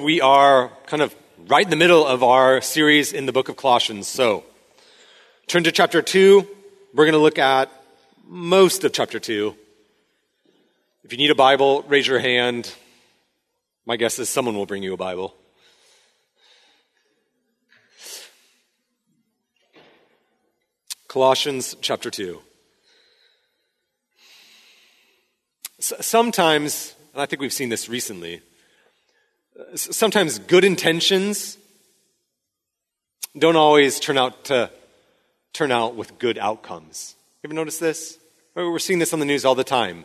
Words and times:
We 0.00 0.20
are 0.20 0.70
kind 0.86 1.02
of 1.02 1.12
right 1.48 1.64
in 1.64 1.70
the 1.70 1.76
middle 1.76 2.06
of 2.06 2.22
our 2.22 2.60
series 2.60 3.12
in 3.12 3.26
the 3.26 3.32
book 3.32 3.48
of 3.48 3.56
Colossians. 3.56 4.06
So, 4.06 4.44
turn 5.48 5.64
to 5.64 5.72
chapter 5.72 6.02
2. 6.02 6.46
We're 6.94 7.04
going 7.04 7.14
to 7.14 7.18
look 7.18 7.40
at 7.40 7.68
most 8.24 8.84
of 8.84 8.92
chapter 8.92 9.18
2. 9.18 9.56
If 11.02 11.10
you 11.10 11.18
need 11.18 11.32
a 11.32 11.34
Bible, 11.34 11.82
raise 11.88 12.06
your 12.06 12.20
hand. 12.20 12.72
My 13.86 13.96
guess 13.96 14.20
is 14.20 14.28
someone 14.28 14.54
will 14.54 14.66
bring 14.66 14.84
you 14.84 14.94
a 14.94 14.96
Bible. 14.96 15.34
Colossians 21.08 21.74
chapter 21.80 22.08
2. 22.08 22.40
Sometimes, 25.80 26.94
and 27.14 27.20
I 27.20 27.26
think 27.26 27.42
we've 27.42 27.52
seen 27.52 27.68
this 27.68 27.88
recently, 27.88 28.42
sometimes 29.74 30.38
good 30.38 30.64
intentions 30.64 31.58
don't 33.36 33.56
always 33.56 34.00
turn 34.00 34.18
out 34.18 34.44
to 34.44 34.70
turn 35.52 35.72
out 35.72 35.94
with 35.94 36.18
good 36.18 36.38
outcomes. 36.38 37.14
You 37.42 37.48
ever 37.48 37.54
notice 37.54 37.78
this? 37.78 38.18
We're 38.54 38.78
seeing 38.78 38.98
this 38.98 39.12
on 39.12 39.20
the 39.20 39.26
news 39.26 39.44
all 39.44 39.54
the 39.54 39.64
time. 39.64 40.04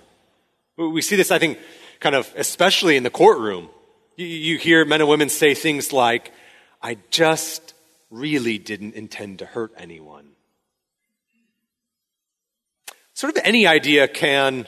We 0.77 1.02
see 1.02 1.16
this, 1.16 1.31
I 1.31 1.39
think, 1.39 1.59
kind 1.99 2.16
of 2.16 2.31
especially 2.35 2.97
in 2.97 3.03
the 3.03 3.09
courtroom. 3.09 3.70
You, 4.16 4.25
you 4.25 4.58
hear 4.58 4.85
men 4.85 5.02
and 5.02 5.09
women 5.09 5.30
say 5.30 5.53
things 5.53 5.91
like, 5.94 6.31
I 6.81 6.97
just 7.09 7.73
really 8.11 8.58
didn't 8.58 8.94
intend 8.94 9.39
to 9.39 9.45
hurt 9.45 9.73
anyone. 9.77 10.30
Sort 13.13 13.35
of 13.35 13.41
any 13.44 13.66
idea 13.67 14.08
can 14.08 14.67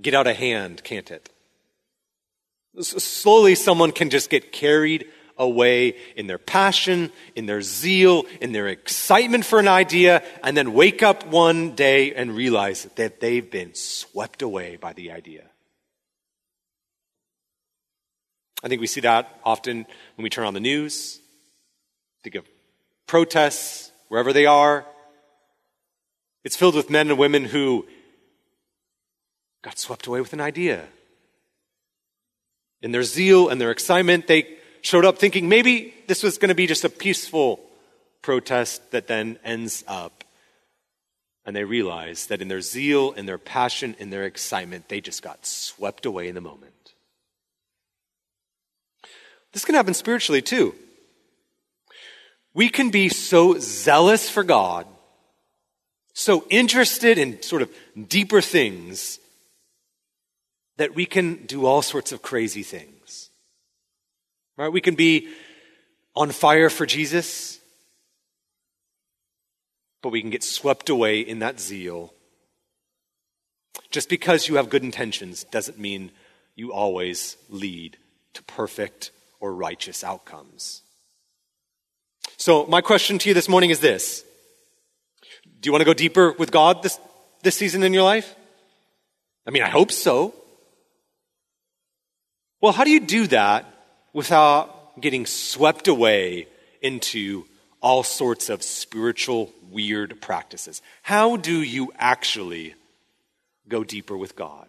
get 0.00 0.14
out 0.14 0.26
of 0.26 0.36
hand, 0.36 0.82
can't 0.84 1.10
it? 1.10 1.28
Slowly, 2.80 3.54
someone 3.54 3.92
can 3.92 4.10
just 4.10 4.28
get 4.30 4.52
carried 4.52 5.06
away 5.38 5.96
in 6.16 6.26
their 6.26 6.38
passion, 6.38 7.12
in 7.34 7.46
their 7.46 7.62
zeal, 7.62 8.24
in 8.40 8.52
their 8.52 8.68
excitement 8.68 9.44
for 9.44 9.58
an 9.58 9.68
idea, 9.68 10.22
and 10.42 10.56
then 10.56 10.72
wake 10.72 11.02
up 11.02 11.26
one 11.26 11.74
day 11.74 12.14
and 12.14 12.34
realize 12.34 12.84
that 12.96 13.20
they've 13.20 13.50
been 13.50 13.74
swept 13.74 14.42
away 14.42 14.76
by 14.76 14.92
the 14.92 15.12
idea. 15.12 15.44
I 18.62 18.68
think 18.68 18.80
we 18.80 18.86
see 18.86 19.02
that 19.02 19.40
often 19.44 19.86
when 20.16 20.22
we 20.22 20.30
turn 20.30 20.46
on 20.46 20.54
the 20.54 20.60
news. 20.60 21.20
Think 22.22 22.34
of 22.34 22.46
protests, 23.06 23.92
wherever 24.08 24.32
they 24.32 24.46
are. 24.46 24.84
It's 26.44 26.56
filled 26.56 26.74
with 26.74 26.90
men 26.90 27.10
and 27.10 27.18
women 27.18 27.44
who 27.44 27.86
got 29.62 29.78
swept 29.78 30.06
away 30.06 30.20
with 30.20 30.32
an 30.32 30.40
idea. 30.40 30.86
In 32.82 32.92
their 32.92 33.02
zeal 33.02 33.48
and 33.48 33.60
their 33.60 33.70
excitement, 33.70 34.26
they 34.26 34.56
showed 34.82 35.04
up 35.04 35.18
thinking 35.18 35.48
maybe 35.48 35.94
this 36.06 36.22
was 36.22 36.38
going 36.38 36.50
to 36.50 36.54
be 36.54 36.66
just 36.66 36.84
a 36.84 36.88
peaceful 36.88 37.60
protest 38.22 38.90
that 38.92 39.06
then 39.06 39.38
ends 39.44 39.84
up. 39.86 40.24
And 41.44 41.54
they 41.54 41.64
realize 41.64 42.26
that 42.26 42.42
in 42.42 42.48
their 42.48 42.60
zeal, 42.60 43.12
in 43.12 43.26
their 43.26 43.38
passion, 43.38 43.94
in 43.98 44.10
their 44.10 44.24
excitement, 44.24 44.88
they 44.88 45.00
just 45.00 45.22
got 45.22 45.46
swept 45.46 46.04
away 46.06 46.28
in 46.28 46.34
the 46.34 46.40
moment. 46.40 46.72
This 49.52 49.64
can 49.64 49.74
happen 49.74 49.94
spiritually 49.94 50.42
too. 50.42 50.74
We 52.52 52.68
can 52.68 52.90
be 52.90 53.08
so 53.08 53.58
zealous 53.58 54.28
for 54.28 54.42
God, 54.42 54.86
so 56.14 56.44
interested 56.50 57.16
in 57.16 57.42
sort 57.42 57.62
of 57.62 57.70
deeper 58.08 58.40
things, 58.40 59.18
that 60.76 60.94
we 60.94 61.06
can 61.06 61.46
do 61.46 61.66
all 61.66 61.82
sorts 61.82 62.12
of 62.12 62.22
crazy 62.22 62.62
things. 62.62 63.30
Right? 64.56 64.72
We 64.72 64.80
can 64.80 64.94
be 64.94 65.28
on 66.14 66.30
fire 66.30 66.70
for 66.70 66.86
Jesus, 66.86 67.60
but 70.02 70.10
we 70.10 70.20
can 70.20 70.30
get 70.30 70.42
swept 70.42 70.88
away 70.88 71.20
in 71.20 71.40
that 71.40 71.60
zeal. 71.60 72.12
Just 73.90 74.08
because 74.08 74.48
you 74.48 74.56
have 74.56 74.70
good 74.70 74.82
intentions 74.82 75.44
doesn't 75.44 75.78
mean 75.78 76.10
you 76.54 76.72
always 76.72 77.36
lead 77.50 77.98
to 78.32 78.42
perfect 78.44 79.10
or 79.40 79.54
righteous 79.54 80.02
outcomes. 80.02 80.82
So, 82.38 82.66
my 82.66 82.80
question 82.80 83.18
to 83.18 83.28
you 83.28 83.34
this 83.34 83.48
morning 83.48 83.70
is 83.70 83.80
this 83.80 84.24
Do 85.60 85.68
you 85.68 85.72
want 85.72 85.82
to 85.82 85.86
go 85.86 85.94
deeper 85.94 86.32
with 86.32 86.50
God 86.50 86.82
this, 86.82 86.98
this 87.42 87.56
season 87.56 87.82
in 87.82 87.92
your 87.92 88.02
life? 88.02 88.34
I 89.46 89.50
mean, 89.50 89.62
I 89.62 89.68
hope 89.68 89.92
so. 89.92 90.34
Well, 92.60 92.72
how 92.72 92.84
do 92.84 92.90
you 92.90 93.00
do 93.00 93.26
that 93.28 93.66
without 94.12 95.00
getting 95.00 95.26
swept 95.26 95.88
away 95.88 96.48
into 96.80 97.44
all 97.82 98.02
sorts 98.02 98.48
of 98.48 98.62
spiritual 98.62 99.52
weird 99.70 100.20
practices? 100.22 100.80
How 101.02 101.36
do 101.36 101.60
you 101.60 101.92
actually 101.98 102.74
go 103.68 103.84
deeper 103.84 104.16
with 104.16 104.36
God? 104.36 104.68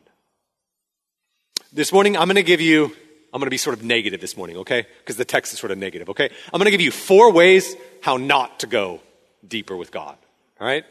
This 1.72 1.94
morning, 1.94 2.18
I'm 2.18 2.28
going 2.28 2.36
to 2.36 2.44
give 2.44 2.60
you, 2.60 2.86
I'm 3.34 3.40
going 3.40 3.48
to 3.48 3.50
be 3.50 3.58
sort 3.58 3.78
of 3.78 3.84
negative 3.84 4.20
this 4.20 4.36
morning, 4.36 4.58
okay? 4.58 4.86
Because 5.00 5.16
the 5.16 5.26
text 5.26 5.54
is 5.54 5.60
sort 5.60 5.72
of 5.72 5.78
negative, 5.78 6.10
okay? 6.10 6.30
I'm 6.54 6.60
going 6.60 6.66
to 6.66 6.72
give 6.72 6.82
you 6.82 6.92
four 6.92 7.32
ways 7.32 7.74
how 8.02 8.18
not 8.18 8.60
to 8.62 8.68
go 8.68 9.00
deeper 9.48 9.78
with 9.78 9.92
God, 9.92 10.18
all 10.60 10.68
right? 10.68 10.84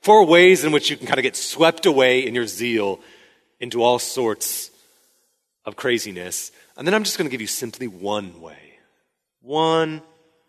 Four 0.00 0.26
ways 0.26 0.64
in 0.64 0.72
which 0.72 0.90
you 0.90 0.96
can 0.96 1.06
kind 1.06 1.18
of 1.18 1.22
get 1.22 1.36
swept 1.36 1.86
away 1.86 2.26
in 2.26 2.34
your 2.34 2.46
zeal 2.48 2.98
into 3.60 3.82
all 3.82 4.00
sorts 4.00 4.70
of 5.64 5.76
craziness. 5.76 6.52
And 6.76 6.86
then 6.86 6.94
I'm 6.94 7.04
just 7.04 7.18
going 7.18 7.28
to 7.28 7.30
give 7.30 7.40
you 7.40 7.46
simply 7.46 7.88
one 7.88 8.40
way. 8.40 8.78
One 9.40 10.02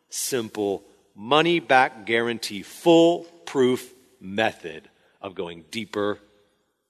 simple, 0.09 0.83
money 1.15 1.59
back 1.59 2.05
guarantee, 2.05 2.63
full 2.63 3.25
proof 3.45 3.93
method 4.19 4.89
of 5.21 5.35
going 5.35 5.65
deeper 5.71 6.19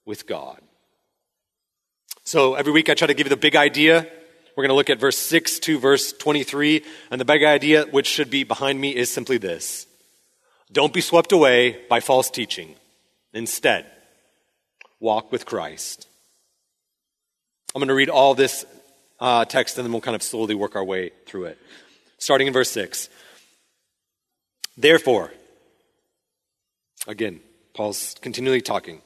with 0.06 0.28
God. 0.28 0.60
So 2.24 2.56
every 2.56 2.72
week 2.72 2.90
I 2.90 2.96
try 2.96 3.08
to 3.08 3.14
give 3.14 3.28
you 3.28 3.30
the 3.30 3.38
big 3.38 3.56
idea. 3.56 4.08
We're 4.56 4.64
going 4.64 4.70
to 4.70 4.76
look 4.76 4.90
at 4.90 5.00
verse 5.00 5.18
6 5.18 5.60
to 5.60 5.80
verse 5.80 6.14
23. 6.14 6.84
And 7.12 7.20
the 7.20 7.26
big 7.26 7.44
idea, 7.44 7.86
which 7.86 8.08
should 8.08 8.30
be 8.30 8.44
behind 8.44 8.80
me, 8.80 8.96
is 8.96 9.12
simply 9.12 9.38
this 9.38 9.86
Don't 10.72 10.94
be 10.94 11.02
swept 11.02 11.32
away 11.32 11.82
by 11.90 12.00
false 12.00 12.30
teaching. 12.30 12.76
Instead, 13.34 13.86
walk 15.00 15.32
with 15.32 15.46
Christ. 15.46 16.08
I'm 17.76 17.80
going 17.80 17.90
to 17.90 17.94
read 17.94 18.10
all 18.10 18.36
this 18.36 18.64
uh, 19.20 19.44
text 19.44 19.78
and 19.78 19.86
then 19.86 19.92
we'll 19.92 20.00
kind 20.00 20.16
of 20.16 20.24
slowly 20.24 20.56
work 20.56 20.78
our 20.78 20.84
way 20.84 21.12
through 21.26 21.46
it. 21.46 21.58
Starting 22.20 22.48
in 22.48 22.54
verse 22.54 22.72
6. 22.72 23.10
Therefore, 24.78 25.34
again, 27.06 27.42
Paul's 27.74 28.16
continually 28.22 28.62
talking. 28.62 29.02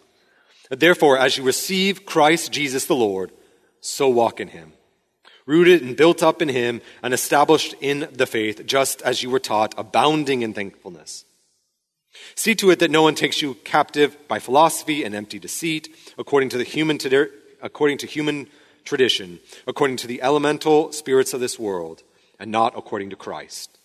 Therefore, 0.69 1.17
as 1.17 1.35
you 1.35 1.43
receive 1.43 2.05
Christ 2.05 2.51
Jesus 2.51 2.85
the 2.85 2.95
Lord, 2.95 3.31
so 3.81 4.07
walk 4.07 4.39
in 4.39 4.49
him, 4.49 4.73
rooted 5.47 5.81
and 5.81 5.97
built 5.97 6.21
up 6.21 6.39
in 6.39 6.49
him 6.49 6.81
and 7.01 7.11
established 7.11 7.73
in 7.81 8.07
the 8.13 8.27
faith, 8.27 8.67
just 8.67 9.01
as 9.01 9.23
you 9.23 9.31
were 9.31 9.39
taught, 9.39 9.73
abounding 9.79 10.43
in 10.43 10.53
thankfulness. 10.53 11.25
See 12.35 12.53
to 12.55 12.69
it 12.69 12.77
that 12.79 12.91
no 12.91 13.01
one 13.01 13.15
takes 13.15 13.41
you 13.41 13.55
captive 13.63 14.15
by 14.27 14.37
philosophy 14.37 15.03
and 15.03 15.15
empty 15.15 15.39
deceit, 15.39 15.89
according 16.19 16.49
to 16.49 16.59
the 16.59 16.63
human, 16.63 16.99
according 17.63 17.97
to 17.99 18.05
human 18.05 18.47
tradition, 18.89 19.39
according 19.67 19.97
to 19.97 20.07
the 20.07 20.21
elemental 20.23 20.91
spirits 20.91 21.33
of 21.33 21.39
this 21.39 21.59
world, 21.59 22.01
and 22.39 22.51
not 22.51 22.73
according 22.75 23.11
to 23.11 23.15
Christ. 23.15 23.77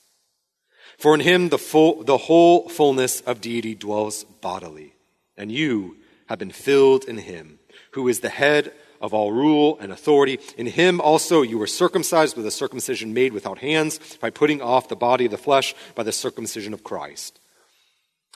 For 0.98 1.14
in 1.14 1.20
him 1.20 1.50
the, 1.50 1.58
full, 1.58 2.02
the 2.02 2.16
whole 2.16 2.68
fullness 2.70 3.20
of 3.20 3.42
deity 3.42 3.74
dwells 3.74 4.24
bodily, 4.24 4.94
and 5.36 5.52
you 5.52 5.98
have 6.28 6.38
been 6.38 6.50
filled 6.50 7.04
in 7.04 7.18
him, 7.18 7.58
who 7.90 8.08
is 8.08 8.20
the 8.20 8.30
head 8.30 8.72
of 8.98 9.12
all 9.12 9.30
rule 9.30 9.76
and 9.78 9.92
authority. 9.92 10.38
In 10.56 10.66
him 10.66 11.02
also 11.02 11.42
you 11.42 11.58
were 11.58 11.66
circumcised 11.66 12.34
with 12.34 12.46
a 12.46 12.50
circumcision 12.50 13.12
made 13.12 13.34
without 13.34 13.58
hands, 13.58 14.00
by 14.22 14.30
putting 14.30 14.62
off 14.62 14.88
the 14.88 14.96
body 14.96 15.26
of 15.26 15.30
the 15.30 15.36
flesh 15.36 15.74
by 15.94 16.02
the 16.02 16.12
circumcision 16.12 16.72
of 16.72 16.82
Christ, 16.82 17.38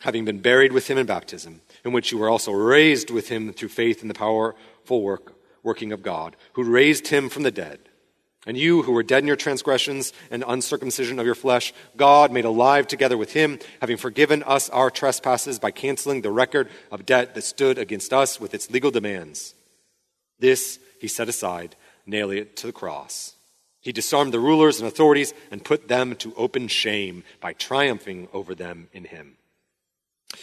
having 0.02 0.26
been 0.26 0.40
buried 0.40 0.72
with 0.72 0.88
him 0.90 0.98
in 0.98 1.06
baptism, 1.06 1.62
in 1.82 1.92
which 1.92 2.12
you 2.12 2.18
were 2.18 2.28
also 2.28 2.52
raised 2.52 3.08
with 3.08 3.30
him 3.30 3.54
through 3.54 3.70
faith 3.70 4.02
in 4.02 4.08
the 4.08 4.14
powerful 4.14 5.00
work 5.00 5.37
working 5.68 5.92
of 5.92 6.02
God, 6.02 6.34
who 6.54 6.64
raised 6.64 7.08
him 7.08 7.28
from 7.28 7.42
the 7.42 7.50
dead. 7.50 7.78
And 8.46 8.56
you 8.56 8.82
who 8.82 8.92
were 8.92 9.02
dead 9.02 9.22
in 9.22 9.26
your 9.26 9.36
transgressions 9.36 10.14
and 10.30 10.42
uncircumcision 10.48 11.18
of 11.18 11.26
your 11.26 11.34
flesh, 11.34 11.74
God 11.94 12.32
made 12.32 12.46
alive 12.46 12.86
together 12.86 13.18
with 13.18 13.34
him, 13.34 13.58
having 13.82 13.98
forgiven 13.98 14.42
us 14.44 14.70
our 14.70 14.90
trespasses 14.90 15.58
by 15.58 15.70
canceling 15.70 16.22
the 16.22 16.30
record 16.30 16.70
of 16.90 17.04
debt 17.04 17.34
that 17.34 17.42
stood 17.42 17.76
against 17.76 18.14
us 18.14 18.40
with 18.40 18.54
its 18.54 18.70
legal 18.70 18.90
demands. 18.90 19.54
This 20.38 20.78
he 20.98 21.08
set 21.08 21.28
aside, 21.28 21.76
nailing 22.06 22.38
it 22.38 22.56
to 22.56 22.66
the 22.66 22.72
cross. 22.72 23.34
He 23.82 23.92
disarmed 23.92 24.32
the 24.32 24.40
rulers 24.40 24.80
and 24.80 24.88
authorities 24.88 25.34
and 25.50 25.62
put 25.62 25.88
them 25.88 26.16
to 26.16 26.34
open 26.34 26.68
shame 26.68 27.24
by 27.40 27.52
triumphing 27.52 28.28
over 28.32 28.54
them 28.54 28.88
in 28.94 29.04
him. 29.04 29.36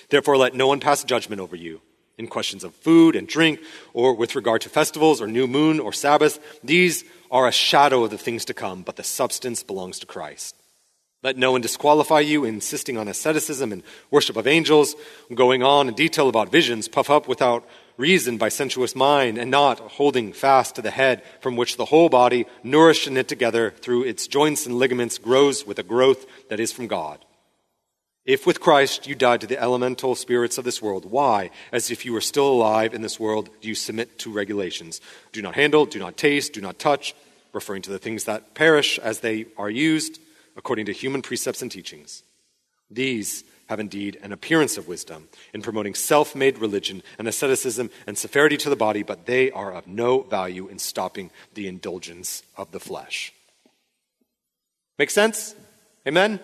Therefore, 0.10 0.38
let 0.38 0.54
no 0.54 0.68
one 0.68 0.80
pass 0.80 1.04
judgment 1.04 1.42
over 1.42 1.56
you 1.56 1.82
in 2.18 2.28
questions 2.28 2.64
of 2.64 2.74
food 2.76 3.16
and 3.16 3.28
drink, 3.28 3.60
or 3.94 4.16
with 4.16 4.36
regard 4.36 4.62
to 4.62 4.70
festivals 4.70 5.22
or 5.22 5.28
new 5.28 5.48
moon 5.48 5.80
or 5.80 5.94
Sabbath. 5.94 6.40
These 6.64 7.04
are 7.32 7.48
a 7.48 7.52
shadow 7.52 8.04
of 8.04 8.12
the 8.12 8.18
things 8.18 8.46
to 8.46 8.54
come, 8.54 8.84
but 8.84 8.96
the 8.96 9.04
substance 9.04 9.64
belongs 9.64 10.00
to 10.00 10.06
Christ. 10.06 10.56
Let 11.24 11.38
no 11.38 11.54
one 11.54 11.62
disqualify 11.62 12.20
you, 12.20 12.46
insisting 12.46 13.00
on 13.00 13.08
asceticism 13.08 13.72
and 13.72 13.82
worship 14.12 14.38
of 14.38 14.46
angels, 14.46 14.96
going 15.34 15.64
on 15.64 15.88
in 15.88 15.96
detail 15.96 16.30
about 16.30 16.52
visions, 16.52 16.88
puff 16.88 17.10
up 17.10 17.28
without 17.28 17.68
reason 17.98 18.38
by 18.38 18.50
sensuous 18.50 18.96
mind, 18.96 19.40
and 19.40 19.50
not 19.50 19.80
holding 19.80 20.34
fast 20.34 20.76
to 20.76 20.84
the 20.84 20.92
head, 20.92 21.24
from 21.42 21.56
which 21.56 21.78
the 21.78 21.86
whole 21.86 22.10
body, 22.10 22.46
nourished 22.64 23.08
and 23.08 23.16
knit 23.16 23.28
together 23.28 23.72
through 23.72 24.04
its 24.04 24.28
joints 24.28 24.68
and 24.68 24.78
ligaments, 24.78 25.18
grows 25.18 25.66
with 25.66 25.80
a 25.80 25.84
growth 25.84 26.28
that 26.50 26.60
is 26.60 26.72
from 26.72 26.86
God. 26.86 27.25
If 28.26 28.48
with 28.48 28.60
Christ 28.60 29.08
you 29.08 29.14
died 29.14 29.42
to 29.42 29.48
the 29.48 29.62
elemental 29.62 30.16
spirits 30.16 30.58
of 30.58 30.66
this 30.66 30.82
world, 30.82 31.06
why, 31.06 31.52
as 31.72 31.92
if 31.92 32.06
you 32.06 32.14
were 32.14 32.22
still 32.22 32.48
alive 32.48 32.96
in 32.96 33.04
this 33.04 33.20
world, 33.20 33.50
do 33.62 33.68
you 33.68 33.76
submit 33.76 34.18
to 34.20 34.32
regulations? 34.32 35.00
Do 35.32 35.44
not 35.44 35.54
handle, 35.54 35.86
do 35.86 36.00
not 36.00 36.18
taste, 36.18 36.54
do 36.54 36.62
not 36.62 36.80
touch, 36.80 37.14
referring 37.54 37.84
to 37.84 37.92
the 37.92 38.00
things 38.00 38.24
that 38.24 38.56
perish 38.56 38.98
as 38.98 39.20
they 39.20 39.46
are 39.58 39.70
used 39.70 40.20
according 40.58 40.88
to 40.88 40.92
human 40.92 41.22
precepts 41.22 41.62
and 41.62 41.72
teachings. 41.72 42.24
These 42.90 43.44
have 43.68 43.80
indeed 43.80 44.18
an 44.22 44.32
appearance 44.32 44.78
of 44.78 44.88
wisdom 44.88 45.28
in 45.54 45.62
promoting 45.62 45.94
self 45.94 46.36
made 46.36 46.58
religion 46.58 47.04
and 47.20 47.28
asceticism 47.28 47.92
and 48.08 48.18
severity 48.18 48.58
to 48.58 48.70
the 48.70 48.76
body, 48.76 49.04
but 49.04 49.28
they 49.28 49.52
are 49.52 49.72
of 49.72 49.88
no 49.88 50.22
value 50.22 50.68
in 50.68 50.80
stopping 50.80 51.30
the 51.54 51.68
indulgence 51.68 52.44
of 52.58 52.72
the 52.72 52.80
flesh. 52.80 53.34
Make 54.98 55.12
sense? 55.12 55.56
Amen? 56.08 56.40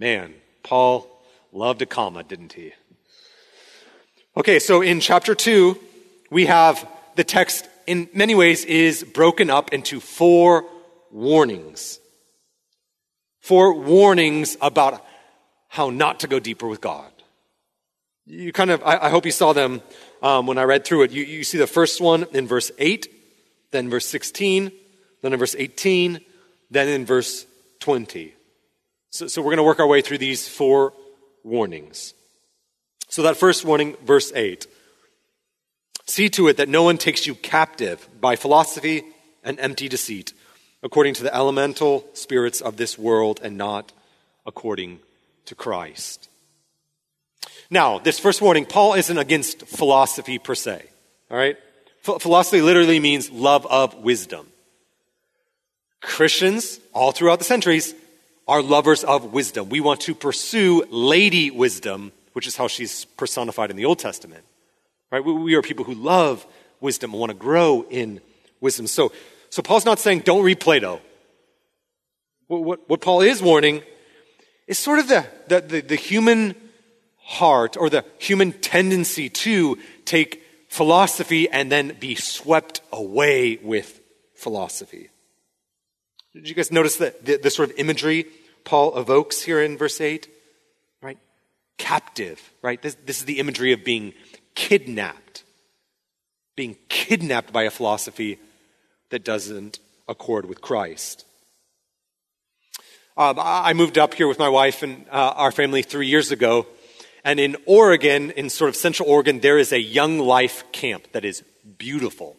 Man, 0.00 0.32
Paul 0.62 1.06
loved 1.52 1.82
a 1.82 1.86
comma, 1.86 2.24
didn't 2.24 2.54
he? 2.54 2.72
Okay, 4.34 4.58
so 4.58 4.80
in 4.80 4.98
chapter 5.00 5.34
2, 5.34 5.78
we 6.30 6.46
have 6.46 6.88
the 7.16 7.24
text, 7.24 7.68
in 7.86 8.08
many 8.14 8.34
ways, 8.34 8.64
is 8.64 9.04
broken 9.04 9.50
up 9.50 9.74
into 9.74 10.00
four 10.00 10.64
warnings 11.10 12.00
four 13.40 13.74
warnings 13.74 14.56
about 14.60 15.04
how 15.68 15.90
not 15.90 16.20
to 16.20 16.28
go 16.28 16.38
deeper 16.38 16.66
with 16.68 16.80
God. 16.80 17.10
You 18.26 18.52
kind 18.52 18.70
of, 18.70 18.82
I, 18.82 19.06
I 19.06 19.08
hope 19.08 19.26
you 19.26 19.32
saw 19.32 19.52
them 19.52 19.82
um, 20.22 20.46
when 20.46 20.58
I 20.58 20.64
read 20.64 20.84
through 20.84 21.02
it. 21.02 21.10
You, 21.10 21.24
you 21.24 21.42
see 21.42 21.58
the 21.58 21.66
first 21.66 22.00
one 22.00 22.26
in 22.32 22.46
verse 22.46 22.70
8, 22.78 23.08
then 23.70 23.90
verse 23.90 24.06
16, 24.06 24.70
then 25.22 25.32
in 25.32 25.38
verse 25.38 25.56
18, 25.58 26.20
then 26.70 26.88
in 26.88 27.04
verse 27.06 27.46
20. 27.80 28.34
So, 29.10 29.26
so 29.26 29.42
we're 29.42 29.50
going 29.50 29.58
to 29.58 29.64
work 29.64 29.80
our 29.80 29.86
way 29.86 30.02
through 30.02 30.18
these 30.18 30.48
four 30.48 30.92
warnings. 31.42 32.14
So 33.08 33.22
that 33.22 33.36
first 33.36 33.64
warning, 33.64 33.96
verse 34.04 34.32
8. 34.32 34.66
See 36.06 36.28
to 36.30 36.48
it 36.48 36.56
that 36.56 36.68
no 36.68 36.82
one 36.82 36.96
takes 36.96 37.26
you 37.26 37.34
captive 37.34 38.08
by 38.20 38.36
philosophy 38.36 39.02
and 39.44 39.58
empty 39.60 39.88
deceit 39.88 40.32
according 40.82 41.14
to 41.14 41.22
the 41.22 41.34
elemental 41.34 42.04
spirits 42.14 42.60
of 42.60 42.76
this 42.76 42.98
world 42.98 43.40
and 43.42 43.56
not 43.56 43.92
according 44.46 44.98
to 45.46 45.54
Christ. 45.54 46.28
Now, 47.68 47.98
this 47.98 48.18
first 48.18 48.40
warning, 48.40 48.64
Paul 48.64 48.94
isn't 48.94 49.18
against 49.18 49.66
philosophy 49.66 50.38
per 50.38 50.54
se. 50.54 50.82
All 51.30 51.36
right? 51.36 51.56
Ph- 52.04 52.20
philosophy 52.20 52.62
literally 52.62 52.98
means 52.98 53.30
love 53.30 53.66
of 53.66 53.94
wisdom. 53.96 54.46
Christians, 56.00 56.80
all 56.92 57.12
throughout 57.12 57.38
the 57.38 57.44
centuries, 57.44 57.94
are 58.48 58.62
lovers 58.62 59.04
of 59.04 59.32
wisdom. 59.32 59.68
We 59.68 59.80
want 59.80 60.00
to 60.02 60.14
pursue 60.14 60.84
Lady 60.90 61.50
Wisdom, 61.50 62.12
which 62.32 62.46
is 62.46 62.56
how 62.56 62.68
she's 62.68 63.04
personified 63.04 63.70
in 63.70 63.76
the 63.76 63.84
Old 63.84 63.98
Testament. 63.98 64.44
Right? 65.10 65.24
We 65.24 65.54
are 65.54 65.62
people 65.62 65.84
who 65.84 65.94
love 65.94 66.46
wisdom 66.80 67.12
and 67.12 67.20
want 67.20 67.30
to 67.30 67.36
grow 67.36 67.84
in 67.90 68.20
wisdom. 68.60 68.86
So, 68.86 69.12
so 69.50 69.62
Paul's 69.62 69.84
not 69.84 69.98
saying 69.98 70.20
don't 70.20 70.44
read 70.44 70.60
Plato. 70.60 71.00
What, 72.46 72.64
what, 72.64 72.88
what 72.88 73.00
Paul 73.00 73.20
is 73.20 73.42
warning 73.42 73.82
is 74.66 74.78
sort 74.78 74.98
of 74.98 75.08
the, 75.08 75.26
the, 75.48 75.60
the, 75.60 75.80
the 75.80 75.96
human 75.96 76.54
heart 77.18 77.76
or 77.76 77.90
the 77.90 78.04
human 78.18 78.52
tendency 78.52 79.28
to 79.28 79.78
take 80.04 80.42
philosophy 80.68 81.48
and 81.48 81.70
then 81.70 81.96
be 82.00 82.14
swept 82.14 82.80
away 82.92 83.58
with 83.62 84.00
philosophy. 84.34 85.10
Did 86.34 86.48
you 86.48 86.54
guys 86.54 86.70
notice 86.70 86.96
the, 86.96 87.14
the, 87.22 87.36
the, 87.38 87.50
sort 87.50 87.70
of 87.70 87.78
imagery 87.78 88.26
Paul 88.64 88.96
evokes 88.96 89.42
here 89.42 89.60
in 89.60 89.76
verse 89.76 90.00
8? 90.00 90.28
Right? 91.02 91.18
Captive, 91.76 92.40
right? 92.62 92.80
This, 92.80 92.96
this 93.04 93.18
is 93.18 93.24
the 93.24 93.40
imagery 93.40 93.72
of 93.72 93.84
being 93.84 94.14
kidnapped. 94.54 95.42
Being 96.56 96.76
kidnapped 96.88 97.52
by 97.52 97.64
a 97.64 97.70
philosophy 97.70 98.38
that 99.10 99.24
doesn't 99.24 99.80
accord 100.08 100.46
with 100.46 100.60
Christ. 100.60 101.24
Um, 103.16 103.36
I 103.38 103.72
moved 103.72 103.98
up 103.98 104.14
here 104.14 104.28
with 104.28 104.38
my 104.38 104.48
wife 104.48 104.82
and 104.82 105.04
uh, 105.10 105.34
our 105.36 105.52
family 105.52 105.82
three 105.82 106.06
years 106.06 106.30
ago. 106.30 106.66
And 107.24 107.40
in 107.40 107.56
Oregon, 107.66 108.30
in 108.30 108.48
sort 108.50 108.68
of 108.68 108.76
central 108.76 109.08
Oregon, 109.08 109.40
there 109.40 109.58
is 109.58 109.72
a 109.72 109.80
Young 109.80 110.18
Life 110.18 110.64
camp 110.72 111.10
that 111.12 111.24
is 111.24 111.42
beautiful. 111.76 112.36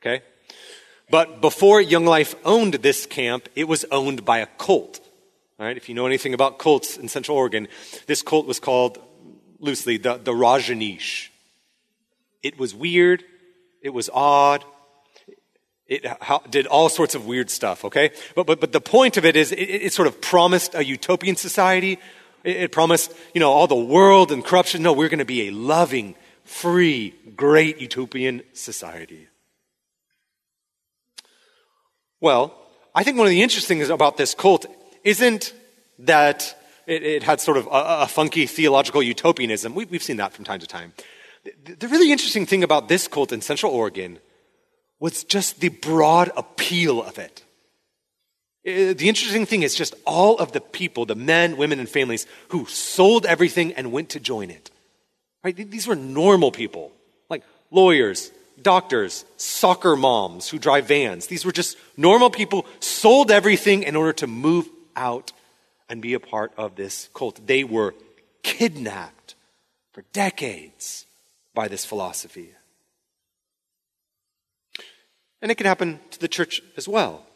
Okay? 0.00 0.22
But 1.10 1.40
before 1.40 1.80
Young 1.80 2.06
Life 2.06 2.34
owned 2.44 2.74
this 2.74 3.06
camp, 3.06 3.48
it 3.54 3.68
was 3.68 3.84
owned 3.90 4.24
by 4.24 4.38
a 4.38 4.46
cult. 4.46 5.00
All 5.58 5.66
right? 5.66 5.76
If 5.76 5.88
you 5.88 5.94
know 5.94 6.06
anything 6.06 6.34
about 6.34 6.58
cults 6.58 6.96
in 6.96 7.08
central 7.08 7.36
Oregon, 7.36 7.68
this 8.06 8.22
cult 8.22 8.46
was 8.46 8.58
called 8.58 8.98
loosely 9.60 9.96
the, 9.96 10.16
the 10.16 10.32
Rajneesh. 10.32 11.28
It 12.42 12.58
was 12.58 12.74
weird. 12.74 13.24
It 13.80 13.90
was 13.90 14.10
odd. 14.12 14.64
It 15.86 16.06
did 16.50 16.66
all 16.66 16.88
sorts 16.88 17.14
of 17.14 17.26
weird 17.26 17.50
stuff, 17.50 17.84
okay? 17.84 18.10
But, 18.34 18.46
but, 18.46 18.60
but 18.60 18.72
the 18.72 18.80
point 18.80 19.16
of 19.16 19.24
it 19.24 19.36
is 19.36 19.52
it, 19.52 19.56
it 19.56 19.92
sort 19.92 20.08
of 20.08 20.20
promised 20.20 20.74
a 20.74 20.84
utopian 20.84 21.36
society. 21.36 21.98
It, 22.42 22.56
it 22.56 22.72
promised, 22.72 23.12
you 23.34 23.40
know, 23.40 23.50
all 23.50 23.66
the 23.66 23.74
world 23.74 24.32
and 24.32 24.42
corruption. 24.42 24.82
No, 24.82 24.94
we're 24.94 25.10
going 25.10 25.18
to 25.18 25.26
be 25.26 25.48
a 25.48 25.50
loving, 25.50 26.14
free, 26.44 27.14
great 27.36 27.80
utopian 27.80 28.42
society. 28.54 29.28
Well, 32.24 32.54
I 32.94 33.04
think 33.04 33.18
one 33.18 33.26
of 33.26 33.32
the 33.32 33.42
interesting 33.42 33.76
things 33.76 33.90
about 33.90 34.16
this 34.16 34.34
cult 34.34 34.64
isn't 35.04 35.52
that 35.98 36.56
it, 36.86 37.02
it 37.02 37.22
had 37.22 37.38
sort 37.38 37.58
of 37.58 37.66
a, 37.66 38.04
a, 38.04 38.08
funky 38.08 38.46
theological 38.46 39.02
utopianism. 39.02 39.74
We, 39.74 39.84
we've 39.84 40.02
seen 40.02 40.16
that 40.16 40.32
from 40.32 40.46
time 40.46 40.60
to 40.60 40.66
time. 40.66 40.94
The, 41.44 41.74
the 41.74 41.86
really 41.86 42.10
interesting 42.10 42.46
thing 42.46 42.64
about 42.64 42.88
this 42.88 43.08
cult 43.08 43.30
in 43.30 43.42
Central 43.42 43.72
Oregon 43.72 44.20
was 45.00 45.22
just 45.22 45.60
the 45.60 45.68
broad 45.68 46.30
appeal 46.34 47.02
of 47.02 47.18
it. 47.18 47.44
Uh, 48.66 48.96
the 48.96 49.10
interesting 49.10 49.44
thing 49.44 49.62
is 49.62 49.74
just 49.74 49.94
all 50.06 50.38
of 50.38 50.52
the 50.52 50.62
people, 50.62 51.04
the 51.04 51.14
men, 51.14 51.58
women, 51.58 51.78
and 51.78 51.90
families 51.90 52.26
who 52.48 52.64
sold 52.64 53.26
everything 53.26 53.74
and 53.74 53.92
went 53.92 54.08
to 54.08 54.18
join 54.18 54.48
it. 54.48 54.70
Right? 55.42 55.54
These 55.54 55.86
were 55.86 55.94
normal 55.94 56.52
people, 56.52 56.90
like 57.28 57.42
lawyers, 57.70 58.30
doctors, 58.60 59.24
soccer 59.36 59.96
moms 59.96 60.48
who 60.48 60.58
drive 60.58 60.86
vans. 60.86 61.26
These 61.26 61.44
were 61.44 61.52
just 61.52 61.76
normal 61.96 62.30
people, 62.30 62.66
sold 62.80 63.30
everything 63.30 63.82
in 63.82 63.96
order 63.96 64.12
to 64.14 64.26
move 64.26 64.68
out 64.96 65.32
and 65.88 66.00
be 66.00 66.14
a 66.14 66.20
part 66.20 66.52
of 66.56 66.76
this 66.76 67.08
cult. 67.14 67.46
They 67.46 67.64
were 67.64 67.94
kidnapped 68.42 69.34
for 69.92 70.02
decades 70.12 71.06
by 71.54 71.68
this 71.68 71.84
philosophy. 71.84 72.50
And 75.42 75.50
it 75.50 75.56
can 75.56 75.66
happen 75.66 76.00
to 76.10 76.20
the 76.20 76.28
church 76.28 76.62
as 76.76 76.88
well. 76.88 77.26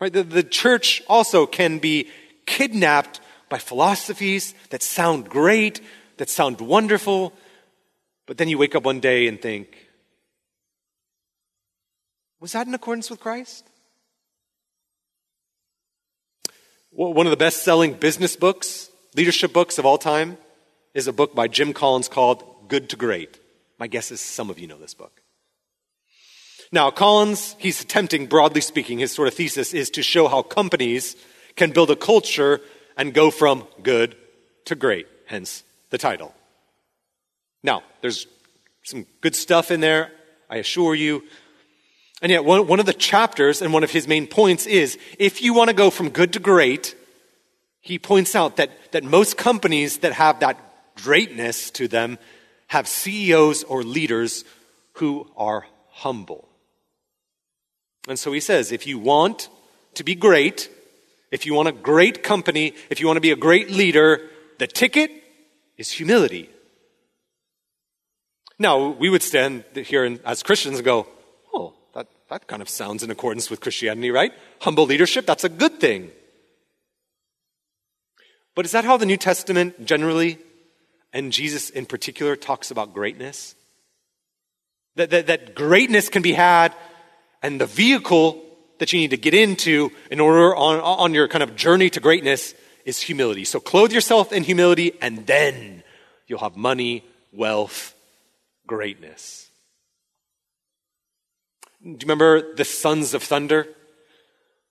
Right? 0.00 0.12
The, 0.12 0.22
the 0.22 0.42
church 0.42 1.02
also 1.08 1.46
can 1.46 1.78
be 1.78 2.08
kidnapped 2.46 3.20
by 3.48 3.58
philosophies 3.58 4.54
that 4.70 4.82
sound 4.82 5.28
great, 5.28 5.80
that 6.16 6.30
sound 6.30 6.60
wonderful, 6.60 7.32
but 8.26 8.38
then 8.38 8.48
you 8.48 8.58
wake 8.58 8.74
up 8.74 8.84
one 8.84 9.00
day 9.00 9.26
and 9.26 9.40
think, 9.40 9.83
was 12.44 12.52
that 12.52 12.66
in 12.66 12.74
accordance 12.74 13.08
with 13.08 13.20
Christ? 13.20 13.66
One 16.90 17.26
of 17.26 17.30
the 17.30 17.38
best 17.38 17.64
selling 17.64 17.94
business 17.94 18.36
books, 18.36 18.90
leadership 19.16 19.54
books 19.54 19.78
of 19.78 19.86
all 19.86 19.96
time, 19.96 20.36
is 20.92 21.06
a 21.06 21.12
book 21.14 21.34
by 21.34 21.48
Jim 21.48 21.72
Collins 21.72 22.06
called 22.06 22.68
Good 22.68 22.90
to 22.90 22.96
Great. 22.96 23.40
My 23.78 23.86
guess 23.86 24.10
is 24.10 24.20
some 24.20 24.50
of 24.50 24.58
you 24.58 24.66
know 24.66 24.76
this 24.76 24.92
book. 24.92 25.22
Now, 26.70 26.90
Collins, 26.90 27.56
he's 27.58 27.80
attempting, 27.80 28.26
broadly 28.26 28.60
speaking, 28.60 28.98
his 28.98 29.10
sort 29.10 29.28
of 29.28 29.32
thesis 29.32 29.72
is 29.72 29.88
to 29.92 30.02
show 30.02 30.28
how 30.28 30.42
companies 30.42 31.16
can 31.56 31.70
build 31.70 31.90
a 31.90 31.96
culture 31.96 32.60
and 32.94 33.14
go 33.14 33.30
from 33.30 33.66
good 33.82 34.16
to 34.66 34.74
great, 34.74 35.06
hence 35.24 35.64
the 35.88 35.96
title. 35.96 36.34
Now, 37.62 37.84
there's 38.02 38.26
some 38.82 39.06
good 39.22 39.34
stuff 39.34 39.70
in 39.70 39.80
there, 39.80 40.12
I 40.50 40.56
assure 40.58 40.94
you. 40.94 41.22
And 42.24 42.30
yet, 42.30 42.42
one, 42.42 42.66
one 42.66 42.80
of 42.80 42.86
the 42.86 42.94
chapters 42.94 43.60
and 43.60 43.70
one 43.70 43.84
of 43.84 43.90
his 43.90 44.08
main 44.08 44.26
points 44.26 44.64
is 44.64 44.98
if 45.18 45.42
you 45.42 45.52
want 45.52 45.68
to 45.68 45.76
go 45.76 45.90
from 45.90 46.08
good 46.08 46.32
to 46.32 46.38
great, 46.38 46.96
he 47.82 47.98
points 47.98 48.34
out 48.34 48.56
that, 48.56 48.70
that 48.92 49.04
most 49.04 49.36
companies 49.36 49.98
that 49.98 50.14
have 50.14 50.40
that 50.40 50.58
greatness 50.96 51.70
to 51.72 51.86
them 51.86 52.18
have 52.68 52.88
CEOs 52.88 53.64
or 53.64 53.82
leaders 53.82 54.46
who 54.94 55.30
are 55.36 55.66
humble. 55.90 56.48
And 58.08 58.18
so 58.18 58.32
he 58.32 58.40
says 58.40 58.72
if 58.72 58.86
you 58.86 58.98
want 58.98 59.50
to 59.92 60.02
be 60.02 60.14
great, 60.14 60.70
if 61.30 61.44
you 61.44 61.52
want 61.52 61.68
a 61.68 61.72
great 61.72 62.22
company, 62.22 62.72
if 62.88 63.00
you 63.00 63.06
want 63.06 63.18
to 63.18 63.20
be 63.20 63.32
a 63.32 63.36
great 63.36 63.70
leader, 63.70 64.30
the 64.58 64.66
ticket 64.66 65.10
is 65.76 65.90
humility. 65.90 66.48
Now, 68.58 68.88
we 68.88 69.10
would 69.10 69.22
stand 69.22 69.64
here 69.74 70.18
as 70.24 70.42
Christians 70.42 70.76
and 70.76 70.86
go, 70.86 71.06
that, 72.30 72.46
kind 72.46 72.62
of 72.62 72.68
sounds 72.68 73.02
in 73.02 73.10
accordance 73.10 73.50
with 73.50 73.60
Christianity, 73.60 74.10
right? 74.10 74.32
Humble 74.60 74.86
leadership, 74.86 75.26
that's 75.26 75.44
a 75.44 75.48
good 75.48 75.80
thing. 75.80 76.10
But 78.54 78.64
is 78.64 78.72
that 78.72 78.84
how 78.84 78.96
the 78.96 79.06
New 79.06 79.16
Testament 79.16 79.84
generally, 79.84 80.38
and 81.12 81.32
Jesus 81.32 81.70
in 81.70 81.86
particular, 81.86 82.36
talks 82.36 82.70
about 82.70 82.94
greatness? 82.94 83.54
That, 84.96 85.10
that, 85.10 85.26
that 85.26 85.54
greatness 85.54 86.08
can 86.08 86.22
be 86.22 86.32
had, 86.32 86.74
and 87.42 87.60
the 87.60 87.66
vehicle 87.66 88.42
that 88.78 88.92
you 88.92 89.00
need 89.00 89.10
to 89.10 89.16
get 89.16 89.34
into 89.34 89.90
in 90.10 90.20
order 90.20 90.54
on, 90.54 90.80
on 90.80 91.14
your 91.14 91.28
kind 91.28 91.42
of 91.42 91.56
journey 91.56 91.90
to 91.90 92.00
greatness 92.00 92.54
is 92.84 93.00
humility. 93.00 93.44
So 93.44 93.60
clothe 93.60 93.92
yourself 93.92 94.32
in 94.32 94.44
humility, 94.44 94.92
and 95.00 95.26
then 95.26 95.82
you'll 96.26 96.40
have 96.40 96.56
money, 96.56 97.04
wealth, 97.32 97.94
greatness. 98.66 99.43
Do 101.84 101.90
you 101.90 101.98
remember 102.02 102.54
the 102.54 102.64
sons 102.64 103.12
of 103.12 103.22
thunder? 103.22 103.68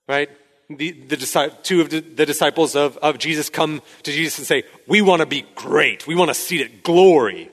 Right? 0.08 0.28
The, 0.68 0.90
the, 0.90 1.52
two 1.62 1.80
of 1.80 1.90
the, 1.90 2.26
disciples 2.26 2.74
of, 2.74 2.96
of 2.98 3.18
Jesus 3.18 3.48
come 3.48 3.82
to 4.02 4.10
Jesus 4.10 4.38
and 4.38 4.46
say, 4.46 4.64
We 4.88 5.00
want 5.00 5.20
to 5.20 5.26
be 5.26 5.46
great. 5.54 6.06
We 6.08 6.16
want 6.16 6.30
to 6.30 6.34
see 6.34 6.60
it 6.60 6.82
glory. 6.82 7.50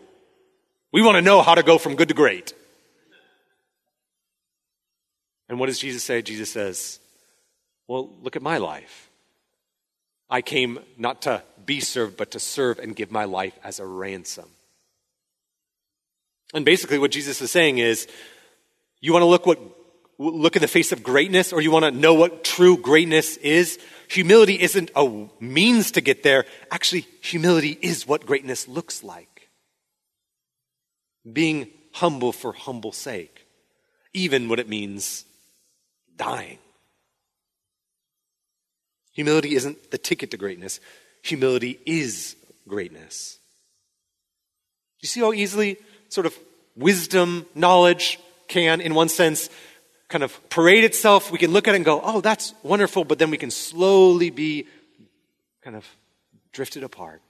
We 0.91 1.03
want 1.03 1.15
to 1.15 1.21
know 1.21 1.41
how 1.41 1.55
to 1.55 1.63
go 1.63 1.77
from 1.77 1.95
good 1.95 2.07
to 2.07 2.13
great. 2.13 2.53
And 5.47 5.59
what 5.59 5.67
does 5.67 5.79
Jesus 5.79 6.03
say? 6.03 6.23
Jesus 6.23 6.51
says, 6.51 6.99
Well, 7.87 8.09
look 8.23 8.35
at 8.35 8.41
my 8.41 8.57
life. 8.57 9.09
I 10.27 10.41
came 10.41 10.79
not 10.97 11.23
to 11.23 11.43
be 11.65 11.81
served, 11.81 12.17
but 12.17 12.31
to 12.31 12.39
serve 12.39 12.79
and 12.79 12.95
give 12.95 13.11
my 13.11 13.25
life 13.25 13.59
as 13.63 13.79
a 13.79 13.85
ransom. 13.85 14.49
And 16.53 16.65
basically, 16.65 16.97
what 16.97 17.11
Jesus 17.11 17.41
is 17.41 17.51
saying 17.51 17.77
is, 17.77 18.07
you 19.01 19.12
want 19.12 19.24
to 19.24 19.27
look 19.27 19.46
what 19.46 19.60
look 20.17 20.55
in 20.55 20.62
the 20.62 20.67
face 20.67 20.91
of 20.91 21.01
greatness, 21.01 21.51
or 21.51 21.62
you 21.62 21.72
want 21.72 21.86
to 21.86 21.91
know 21.91 22.13
what 22.13 22.43
true 22.43 22.77
greatness 22.77 23.38
is? 23.38 23.79
Humility 24.10 24.62
isn't 24.62 24.91
a 24.96 25.27
means 25.39 25.91
to 25.91 26.01
get 26.01 26.22
there. 26.22 26.46
Actually, 26.70 27.08
humility 27.22 27.77
is 27.81 28.08
what 28.08 28.25
greatness 28.25 28.67
looks 28.67 29.03
like. 29.03 29.50
Being 31.31 31.70
humble 31.93 32.31
for 32.31 32.53
humble 32.53 32.91
sake, 32.91 33.48
even 34.13 34.48
what 34.48 34.60
it 34.60 34.70
means 34.70 35.25
dying. 36.15 36.60
Humility 39.13 39.55
isn't 39.55 39.91
the 39.91 39.98
ticket 39.98 40.31
to 40.31 40.38
greatness, 40.38 40.79
humility 41.24 41.79
is 41.86 42.36
greatness. 42.67 43.39
You 45.00 45.08
see 45.08 45.20
how 45.20 45.34
easily 45.34 45.77
sort 46.10 46.27
of 46.27 46.38
wisdom, 46.75 47.46
knowledge 47.55 48.20
can, 48.51 48.81
in 48.81 48.93
one 48.93 49.10
sense, 49.10 49.50
kind 50.10 50.24
of 50.24 50.50
parade 50.50 50.84
itself. 50.84 51.31
We 51.31 51.39
can 51.39 51.51
look 51.51 51.67
at 51.67 51.74
it 51.74 51.77
and 51.77 51.86
go, 51.86 52.01
oh, 52.03 52.22
that's 52.22 52.53
wonderful, 52.62 53.05
but 53.05 53.17
then 53.17 53.31
we 53.31 53.38
can 53.38 53.50
slowly 53.50 54.29
be 54.29 54.67
kind 55.63 55.75
of 55.75 55.88
drifted 56.51 56.84
apart. 56.84 57.22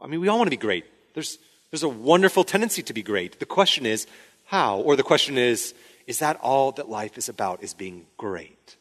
I 0.00 0.06
mean, 0.06 0.20
we 0.20 0.28
all 0.28 0.38
want 0.38 0.46
to 0.46 0.56
be 0.56 0.56
great. 0.56 0.84
There's, 1.14 1.38
there's 1.70 1.82
a 1.82 1.88
wonderful 1.88 2.44
tendency 2.44 2.82
to 2.84 2.94
be 2.94 3.02
great. 3.02 3.40
The 3.40 3.46
question 3.46 3.84
is, 3.84 4.06
how? 4.46 4.78
Or 4.78 4.94
the 4.94 5.02
question 5.02 5.36
is, 5.36 5.74
is 6.06 6.20
that 6.20 6.38
all 6.40 6.72
that 6.72 6.88
life 6.88 7.18
is 7.18 7.28
about, 7.28 7.64
is 7.64 7.74
being 7.74 8.06
great? 8.16 8.76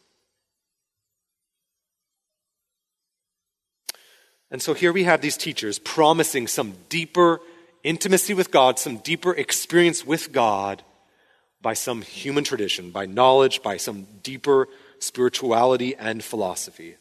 And 4.52 4.62
so 4.62 4.76
here 4.76 4.94
we 4.94 5.06
have 5.06 5.22
these 5.22 5.38
teachers 5.38 5.80
promising 5.80 6.46
some 6.48 6.76
deeper 6.88 7.40
intimacy 7.84 8.36
with 8.36 8.52
God, 8.52 8.78
some 8.78 8.98
deeper 8.98 9.34
experience 9.34 10.06
with 10.06 10.32
God 10.32 10.84
by 11.66 11.74
some 11.74 12.04
human 12.04 12.44
tradition, 12.44 12.92
by 12.92 13.08
knowledge, 13.08 13.64
by 13.64 13.76
some 13.76 14.06
deeper 14.22 14.68
spirituality 15.00 15.96
and 15.96 16.24
philosophy. 16.24 16.96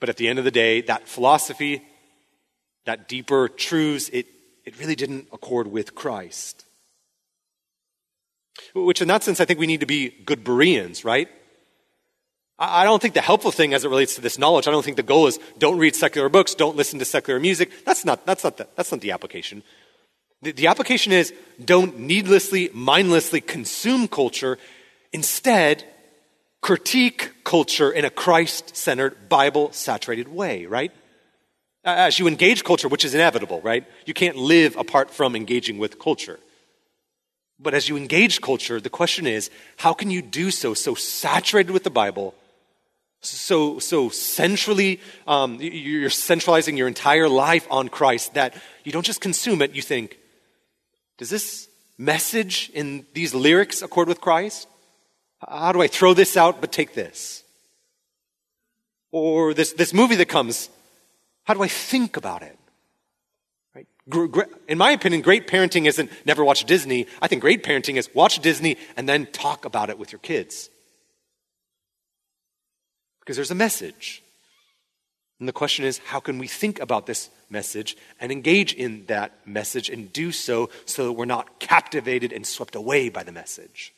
But 0.00 0.08
at 0.08 0.16
the 0.16 0.26
end 0.26 0.40
of 0.40 0.44
the 0.44 0.50
day, 0.50 0.80
that 0.80 1.06
philosophy, 1.06 1.80
that 2.84 3.06
deeper 3.06 3.46
truths, 3.46 4.08
it, 4.12 4.26
it 4.64 4.76
really 4.80 4.96
didn't 4.96 5.28
accord 5.32 5.68
with 5.68 5.94
Christ. 5.94 6.64
Which, 8.74 9.00
in 9.00 9.06
that 9.06 9.22
sense, 9.22 9.38
I 9.38 9.44
think 9.44 9.60
we 9.60 9.68
need 9.68 9.86
to 9.86 9.86
be 9.86 10.08
good 10.08 10.42
Bereans, 10.42 11.04
right? 11.04 11.28
I 12.58 12.82
don't 12.82 13.00
think 13.00 13.14
the 13.14 13.20
helpful 13.20 13.52
thing 13.52 13.72
as 13.72 13.84
it 13.84 13.88
relates 13.88 14.16
to 14.16 14.20
this 14.20 14.36
knowledge, 14.36 14.66
I 14.66 14.72
don't 14.72 14.84
think 14.84 14.96
the 14.96 15.04
goal 15.04 15.28
is 15.28 15.38
don't 15.58 15.78
read 15.78 15.94
secular 15.94 16.28
books, 16.28 16.56
don't 16.56 16.74
listen 16.74 16.98
to 16.98 17.04
secular 17.04 17.38
music. 17.38 17.70
That's 17.84 18.04
not, 18.04 18.26
that's 18.26 18.42
not, 18.42 18.56
the, 18.56 18.66
that's 18.74 18.90
not 18.90 19.00
the 19.00 19.12
application. 19.12 19.62
The, 20.44 20.52
the 20.52 20.66
application 20.66 21.12
is 21.12 21.32
don't 21.62 22.00
needlessly, 22.00 22.70
mindlessly 22.72 23.40
consume 23.40 24.08
culture. 24.08 24.58
Instead, 25.12 25.84
critique 26.60 27.32
culture 27.44 27.90
in 27.90 28.04
a 28.04 28.10
Christ 28.10 28.76
centered, 28.76 29.28
Bible 29.28 29.72
saturated 29.72 30.28
way, 30.28 30.66
right? 30.66 30.92
As 31.84 32.18
you 32.18 32.26
engage 32.28 32.62
culture, 32.64 32.88
which 32.88 33.04
is 33.04 33.14
inevitable, 33.14 33.60
right? 33.62 33.84
You 34.06 34.14
can't 34.14 34.36
live 34.36 34.76
apart 34.76 35.10
from 35.10 35.34
engaging 35.34 35.78
with 35.78 35.98
culture. 35.98 36.38
But 37.58 37.74
as 37.74 37.88
you 37.88 37.96
engage 37.96 38.40
culture, 38.40 38.80
the 38.80 38.90
question 38.90 39.26
is 39.26 39.50
how 39.78 39.92
can 39.94 40.10
you 40.10 40.22
do 40.22 40.50
so 40.50 40.74
so 40.74 40.94
saturated 40.94 41.72
with 41.72 41.84
the 41.84 41.90
Bible? 41.90 42.34
so 43.24 43.78
so 43.78 44.10
centrally 44.10 45.00
um, 45.26 45.58
you're 45.60 46.10
centralizing 46.10 46.76
your 46.76 46.88
entire 46.88 47.26
life 47.28 47.66
on 47.70 47.88
christ 47.88 48.34
that 48.34 48.54
you 48.84 48.92
don't 48.92 49.06
just 49.06 49.22
consume 49.22 49.62
it 49.62 49.74
you 49.74 49.80
think 49.80 50.18
does 51.18 51.30
this 51.30 51.68
message 51.96 52.70
in 52.74 53.06
these 53.14 53.34
lyrics 53.34 53.82
accord 53.82 54.08
with 54.08 54.20
christ? 54.20 54.68
How 55.46 55.72
do 55.72 55.80
i 55.80 55.86
throw 55.86 56.14
this 56.14 56.36
out 56.36 56.60
but 56.60 56.72
take 56.72 56.94
this? 56.94 57.42
Or 59.12 59.54
this, 59.54 59.72
this 59.72 59.94
movie 59.94 60.16
that 60.16 60.28
comes 60.28 60.68
how 61.44 61.54
do 61.54 61.62
i 61.62 61.68
think 61.68 62.16
about 62.16 62.42
it? 62.42 62.58
Right? 63.74 63.86
In 64.68 64.78
my 64.78 64.90
opinion 64.90 65.22
great 65.22 65.46
parenting 65.46 65.86
isn't 65.86 66.10
never 66.26 66.44
watch 66.44 66.64
disney. 66.64 67.06
I 67.22 67.28
think 67.28 67.42
great 67.42 67.62
parenting 67.62 67.96
is 67.96 68.12
watch 68.14 68.40
disney 68.40 68.76
and 68.96 69.08
then 69.08 69.26
talk 69.26 69.64
about 69.64 69.90
it 69.90 69.98
with 69.98 70.10
your 70.10 70.20
kids. 70.20 70.68
Because 73.20 73.36
there's 73.36 73.52
a 73.52 73.54
message. 73.54 74.23
And 75.44 75.48
the 75.50 75.52
question 75.52 75.84
is, 75.84 75.98
how 75.98 76.20
can 76.20 76.38
we 76.38 76.46
think 76.46 76.80
about 76.80 77.04
this 77.04 77.28
message 77.50 77.98
and 78.18 78.32
engage 78.32 78.72
in 78.72 79.04
that 79.08 79.46
message 79.46 79.90
and 79.90 80.10
do 80.10 80.32
so 80.32 80.70
so 80.86 81.04
that 81.04 81.12
we're 81.12 81.26
not 81.26 81.60
captivated 81.60 82.32
and 82.32 82.46
swept 82.46 82.74
away 82.74 83.10
by 83.10 83.22
the 83.22 83.30
message? 83.30 83.92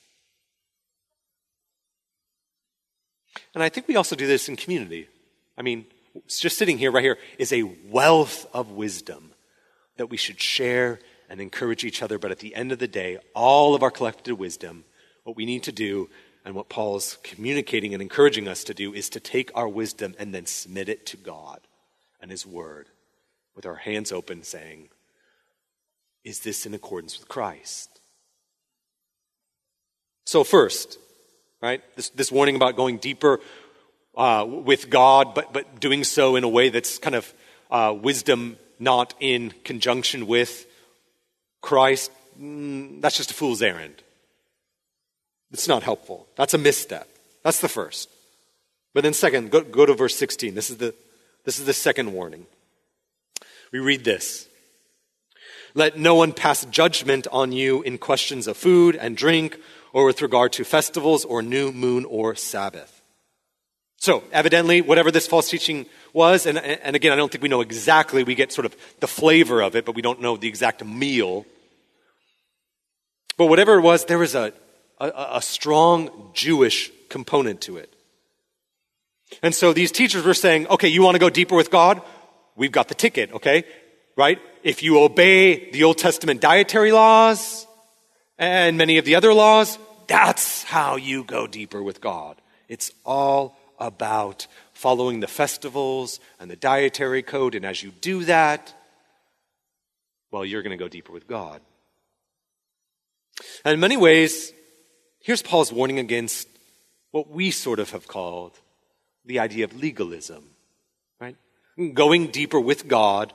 And 3.55 3.63
I 3.63 3.69
think 3.69 3.87
we 3.87 3.95
also 3.95 4.17
do 4.17 4.27
this 4.27 4.49
in 4.49 4.57
community. 4.57 5.09
I 5.57 5.63
mean, 5.63 5.87
just 6.27 6.59
sitting 6.59 6.79
here, 6.79 6.91
right 6.91 7.05
here, 7.05 7.19
is 7.39 7.53
a 7.53 7.63
wealth 7.63 8.49
of 8.53 8.73
wisdom 8.73 9.31
that 9.99 10.11
we 10.11 10.17
should 10.17 10.41
share 10.41 10.99
and 11.31 11.41
encourage 11.41 11.85
each 11.85 12.03
other. 12.03 12.19
But 12.19 12.33
at 12.33 12.41
the 12.41 12.57
end 12.57 12.73
of 12.73 12.81
the 12.81 12.89
day, 12.89 13.19
all 13.37 13.77
of 13.77 13.85
our 13.85 13.93
collective 13.93 14.37
wisdom, 14.37 14.85
what 15.23 15.37
we 15.37 15.47
need 15.47 15.63
to 15.63 15.71
do 15.71 16.11
and 16.47 16.55
what 16.55 16.69
Paul's 16.69 17.19
communicating 17.25 17.93
and 17.93 18.01
encouraging 18.01 18.47
us 18.47 18.63
to 18.65 18.73
do 18.73 18.95
is 18.95 19.11
to 19.11 19.21
take 19.21 19.51
our 19.57 19.69
wisdom 19.69 20.15
and 20.17 20.33
then 20.33 20.47
submit 20.47 20.89
it 20.89 21.05
to 21.07 21.17
God 21.17 21.59
and 22.21 22.31
His 22.31 22.47
Word 22.47 22.87
with 23.57 23.67
our 23.67 23.75
hands 23.75 24.13
open, 24.13 24.45
saying, 24.45 24.89
Is 26.23 26.41
this 26.41 26.65
in 26.65 26.73
accordance 26.73 27.19
with 27.19 27.27
Christ? 27.27 27.99
So, 30.25 30.45
first, 30.45 31.01
right, 31.61 31.83
this, 31.97 32.11
this 32.11 32.31
warning 32.31 32.55
about 32.55 32.77
going 32.77 32.99
deeper 32.99 33.41
uh, 34.17 34.47
with 34.49 34.89
God, 34.89 35.35
but, 35.35 35.53
but 35.53 35.81
doing 35.81 36.05
so 36.05 36.37
in 36.37 36.45
a 36.45 36.49
way 36.49 36.69
that's 36.69 36.99
kind 36.99 37.17
of 37.17 37.35
uh, 37.73 37.93
wisdom 38.01 38.57
not 38.79 39.15
in 39.19 39.53
conjunction 39.65 40.29
with 40.29 40.65
Christ, 41.61 42.13
mm, 42.41 43.01
that's 43.01 43.17
just 43.17 43.33
a 43.33 43.35
fool's 43.35 43.63
errand. 43.63 44.01
It's 45.53 45.69
not 45.69 45.83
helpful. 45.83 46.27
That's 46.37 46.55
a 46.55 46.59
misstep. 46.59 47.09
That's 47.43 47.61
the 47.61 47.69
first. 47.69 48.09
But 48.95 49.05
then, 49.05 49.13
second, 49.13 49.51
go, 49.51 49.61
go 49.61 49.87
to 49.87 49.95
verse 49.95 50.17
16. 50.17 50.55
This 50.55 50.71
is, 50.71 50.79
the, 50.79 50.95
this 51.45 51.59
is 51.59 51.67
the 51.67 51.73
second 51.73 52.13
warning. 52.13 52.47
We 53.73 53.79
read 53.79 54.05
this 54.05 54.49
Let 55.75 55.99
no 55.99 56.15
one 56.15 56.33
pass 56.33 56.65
judgment 56.67 57.27
on 57.31 57.53
you 57.53 57.83
in 57.83 57.99
questions 57.99 58.47
of 58.47 58.57
food 58.57 58.97
and 58.97 59.17
drink, 59.17 59.59
or 59.93 60.07
with 60.07 60.23
regard 60.23 60.53
to 60.55 60.65
festivals, 60.65 61.25
or 61.25 61.43
new 61.43 61.73
moon, 61.73 62.05
or 62.05 62.35
Sabbath. 62.35 63.03
So, 63.99 64.23
evidently, 64.33 64.83
whatever 64.83 65.11
this 65.11 65.27
false 65.27 65.49
teaching 65.49 65.87
was, 66.13 66.47
and, 66.47 66.59
and 66.59 66.97
again, 66.97 67.13
I 67.13 67.17
don't 67.17 67.31
think 67.31 67.43
we 67.43 67.49
know 67.49 67.61
exactly, 67.63 68.25
we 68.25 68.35
get 68.35 68.53
sort 68.53 68.67
of 68.67 68.77
the 69.01 69.09
flavor 69.09 69.63
of 69.63 69.75
it, 69.75 69.85
but 69.85 69.95
we 69.95 70.03
don't 70.03 70.21
know 70.21 70.37
the 70.37 70.49
exact 70.49 70.85
meal. 70.85 71.47
But 73.37 73.47
whatever 73.47 73.75
it 73.79 73.83
was, 73.83 74.05
there 74.05 74.19
was 74.19 74.35
a 74.35 74.53
a, 74.99 75.13
a 75.35 75.43
strong 75.43 76.31
Jewish 76.35 76.91
component 77.09 77.61
to 77.63 77.77
it. 77.77 77.93
And 79.43 79.55
so 79.55 79.73
these 79.73 79.93
teachers 79.93 80.25
were 80.25 80.35
saying, 80.35 80.69
okay, 80.69 80.89
you 80.89 81.03
want 81.03 81.15
to 81.15 81.19
go 81.19 81.31
deeper 81.31 81.57
with 81.57 81.71
God? 81.71 82.01
We've 82.55 82.73
got 82.73 82.89
the 82.89 82.95
ticket, 82.95 83.33
okay? 83.33 83.65
Right? 84.17 84.39
If 84.63 84.83
you 84.83 85.01
obey 85.01 85.71
the 85.71 85.85
Old 85.85 85.99
Testament 85.99 86.41
dietary 86.41 86.93
laws 86.93 87.67
and 88.39 88.79
many 88.79 88.99
of 88.99 89.05
the 89.05 89.15
other 89.15 89.35
laws, 89.35 89.79
that's 90.07 90.63
how 90.63 90.97
you 90.97 91.25
go 91.25 91.47
deeper 91.47 91.83
with 91.83 92.01
God. 92.01 92.41
It's 92.69 92.91
all 93.05 93.57
about 93.79 94.47
following 94.73 95.21
the 95.21 95.27
festivals 95.27 96.21
and 96.41 96.51
the 96.51 96.57
dietary 96.57 97.23
code. 97.23 97.55
And 97.55 97.65
as 97.65 97.83
you 97.83 97.91
do 98.01 98.25
that, 98.25 98.73
well, 100.31 100.45
you're 100.45 100.63
going 100.63 100.77
to 100.77 100.83
go 100.83 100.89
deeper 100.89 101.13
with 101.13 101.27
God. 101.27 101.61
And 103.65 103.75
in 103.75 103.81
many 103.81 103.97
ways, 103.97 104.53
here's 105.27 105.43
Paul's 105.43 105.73
warning 105.73 105.99
against 105.99 106.49
what 107.11 107.29
we 107.29 107.51
sort 107.51 107.81
of 107.81 107.91
have 107.91 108.07
called 108.07 108.53
the 109.25 109.41
idea 109.41 109.65
of 109.65 109.77
legalism, 109.77 110.45
right? 111.21 111.35
Going 111.95 112.29
deeper 112.29 112.61
with 112.61 112.87
God, 112.87 113.33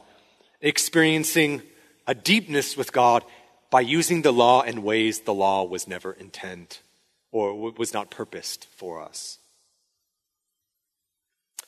experiencing 0.61 1.61
a 2.07 2.15
deepness 2.15 2.77
with 2.77 2.93
God 2.93 3.25
by 3.69 3.81
using 3.81 4.21
the 4.21 4.31
law 4.31 4.61
in 4.61 4.83
ways 4.83 5.21
the 5.21 5.33
law 5.33 5.65
was 5.65 5.85
never 5.85 6.13
intent 6.13 6.81
or 7.29 7.73
was 7.73 7.93
not 7.93 8.09
purposed 8.09 8.67
for 8.77 9.01
us. 9.01 9.37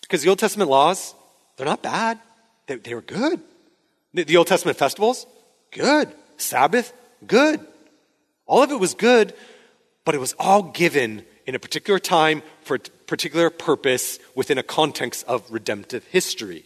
Because 0.02 0.22
the 0.22 0.30
Old 0.30 0.40
Testament 0.40 0.70
laws, 0.70 1.16
they're 1.58 1.66
not 1.66 1.84
bad. 1.84 2.18
They, 2.68 2.76
they 2.76 2.96
were 2.96 3.02
good. 3.02 3.42
The, 4.14 4.24
the 4.24 4.38
Old 4.38 4.48
Testament 4.48 4.78
festivals, 4.78 5.28
good. 5.72 6.10
Sabbath, 6.38 6.94
good. 7.28 7.60
All 8.46 8.64
of 8.64 8.72
it 8.72 8.80
was 8.80 8.94
good, 8.94 9.34
but 10.06 10.16
it 10.16 10.20
was 10.20 10.34
all 10.40 10.64
given 10.64 11.26
in 11.46 11.56
a 11.56 11.60
particular 11.60 12.00
time 12.00 12.42
for 12.62 12.76
a 12.76 12.80
particular 13.08 13.50
purpose 13.50 14.20
within 14.36 14.58
a 14.58 14.64
context 14.64 15.26
of 15.28 15.50
redemptive 15.52 16.06
history. 16.08 16.66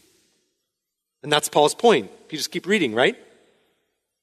And 1.24 1.32
that's 1.32 1.50
Paul's 1.50 1.76
point. 1.76 2.12
You 2.30 2.38
just 2.38 2.52
keep 2.52 2.66
reading, 2.66 2.94
right? 2.94 3.18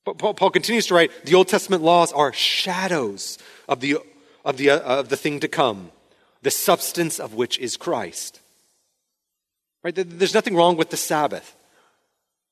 But 0.05 0.19
Paul, 0.19 0.51
continues 0.51 0.87
to 0.89 0.95
write, 0.95 1.11
the 1.25 1.35
Old 1.35 1.49
Testament 1.49 1.83
laws 1.83 2.13
are 2.13 2.33
shadows 2.33 3.39
of 3.69 3.81
the, 3.81 3.99
of 4.45 4.59
the, 4.59 4.71
uh, 4.71 4.79
of 4.79 5.09
the 5.09 5.17
thing 5.17 5.41
to 5.41 5.49
come, 5.49 5.91
the 6.43 6.51
substance 6.51 7.19
of 7.19 7.33
which 7.33 7.59
is 7.59 7.79
Christ. 7.79 8.41
Right? 9.83 9.95
There's 9.95 10.35
nothing 10.35 10.57
wrong 10.57 10.77
with 10.77 10.91
the 10.91 10.97
Sabbath. 10.99 11.57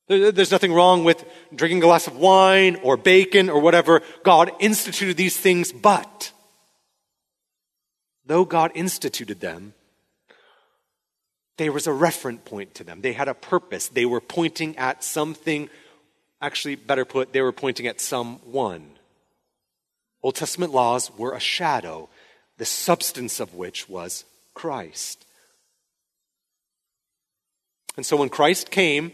There's 0.09 0.50
nothing 0.50 0.73
wrong 0.73 1.04
with 1.04 1.25
drinking 1.54 1.78
a 1.78 1.83
glass 1.83 2.07
of 2.07 2.16
wine 2.16 2.76
or 2.83 2.97
bacon 2.97 3.49
or 3.49 3.61
whatever. 3.61 4.02
God 4.25 4.50
instituted 4.59 5.16
these 5.16 5.37
things, 5.37 5.73
but 5.73 6.33
though 8.26 8.45
God 8.45 8.73
instituted 8.75 9.41
them, 9.41 9.75
there 11.59 11.73
was 11.73 11.87
a 11.87 11.91
referent 11.91 12.45
point 12.45 12.75
to 12.76 12.85
them. 12.85 13.02
They 13.02 13.12
had 13.12 13.29
a 13.29 13.35
purpose. 13.35 13.88
They 13.88 14.07
were 14.07 14.21
pointing 14.21 14.76
at 14.79 15.05
something, 15.05 15.69
actually, 16.41 16.76
better 16.76 17.05
put, 17.05 17.33
they 17.33 17.43
were 17.43 17.52
pointing 17.52 17.87
at 17.87 18.00
someone. 18.00 18.93
Old 20.23 20.37
Testament 20.37 20.73
laws 20.73 21.11
were 21.17 21.35
a 21.35 21.41
shadow, 21.41 22.09
the 22.59 22.64
substance 22.64 23.41
of 23.41 23.55
which 23.55 23.88
was 23.88 24.25
Christ. 24.55 25.26
And 27.97 28.07
so 28.07 28.17
when 28.17 28.29
Christ 28.29 28.71
came, 28.71 29.12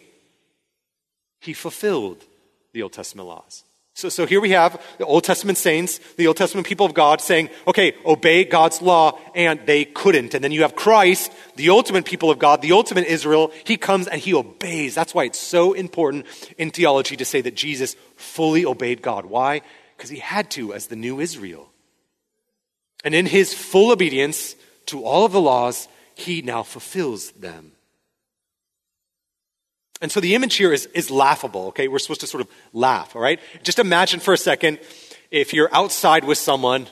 he 1.40 1.52
fulfilled 1.52 2.24
the 2.72 2.82
Old 2.82 2.92
Testament 2.92 3.28
laws. 3.28 3.64
So, 3.98 4.08
so 4.08 4.26
here 4.26 4.40
we 4.40 4.50
have 4.50 4.80
the 4.98 5.06
Old 5.06 5.24
Testament 5.24 5.58
saints, 5.58 5.98
the 6.14 6.28
Old 6.28 6.36
Testament 6.36 6.68
people 6.68 6.86
of 6.86 6.94
God 6.94 7.20
saying, 7.20 7.50
okay, 7.66 7.96
obey 8.06 8.44
God's 8.44 8.80
law, 8.80 9.18
and 9.34 9.58
they 9.66 9.84
couldn't. 9.84 10.34
And 10.34 10.44
then 10.44 10.52
you 10.52 10.62
have 10.62 10.76
Christ, 10.76 11.32
the 11.56 11.70
ultimate 11.70 12.04
people 12.04 12.30
of 12.30 12.38
God, 12.38 12.62
the 12.62 12.70
ultimate 12.70 13.06
Israel. 13.06 13.50
He 13.64 13.76
comes 13.76 14.06
and 14.06 14.20
he 14.20 14.34
obeys. 14.34 14.94
That's 14.94 15.16
why 15.16 15.24
it's 15.24 15.40
so 15.40 15.72
important 15.72 16.26
in 16.58 16.70
theology 16.70 17.16
to 17.16 17.24
say 17.24 17.40
that 17.40 17.56
Jesus 17.56 17.96
fully 18.14 18.64
obeyed 18.64 19.02
God. 19.02 19.26
Why? 19.26 19.62
Because 19.96 20.10
he 20.10 20.20
had 20.20 20.48
to 20.52 20.74
as 20.74 20.86
the 20.86 20.94
new 20.94 21.18
Israel. 21.18 21.68
And 23.02 23.16
in 23.16 23.26
his 23.26 23.52
full 23.52 23.90
obedience 23.90 24.54
to 24.86 25.02
all 25.02 25.24
of 25.24 25.32
the 25.32 25.40
laws, 25.40 25.88
he 26.14 26.40
now 26.40 26.62
fulfills 26.62 27.32
them. 27.32 27.72
And 30.00 30.12
so 30.12 30.20
the 30.20 30.34
image 30.34 30.54
here 30.54 30.72
is, 30.72 30.86
is 30.86 31.10
laughable, 31.10 31.66
okay? 31.68 31.88
We're 31.88 31.98
supposed 31.98 32.20
to 32.20 32.26
sort 32.26 32.40
of 32.40 32.48
laugh, 32.72 33.16
all 33.16 33.22
right? 33.22 33.40
Just 33.62 33.78
imagine 33.78 34.20
for 34.20 34.32
a 34.32 34.38
second 34.38 34.78
if 35.30 35.52
you're 35.52 35.68
outside 35.74 36.24
with 36.24 36.38
someone, 36.38 36.86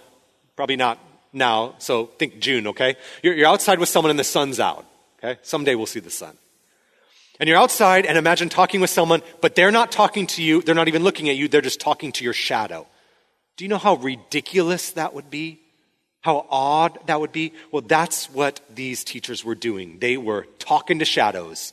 probably 0.56 0.76
not 0.76 0.98
now, 1.32 1.74
so 1.78 2.06
think 2.06 2.40
June, 2.40 2.66
okay? 2.68 2.96
You're, 3.22 3.34
you're 3.34 3.48
outside 3.48 3.78
with 3.78 3.88
someone 3.88 4.10
and 4.10 4.18
the 4.18 4.24
sun's 4.24 4.58
out, 4.58 4.84
okay? 5.18 5.38
Someday 5.42 5.74
we'll 5.74 5.86
see 5.86 6.00
the 6.00 6.10
sun. 6.10 6.36
And 7.38 7.48
you're 7.48 7.58
outside 7.58 8.06
and 8.06 8.18
imagine 8.18 8.48
talking 8.48 8.80
with 8.80 8.90
someone, 8.90 9.22
but 9.40 9.54
they're 9.54 9.70
not 9.70 9.92
talking 9.92 10.26
to 10.28 10.42
you, 10.42 10.62
they're 10.62 10.74
not 10.74 10.88
even 10.88 11.04
looking 11.04 11.28
at 11.28 11.36
you, 11.36 11.48
they're 11.48 11.60
just 11.60 11.80
talking 11.80 12.10
to 12.12 12.24
your 12.24 12.32
shadow. 12.32 12.86
Do 13.56 13.64
you 13.64 13.68
know 13.68 13.78
how 13.78 13.94
ridiculous 13.94 14.90
that 14.92 15.14
would 15.14 15.30
be? 15.30 15.60
How 16.22 16.46
odd 16.50 16.98
that 17.06 17.20
would 17.20 17.32
be? 17.32 17.52
Well, 17.70 17.82
that's 17.82 18.28
what 18.30 18.60
these 18.74 19.04
teachers 19.04 19.44
were 19.44 19.54
doing. 19.54 19.98
They 20.00 20.16
were 20.16 20.46
talking 20.58 20.98
to 20.98 21.04
shadows 21.04 21.72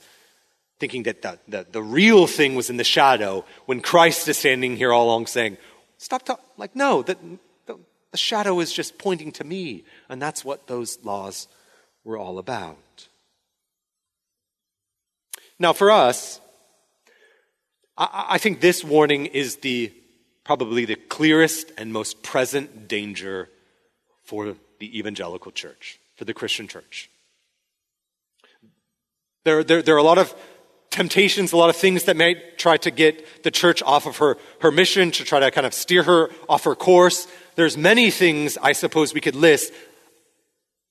thinking 0.78 1.04
that 1.04 1.22
the, 1.22 1.38
the, 1.48 1.66
the 1.70 1.82
real 1.82 2.26
thing 2.26 2.54
was 2.54 2.70
in 2.70 2.76
the 2.76 2.84
shadow 2.84 3.44
when 3.66 3.80
Christ 3.80 4.28
is 4.28 4.38
standing 4.38 4.76
here 4.76 4.92
all 4.92 5.06
along 5.06 5.26
saying, 5.26 5.56
Stop 5.98 6.24
talking. 6.24 6.44
Like, 6.56 6.74
no, 6.76 7.02
the, 7.02 7.16
the, 7.66 7.78
the 8.10 8.18
shadow 8.18 8.60
is 8.60 8.72
just 8.72 8.98
pointing 8.98 9.32
to 9.32 9.44
me. 9.44 9.84
And 10.08 10.20
that's 10.20 10.44
what 10.44 10.66
those 10.66 10.98
laws 11.04 11.48
were 12.04 12.18
all 12.18 12.38
about. 12.38 13.08
Now, 15.58 15.72
for 15.72 15.90
us, 15.90 16.40
I, 17.96 18.26
I 18.30 18.38
think 18.38 18.60
this 18.60 18.84
warning 18.84 19.26
is 19.26 19.56
the 19.56 19.92
probably 20.44 20.84
the 20.84 20.96
clearest 20.96 21.72
and 21.78 21.92
most 21.92 22.22
present 22.22 22.86
danger 22.86 23.48
for 24.24 24.56
the 24.78 24.98
evangelical 24.98 25.52
church, 25.52 25.98
for 26.16 26.24
the 26.24 26.34
Christian 26.34 26.68
church. 26.68 27.08
There, 29.44 29.64
there, 29.64 29.82
there 29.82 29.94
are 29.94 29.98
a 29.98 30.02
lot 30.02 30.18
of 30.18 30.34
temptations, 30.94 31.52
a 31.52 31.56
lot 31.56 31.70
of 31.70 31.76
things 31.76 32.04
that 32.04 32.16
might 32.16 32.56
try 32.56 32.76
to 32.76 32.90
get 32.90 33.42
the 33.42 33.50
church 33.50 33.82
off 33.82 34.06
of 34.06 34.18
her, 34.18 34.38
her 34.60 34.70
mission, 34.70 35.10
to 35.10 35.24
try 35.24 35.40
to 35.40 35.50
kind 35.50 35.66
of 35.66 35.74
steer 35.74 36.04
her 36.04 36.30
off 36.48 36.64
her 36.64 36.76
course. 36.76 37.26
There's 37.56 37.76
many 37.76 38.10
things 38.10 38.56
I 38.62 38.72
suppose 38.72 39.12
we 39.12 39.20
could 39.20 39.34
list. 39.34 39.72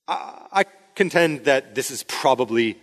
I, 0.06 0.46
I 0.52 0.64
contend 0.94 1.46
that 1.46 1.74
this 1.74 1.90
is 1.90 2.02
probably 2.04 2.78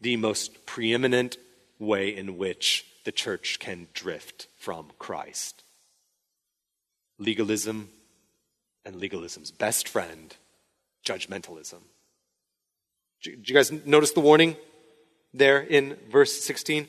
the 0.00 0.16
most 0.16 0.66
preeminent 0.66 1.38
way 1.78 2.14
in 2.14 2.36
which 2.36 2.84
the 3.04 3.12
church 3.12 3.58
can 3.60 3.86
drift 3.94 4.48
from 4.58 4.90
Christ. 4.98 5.62
Legalism 7.18 7.88
and 8.84 8.96
legalism's 8.96 9.52
best 9.52 9.88
friend, 9.88 10.34
judgmentalism. 11.06 11.80
Did 13.22 13.48
you 13.48 13.54
guys 13.54 13.70
notice 13.70 14.10
the 14.12 14.20
warning? 14.20 14.56
There 15.32 15.60
in 15.60 15.96
verse 16.10 16.44
16. 16.44 16.88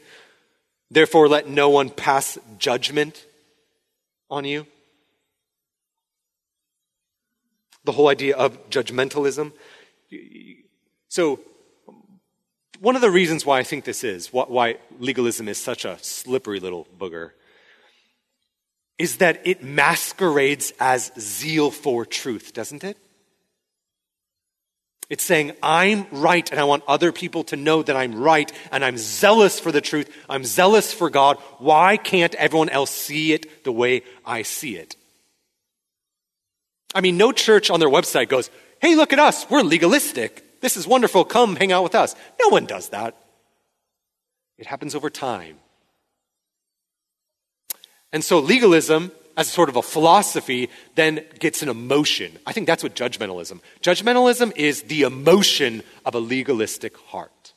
Therefore, 0.89 1.27
let 1.27 1.47
no 1.47 1.69
one 1.69 1.89
pass 1.89 2.37
judgment 2.57 3.25
on 4.29 4.45
you. 4.45 4.65
The 7.83 7.91
whole 7.91 8.07
idea 8.07 8.35
of 8.35 8.69
judgmentalism. 8.69 9.51
So, 11.09 11.39
one 12.79 12.95
of 12.95 13.01
the 13.01 13.11
reasons 13.11 13.45
why 13.45 13.59
I 13.59 13.63
think 13.63 13.85
this 13.85 14.03
is, 14.03 14.31
why 14.31 14.77
legalism 14.99 15.47
is 15.47 15.57
such 15.57 15.83
a 15.83 15.97
slippery 16.01 16.59
little 16.59 16.87
booger, 16.97 17.31
is 18.97 19.17
that 19.17 19.41
it 19.45 19.63
masquerades 19.63 20.73
as 20.79 21.11
zeal 21.19 21.71
for 21.71 22.05
truth, 22.05 22.53
doesn't 22.53 22.83
it? 22.83 22.97
It's 25.09 25.23
saying, 25.23 25.53
I'm 25.63 26.05
right 26.11 26.49
and 26.51 26.59
I 26.59 26.65
want 26.65 26.83
other 26.87 27.13
people 27.13 27.45
to 27.45 27.55
know 27.55 27.81
that 27.81 27.95
I'm 27.95 28.21
right 28.21 28.51
and 28.71 28.83
I'm 28.83 28.97
zealous 28.97 29.59
for 29.59 29.71
the 29.71 29.79
truth. 29.79 30.13
I'm 30.27 30.43
zealous 30.43 30.91
for 30.91 31.09
God. 31.09 31.37
Why 31.59 31.95
can't 31.95 32.35
everyone 32.35 32.69
else 32.69 32.91
see 32.91 33.31
it 33.31 33.63
the 33.63 33.71
way 33.71 34.03
I 34.25 34.41
see 34.41 34.75
it? 34.75 34.97
I 36.93 36.99
mean, 37.01 37.15
no 37.15 37.31
church 37.31 37.69
on 37.69 37.79
their 37.79 37.89
website 37.89 38.27
goes, 38.27 38.49
hey, 38.81 38.95
look 38.95 39.13
at 39.13 39.19
us. 39.19 39.49
We're 39.49 39.61
legalistic. 39.61 40.61
This 40.61 40.75
is 40.75 40.85
wonderful. 40.85 41.23
Come 41.23 41.55
hang 41.55 41.71
out 41.71 41.83
with 41.83 41.95
us. 41.95 42.15
No 42.41 42.49
one 42.49 42.65
does 42.65 42.89
that. 42.89 43.15
It 44.57 44.65
happens 44.65 44.95
over 44.95 45.09
time. 45.09 45.57
And 48.11 48.23
so 48.23 48.39
legalism 48.39 49.11
as 49.37 49.47
a 49.47 49.51
sort 49.51 49.69
of 49.69 49.75
a 49.75 49.81
philosophy 49.81 50.69
then 50.95 51.23
gets 51.39 51.61
an 51.61 51.69
emotion. 51.69 52.37
I 52.45 52.51
think 52.51 52.67
that's 52.67 52.83
what 52.83 52.95
judgmentalism. 52.95 53.61
Judgmentalism 53.81 54.51
is 54.57 54.81
the 54.83 55.03
emotion 55.03 55.83
of 56.05 56.15
a 56.15 56.19
legalistic 56.19 56.97
heart. 56.97 57.53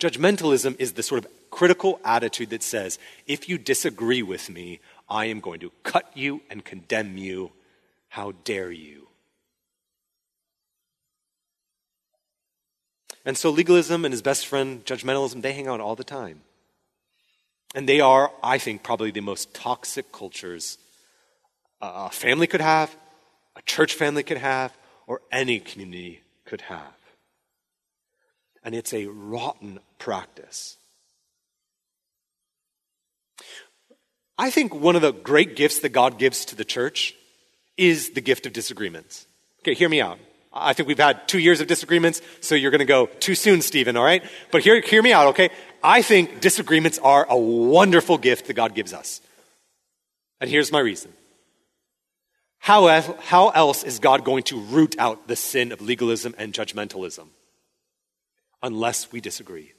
Judgmentalism 0.00 0.76
is 0.78 0.92
the 0.92 1.02
sort 1.02 1.24
of 1.24 1.30
critical 1.50 2.00
attitude 2.04 2.50
that 2.50 2.62
says, 2.62 2.98
if 3.26 3.48
you 3.48 3.58
disagree 3.58 4.22
with 4.22 4.48
me, 4.48 4.78
I 5.08 5.24
am 5.26 5.40
going 5.40 5.58
to 5.60 5.72
cut 5.82 6.10
you 6.14 6.42
and 6.48 6.64
condemn 6.64 7.18
you 7.18 7.50
How 8.10 8.32
dare 8.44 8.70
you? 8.72 9.08
And 13.24 13.36
so 13.36 13.50
legalism 13.50 14.04
and 14.04 14.12
his 14.12 14.22
best 14.22 14.46
friend, 14.46 14.84
judgmentalism, 14.84 15.42
they 15.42 15.52
hang 15.52 15.66
out 15.66 15.80
all 15.80 15.96
the 15.96 16.04
time. 16.04 16.40
And 17.74 17.88
they 17.88 18.00
are, 18.00 18.32
I 18.42 18.58
think, 18.58 18.82
probably 18.82 19.10
the 19.10 19.20
most 19.20 19.54
toxic 19.54 20.10
cultures 20.12 20.78
uh, 21.80 22.08
a 22.08 22.10
family 22.10 22.46
could 22.46 22.60
have, 22.60 22.94
a 23.56 23.62
church 23.62 23.94
family 23.94 24.22
could 24.22 24.38
have, 24.38 24.76
or 25.06 25.20
any 25.30 25.60
community 25.60 26.22
could 26.44 26.62
have. 26.62 26.94
And 28.64 28.74
it's 28.74 28.92
a 28.92 29.06
rotten 29.06 29.80
practice. 29.98 30.76
I 34.36 34.50
think 34.50 34.74
one 34.74 34.96
of 34.96 35.02
the 35.02 35.12
great 35.12 35.56
gifts 35.56 35.80
that 35.80 35.90
God 35.90 36.18
gives 36.18 36.44
to 36.46 36.56
the 36.56 36.64
church 36.64 37.14
is 37.76 38.10
the 38.10 38.20
gift 38.20 38.46
of 38.46 38.52
disagreements. 38.52 39.26
Okay, 39.60 39.74
hear 39.74 39.88
me 39.88 40.00
out. 40.00 40.18
I 40.52 40.72
think 40.72 40.88
we've 40.88 40.98
had 40.98 41.28
two 41.28 41.38
years 41.38 41.60
of 41.60 41.66
disagreements, 41.66 42.22
so 42.40 42.54
you're 42.54 42.70
going 42.70 42.80
to 42.80 42.84
go 42.84 43.06
too 43.06 43.34
soon, 43.34 43.60
Stephen, 43.62 43.96
all 43.96 44.04
right? 44.04 44.24
But 44.50 44.62
hear, 44.62 44.80
hear 44.80 45.02
me 45.02 45.12
out, 45.12 45.28
okay? 45.28 45.50
I 45.82 46.02
think 46.02 46.40
disagreements 46.40 46.98
are 46.98 47.26
a 47.28 47.36
wonderful 47.36 48.18
gift 48.18 48.46
that 48.46 48.54
God 48.54 48.74
gives 48.74 48.92
us. 48.92 49.20
And 50.40 50.50
here's 50.50 50.72
my 50.72 50.80
reason. 50.80 51.12
How, 52.58 53.00
how 53.20 53.48
else 53.50 53.84
is 53.84 53.98
God 53.98 54.24
going 54.24 54.42
to 54.44 54.60
root 54.60 54.96
out 54.98 55.28
the 55.28 55.36
sin 55.36 55.72
of 55.72 55.80
legalism 55.80 56.34
and 56.38 56.52
judgmentalism? 56.52 57.28
Unless 58.62 59.12
we 59.12 59.20
disagree. 59.20 59.72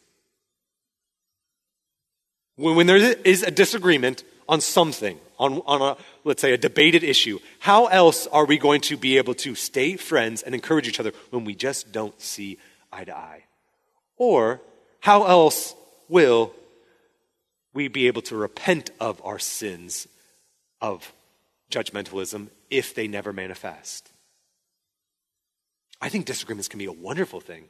When, 2.56 2.76
when 2.76 2.88
there 2.88 2.98
is 2.98 3.44
a 3.44 3.52
disagreement 3.52 4.24
on 4.48 4.62
something, 4.62 5.20
on, 5.38 5.62
on 5.66 5.82
a, 5.82 5.98
let's 6.24 6.42
say, 6.42 6.54
a 6.54 6.58
debated 6.58 7.04
issue, 7.04 7.40
how 7.60 7.86
else 7.88 8.26
are 8.28 8.46
we 8.46 8.58
going 8.58 8.82
to 8.82 8.98
be 8.98 9.18
able 9.18 9.36
to 9.36 9.56
stay 9.56 9.96
friends 9.96 10.42
and 10.42 10.56
encourage 10.56 10.88
each 10.88 11.00
other 11.00 11.14
when 11.30 11.46
we 11.46 11.56
just 11.56 11.92
don't 11.92 12.20
see 12.20 12.58
eye 12.92 13.04
to 13.04 13.16
eye? 13.16 13.44
Or 14.18 14.62
how 15.02 15.26
else 15.26 15.76
will 16.10 16.54
we 17.74 17.88
be 17.88 18.08
able 18.08 18.24
to 18.24 18.36
repent 18.36 18.90
of 19.00 19.22
our 19.24 19.40
sins 19.40 20.08
of 20.82 21.14
judgmentalism 21.72 22.50
if 22.70 22.96
they 22.96 23.08
never 23.08 23.32
manifest? 23.32 24.12
I 26.02 26.10
think 26.10 26.26
disagreements 26.26 26.68
can 26.68 26.80
be 26.80 26.86
a 26.86 26.92
wonderful 26.92 27.40
thing. 27.40 27.66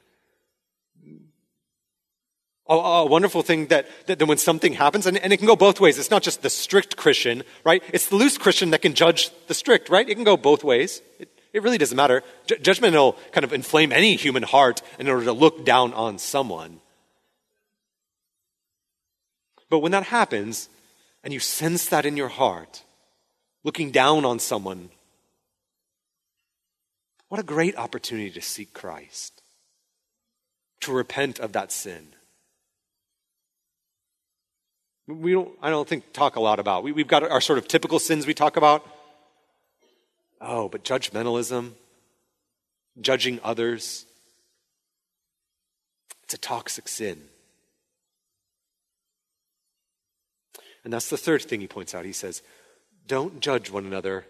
A, 2.68 2.74
a 2.74 3.06
wonderful 3.06 3.42
thing 3.42 3.68
that, 3.68 3.88
that, 4.06 4.20
that, 4.20 4.26
when 4.28 4.38
something 4.38 4.74
happens, 4.74 5.08
and, 5.08 5.18
and 5.18 5.34
it 5.34 5.38
can 5.38 5.48
go 5.48 5.56
both 5.56 5.80
ways. 5.80 5.98
It's 5.98 6.12
not 6.12 6.22
just 6.22 6.44
the 6.44 6.50
strict 6.50 6.96
Christian, 6.96 7.44
right? 7.64 7.84
It's 7.92 8.08
the 8.08 8.16
loose 8.16 8.38
Christian 8.38 8.70
that 8.72 8.84
can 8.84 8.94
judge 8.94 9.32
the 9.48 9.56
strict, 9.56 9.90
right? 9.90 10.08
It 10.08 10.16
can 10.16 10.24
go 10.24 10.38
both 10.38 10.64
ways. 10.64 11.02
It, 11.18 11.30
it 11.52 11.64
really 11.64 11.80
doesn't 11.80 11.98
matter. 11.98 12.22
J- 12.46 12.60
judgment 12.60 12.94
will 12.94 13.14
kind 13.32 13.44
of 13.44 13.54
inflame 13.54 13.92
any 13.92 14.16
human 14.16 14.44
heart 14.44 14.84
in 15.00 15.10
order 15.10 15.26
to 15.26 15.34
look 15.34 15.66
down 15.66 15.94
on 15.94 16.20
someone. 16.20 16.80
But 19.70 19.80
when 19.80 19.92
that 19.92 20.04
happens, 20.04 20.70
and 21.24 21.34
you 21.34 21.40
sense 21.40 21.88
that 21.90 22.06
in 22.06 22.18
your 22.18 22.28
heart, 22.28 22.84
looking 23.64 23.92
down 23.92 24.26
on 24.26 24.40
someone, 24.40 24.90
what 27.28 27.40
a 27.40 27.44
great 27.44 27.78
opportunity 27.78 28.32
to 28.32 28.42
seek 28.42 28.74
Christ, 28.74 29.42
to 30.82 30.92
repent 30.92 31.40
of 31.40 31.54
that 31.54 31.72
sin. 31.72 32.08
We 35.08 35.34
don't, 35.34 35.50
I 35.62 35.70
don't 35.70 35.88
think, 35.88 36.14
talk 36.14 36.36
a 36.36 36.40
lot 36.40 36.60
about. 36.60 36.84
We, 36.84 36.92
we've 36.92 37.08
got 37.08 37.24
our 37.24 37.42
sort 37.42 37.60
of 37.60 37.68
typical 37.68 38.00
sins 38.00 38.26
we 38.26 38.34
talk 38.34 38.58
about. 38.58 38.86
Oh, 40.42 40.70
but 40.70 40.84
judgmentalism, 40.84 41.72
judging 43.02 43.40
others, 43.44 44.06
it's 46.24 46.34
a 46.34 46.38
toxic 46.38 46.88
sin. 46.88 47.22
And 50.84 50.94
that's 50.94 51.10
the 51.10 51.18
third 51.18 51.42
thing 51.42 51.62
he 51.62 51.68
points 51.68 51.94
out. 51.94 52.06
He 52.06 52.14
says, 52.14 52.42
don't 53.10 53.40
judge 53.40 53.72
one 53.72 53.86
another 53.86 54.26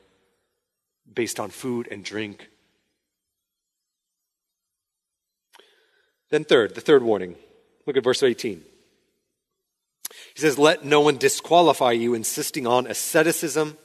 based 1.13 1.39
on 1.39 1.49
food 1.49 1.87
and 1.91 2.03
drink. 2.03 2.49
Then, 6.29 6.45
third, 6.45 6.75
the 6.75 6.81
third 6.81 7.03
warning. 7.03 7.35
Look 7.85 7.97
at 7.97 8.03
verse 8.03 8.23
18. 8.23 8.63
He 10.33 10.39
says, 10.39 10.57
Let 10.57 10.85
no 10.85 11.01
one 11.01 11.17
disqualify 11.17 11.91
you, 11.91 12.13
insisting 12.13 12.65
on 12.65 12.87
asceticism, 12.87 13.77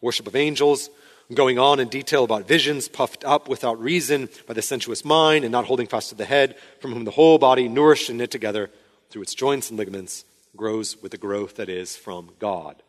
worship 0.00 0.26
of 0.26 0.36
angels, 0.36 0.90
going 1.34 1.58
on 1.58 1.80
in 1.80 1.88
detail 1.88 2.22
about 2.22 2.46
visions, 2.46 2.86
puffed 2.88 3.24
up 3.24 3.48
without 3.48 3.80
reason 3.80 4.28
by 4.46 4.54
the 4.54 4.62
sensuous 4.62 5.04
mind, 5.04 5.44
and 5.44 5.50
not 5.50 5.64
holding 5.64 5.86
fast 5.86 6.10
to 6.10 6.14
the 6.14 6.24
head, 6.24 6.56
from 6.80 6.92
whom 6.92 7.04
the 7.04 7.10
whole 7.10 7.38
body, 7.38 7.68
nourished 7.68 8.10
and 8.10 8.18
knit 8.18 8.30
together 8.30 8.70
through 9.10 9.22
its 9.22 9.34
joints 9.34 9.70
and 9.70 9.78
ligaments, 9.78 10.24
grows 10.56 11.00
with 11.02 11.12
the 11.12 11.18
growth 11.18 11.56
that 11.56 11.68
is 11.68 11.96
from 11.96 12.30
God. 12.38 12.82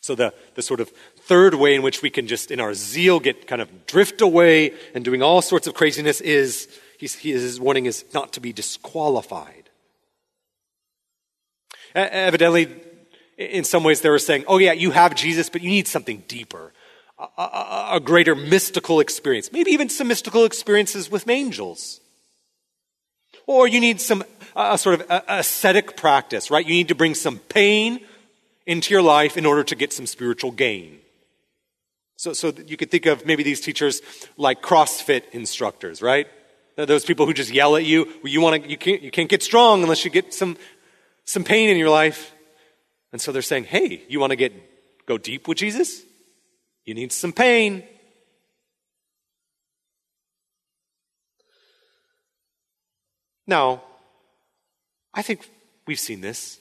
So, 0.00 0.16
the, 0.16 0.34
the 0.54 0.62
sort 0.62 0.80
of 0.80 0.88
third 0.88 1.54
way 1.54 1.76
in 1.76 1.82
which 1.82 2.02
we 2.02 2.10
can 2.10 2.26
just, 2.26 2.50
in 2.50 2.58
our 2.58 2.74
zeal, 2.74 3.20
get 3.20 3.46
kind 3.46 3.62
of 3.62 3.86
drift 3.86 4.20
away 4.20 4.72
and 4.94 5.04
doing 5.04 5.22
all 5.22 5.42
sorts 5.42 5.68
of 5.68 5.74
craziness 5.74 6.20
is 6.20 6.68
he 6.98 7.32
his 7.32 7.60
warning 7.60 7.86
is 7.86 8.04
not 8.12 8.32
to 8.32 8.40
be 8.40 8.52
disqualified. 8.52 9.70
Evidently, 11.94 12.68
in 13.36 13.64
some 13.64 13.84
ways, 13.84 14.00
they 14.00 14.08
were 14.08 14.18
saying, 14.18 14.44
oh, 14.46 14.58
yeah, 14.58 14.72
you 14.72 14.90
have 14.92 15.14
Jesus, 15.14 15.48
but 15.48 15.62
you 15.62 15.68
need 15.68 15.88
something 15.88 16.24
deeper, 16.26 16.72
a, 17.18 17.42
a, 17.42 17.88
a 17.94 18.00
greater 18.00 18.34
mystical 18.34 19.00
experience, 19.00 19.52
maybe 19.52 19.70
even 19.72 19.88
some 19.88 20.08
mystical 20.08 20.44
experiences 20.44 21.10
with 21.10 21.28
angels. 21.28 22.00
Or 23.46 23.66
you 23.66 23.80
need 23.80 24.00
some 24.00 24.24
a 24.54 24.78
sort 24.78 25.00
of 25.00 25.22
ascetic 25.28 25.96
practice, 25.96 26.50
right? 26.50 26.66
You 26.66 26.74
need 26.74 26.88
to 26.88 26.94
bring 26.94 27.14
some 27.14 27.38
pain 27.38 28.00
into 28.66 28.92
your 28.94 29.02
life 29.02 29.36
in 29.36 29.46
order 29.46 29.64
to 29.64 29.74
get 29.74 29.92
some 29.92 30.06
spiritual 30.06 30.50
gain. 30.50 30.98
So, 32.16 32.32
so 32.32 32.52
you 32.66 32.76
could 32.76 32.90
think 32.90 33.06
of 33.06 33.26
maybe 33.26 33.42
these 33.42 33.60
teachers 33.60 34.00
like 34.36 34.62
CrossFit 34.62 35.30
instructors, 35.32 36.00
right? 36.00 36.28
Those 36.76 37.04
people 37.04 37.26
who 37.26 37.34
just 37.34 37.52
yell 37.52 37.76
at 37.76 37.84
you. 37.84 38.08
You 38.24 38.40
want 38.40 38.62
to, 38.62 38.70
you 38.70 38.76
can't, 38.76 39.02
you 39.02 39.10
can't 39.10 39.28
get 39.28 39.42
strong 39.42 39.82
unless 39.82 40.04
you 40.04 40.10
get 40.10 40.32
some, 40.32 40.56
some 41.24 41.44
pain 41.44 41.68
in 41.68 41.76
your 41.76 41.90
life. 41.90 42.32
And 43.12 43.20
so 43.20 43.32
they're 43.32 43.42
saying, 43.42 43.64
hey, 43.64 44.02
you 44.08 44.20
want 44.20 44.30
to 44.30 44.36
get, 44.36 44.52
go 45.06 45.18
deep 45.18 45.48
with 45.48 45.58
Jesus? 45.58 46.02
You 46.84 46.94
need 46.94 47.12
some 47.12 47.32
pain. 47.32 47.82
Now, 53.46 53.82
I 55.14 55.22
think 55.22 55.48
we've 55.86 55.98
seen 55.98 56.20
this. 56.20 56.58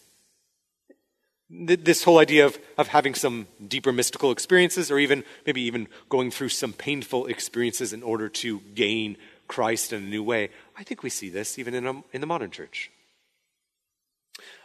This 1.50 2.04
whole 2.04 2.20
idea 2.20 2.46
of, 2.46 2.58
of 2.78 2.88
having 2.88 3.14
some 3.14 3.48
deeper 3.68 3.92
mystical 3.92 4.32
experiences, 4.32 4.90
or 4.90 5.00
even 5.00 5.24
maybe 5.46 5.62
even 5.62 5.88
going 6.08 6.32
through 6.32 6.50
some 6.50 6.72
painful 6.72 7.26
experiences 7.26 7.92
in 7.92 8.04
order 8.04 8.30
to 8.30 8.62
gain 8.74 9.18
Christ 9.50 9.92
in 9.92 10.04
a 10.04 10.08
new 10.08 10.24
way. 10.24 10.50
I 10.78 10.84
think 10.84 11.04
we 11.04 11.10
see 11.10 11.30
this 11.30 11.60
even 11.60 11.74
in, 11.74 11.86
a, 11.86 12.04
in 12.14 12.22
the 12.22 12.28
modern 12.28 12.52
church. 12.52 12.90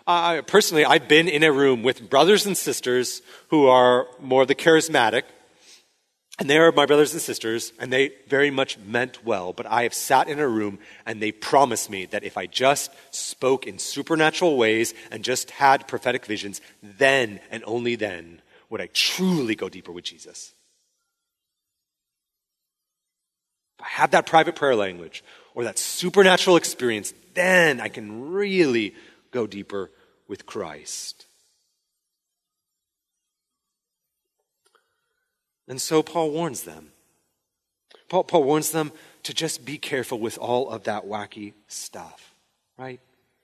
Uh, 0.07 0.43
personally, 0.43 0.85
I've 0.85 1.09
been 1.09 1.29
in 1.29 1.43
a 1.43 1.51
room 1.51 1.83
with 1.83 2.09
brothers 2.09 2.47
and 2.47 2.57
sisters 2.57 3.21
who 3.49 3.67
are 3.67 4.07
more 4.21 4.47
the 4.47 4.55
charismatic, 4.55 5.25
and 6.39 6.51
they 6.51 6.59
are 6.59 6.71
my 6.71 6.85
brothers 6.85 7.15
and 7.15 7.23
sisters, 7.23 7.73
and 7.79 7.91
they 7.91 8.13
very 8.29 8.51
much 8.51 8.77
meant 8.79 9.25
well. 9.25 9.55
But 9.55 9.67
I 9.67 9.85
have 9.85 9.95
sat 9.95 10.29
in 10.29 10.39
a 10.39 10.47
room 10.47 10.79
and 11.07 11.21
they 11.21 11.33
promised 11.33 11.89
me 11.89 12.05
that 12.07 12.25
if 12.25 12.37
I 12.37 12.47
just 12.47 12.91
spoke 13.11 13.67
in 13.67 13.79
supernatural 13.79 14.59
ways 14.59 14.93
and 15.11 15.25
just 15.25 15.51
had 15.51 15.89
prophetic 15.89 16.27
visions, 16.27 16.61
then 16.83 17.41
and 17.51 17.65
only 17.67 17.95
then 17.95 18.43
would 18.69 18.83
I 18.83 18.89
truly 18.93 19.55
go 19.55 19.71
deeper 19.71 19.93
with 19.93 20.05
Jesus. 20.05 20.53
If 23.79 23.87
I 23.87 23.89
have 23.89 24.11
that 24.11 24.27
private 24.27 24.57
prayer 24.57 24.77
language 24.77 25.25
or 25.55 25.65
that 25.65 25.79
supernatural 25.79 26.57
experience, 26.57 27.15
then 27.33 27.81
I 27.81 27.89
can 27.89 28.33
really 28.33 28.95
go 29.31 29.47
deeper 29.47 29.91
with 30.29 30.45
Christ. 30.45 31.27
And 35.69 35.81
so 35.81 36.03
Paul 36.03 36.31
warns 36.31 36.63
them. 36.63 36.93
Paul, 38.09 38.25
Paul 38.25 38.45
warns 38.45 38.71
them 38.71 38.93
to 39.25 39.35
just 39.35 39.65
be 39.65 39.79
careful 39.79 40.19
with 40.19 40.39
all 40.39 40.71
of 40.71 40.85
that 40.85 41.07
wacky 41.07 41.55
stuff, 41.67 42.35
right? 42.79 43.01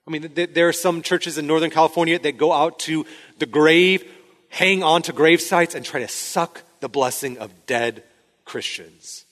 I 0.07 0.11
mean, 0.11 0.31
there 0.35 0.69
are 0.69 0.73
some 0.73 1.03
churches 1.03 1.39
in 1.39 1.47
Northern 1.47 1.71
California 1.71 2.19
that 2.19 2.37
go 2.37 2.53
out 2.53 2.79
to 2.81 3.07
the 3.39 3.47
grave, 3.47 4.05
hang 4.49 4.83
on 4.83 5.03
to 5.03 5.13
grave 5.13 5.41
sites, 5.41 5.75
and 5.75 5.85
try 5.85 6.01
to 6.01 6.09
suck 6.09 6.63
the 6.81 6.89
blessing 6.89 7.39
of 7.39 7.67
dead 7.67 8.03
Christians. 8.45 9.25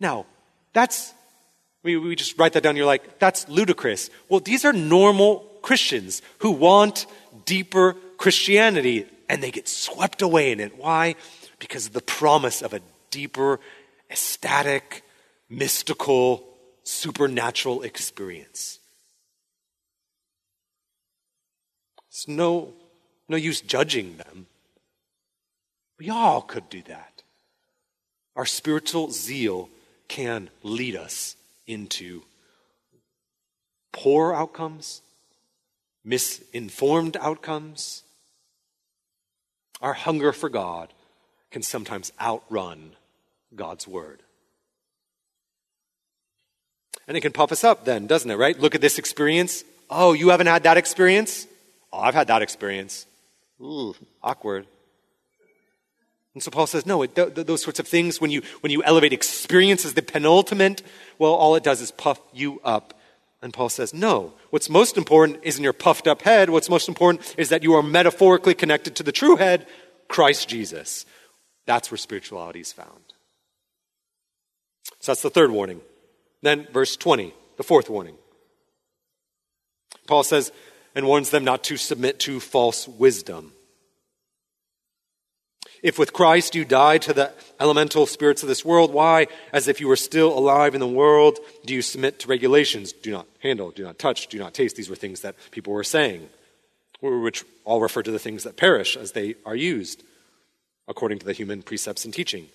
Now, 0.00 0.26
that's, 0.72 1.12
we, 1.82 1.96
we 1.96 2.16
just 2.16 2.38
write 2.38 2.52
that 2.54 2.62
down, 2.62 2.76
you're 2.76 2.86
like, 2.86 3.18
that's 3.18 3.48
ludicrous. 3.48 4.10
Well, 4.28 4.40
these 4.40 4.64
are 4.64 4.72
normal 4.72 5.46
Christians 5.62 6.20
who 6.38 6.50
want 6.50 7.06
deeper 7.46 7.96
Christianity, 8.18 9.06
and 9.28 9.42
they 9.42 9.50
get 9.50 9.68
swept 9.68 10.20
away 10.20 10.52
in 10.52 10.60
it. 10.60 10.76
Why? 10.78 11.16
Because 11.64 11.86
of 11.86 11.94
the 11.94 12.02
promise 12.02 12.60
of 12.60 12.74
a 12.74 12.80
deeper, 13.10 13.58
ecstatic, 14.10 15.02
mystical, 15.48 16.44
supernatural 16.82 17.80
experience. 17.80 18.80
It's 22.10 22.28
no, 22.28 22.74
no 23.30 23.38
use 23.38 23.62
judging 23.62 24.18
them. 24.18 24.44
We 25.98 26.10
all 26.10 26.42
could 26.42 26.68
do 26.68 26.82
that. 26.82 27.22
Our 28.36 28.44
spiritual 28.44 29.10
zeal 29.10 29.70
can 30.06 30.50
lead 30.62 30.96
us 30.96 31.34
into 31.66 32.24
poor 33.90 34.34
outcomes, 34.34 35.00
misinformed 36.04 37.16
outcomes. 37.16 38.02
Our 39.80 39.94
hunger 39.94 40.34
for 40.34 40.50
God 40.50 40.92
can 41.54 41.62
sometimes 41.62 42.12
outrun 42.20 42.96
God's 43.54 43.86
word. 43.86 44.24
And 47.06 47.16
it 47.16 47.20
can 47.20 47.30
puff 47.30 47.52
us 47.52 47.62
up 47.62 47.84
then, 47.84 48.08
doesn't 48.08 48.28
it, 48.28 48.34
right? 48.34 48.58
Look 48.58 48.74
at 48.74 48.80
this 48.80 48.98
experience. 48.98 49.62
Oh, 49.88 50.14
you 50.14 50.30
haven't 50.30 50.48
had 50.48 50.64
that 50.64 50.76
experience? 50.76 51.46
Oh, 51.92 52.00
I've 52.00 52.14
had 52.14 52.26
that 52.26 52.42
experience. 52.42 53.06
Ooh, 53.60 53.94
awkward. 54.20 54.66
And 56.34 56.42
so 56.42 56.50
Paul 56.50 56.66
says, 56.66 56.86
no, 56.86 57.02
it, 57.02 57.14
th- 57.14 57.34
those 57.34 57.62
sorts 57.62 57.78
of 57.78 57.86
things, 57.86 58.20
when 58.20 58.32
you, 58.32 58.42
when 58.60 58.72
you 58.72 58.82
elevate 58.82 59.12
experience 59.12 59.84
as 59.84 59.94
the 59.94 60.02
penultimate, 60.02 60.82
well, 61.20 61.34
all 61.34 61.54
it 61.54 61.62
does 61.62 61.80
is 61.80 61.92
puff 61.92 62.18
you 62.32 62.60
up. 62.64 62.98
And 63.42 63.54
Paul 63.54 63.68
says, 63.68 63.94
no, 63.94 64.32
what's 64.50 64.68
most 64.68 64.96
important 64.96 65.38
isn't 65.44 65.62
your 65.62 65.72
puffed 65.72 66.08
up 66.08 66.22
head. 66.22 66.50
What's 66.50 66.68
most 66.68 66.88
important 66.88 67.32
is 67.38 67.50
that 67.50 67.62
you 67.62 67.74
are 67.74 67.82
metaphorically 67.82 68.54
connected 68.54 68.96
to 68.96 69.04
the 69.04 69.12
true 69.12 69.36
head, 69.36 69.68
Christ 70.08 70.48
Jesus. 70.48 71.06
That's 71.66 71.90
where 71.90 71.98
spirituality 71.98 72.60
is 72.60 72.72
found. 72.72 73.14
So 75.00 75.12
that's 75.12 75.22
the 75.22 75.30
third 75.30 75.50
warning. 75.50 75.80
Then, 76.42 76.66
verse 76.72 76.96
20, 76.96 77.32
the 77.56 77.62
fourth 77.62 77.88
warning. 77.88 78.16
Paul 80.06 80.22
says, 80.22 80.52
and 80.94 81.06
warns 81.06 81.30
them 81.30 81.44
not 81.44 81.64
to 81.64 81.76
submit 81.76 82.20
to 82.20 82.40
false 82.40 82.86
wisdom. 82.86 83.52
If 85.82 85.98
with 85.98 86.14
Christ 86.14 86.54
you 86.54 86.64
died 86.64 87.02
to 87.02 87.12
the 87.12 87.32
elemental 87.60 88.06
spirits 88.06 88.42
of 88.42 88.48
this 88.48 88.64
world, 88.64 88.92
why, 88.92 89.26
as 89.52 89.68
if 89.68 89.80
you 89.80 89.88
were 89.88 89.96
still 89.96 90.36
alive 90.36 90.74
in 90.74 90.80
the 90.80 90.86
world, 90.86 91.38
do 91.66 91.74
you 91.74 91.82
submit 91.82 92.20
to 92.20 92.28
regulations? 92.28 92.92
Do 92.92 93.10
not 93.10 93.26
handle, 93.40 93.70
do 93.70 93.82
not 93.82 93.98
touch, 93.98 94.28
do 94.28 94.38
not 94.38 94.54
taste. 94.54 94.76
These 94.76 94.88
were 94.88 94.96
things 94.96 95.20
that 95.20 95.36
people 95.50 95.74
were 95.74 95.84
saying, 95.84 96.30
which 97.00 97.44
all 97.64 97.82
refer 97.82 98.02
to 98.02 98.10
the 98.10 98.18
things 98.18 98.44
that 98.44 98.56
perish 98.56 98.96
as 98.96 99.12
they 99.12 99.34
are 99.44 99.56
used, 99.56 100.02
according 100.88 101.18
to 101.18 101.26
the 101.26 101.32
human 101.32 101.62
precepts 101.62 102.04
and 102.04 102.12
teaching. 102.12 102.48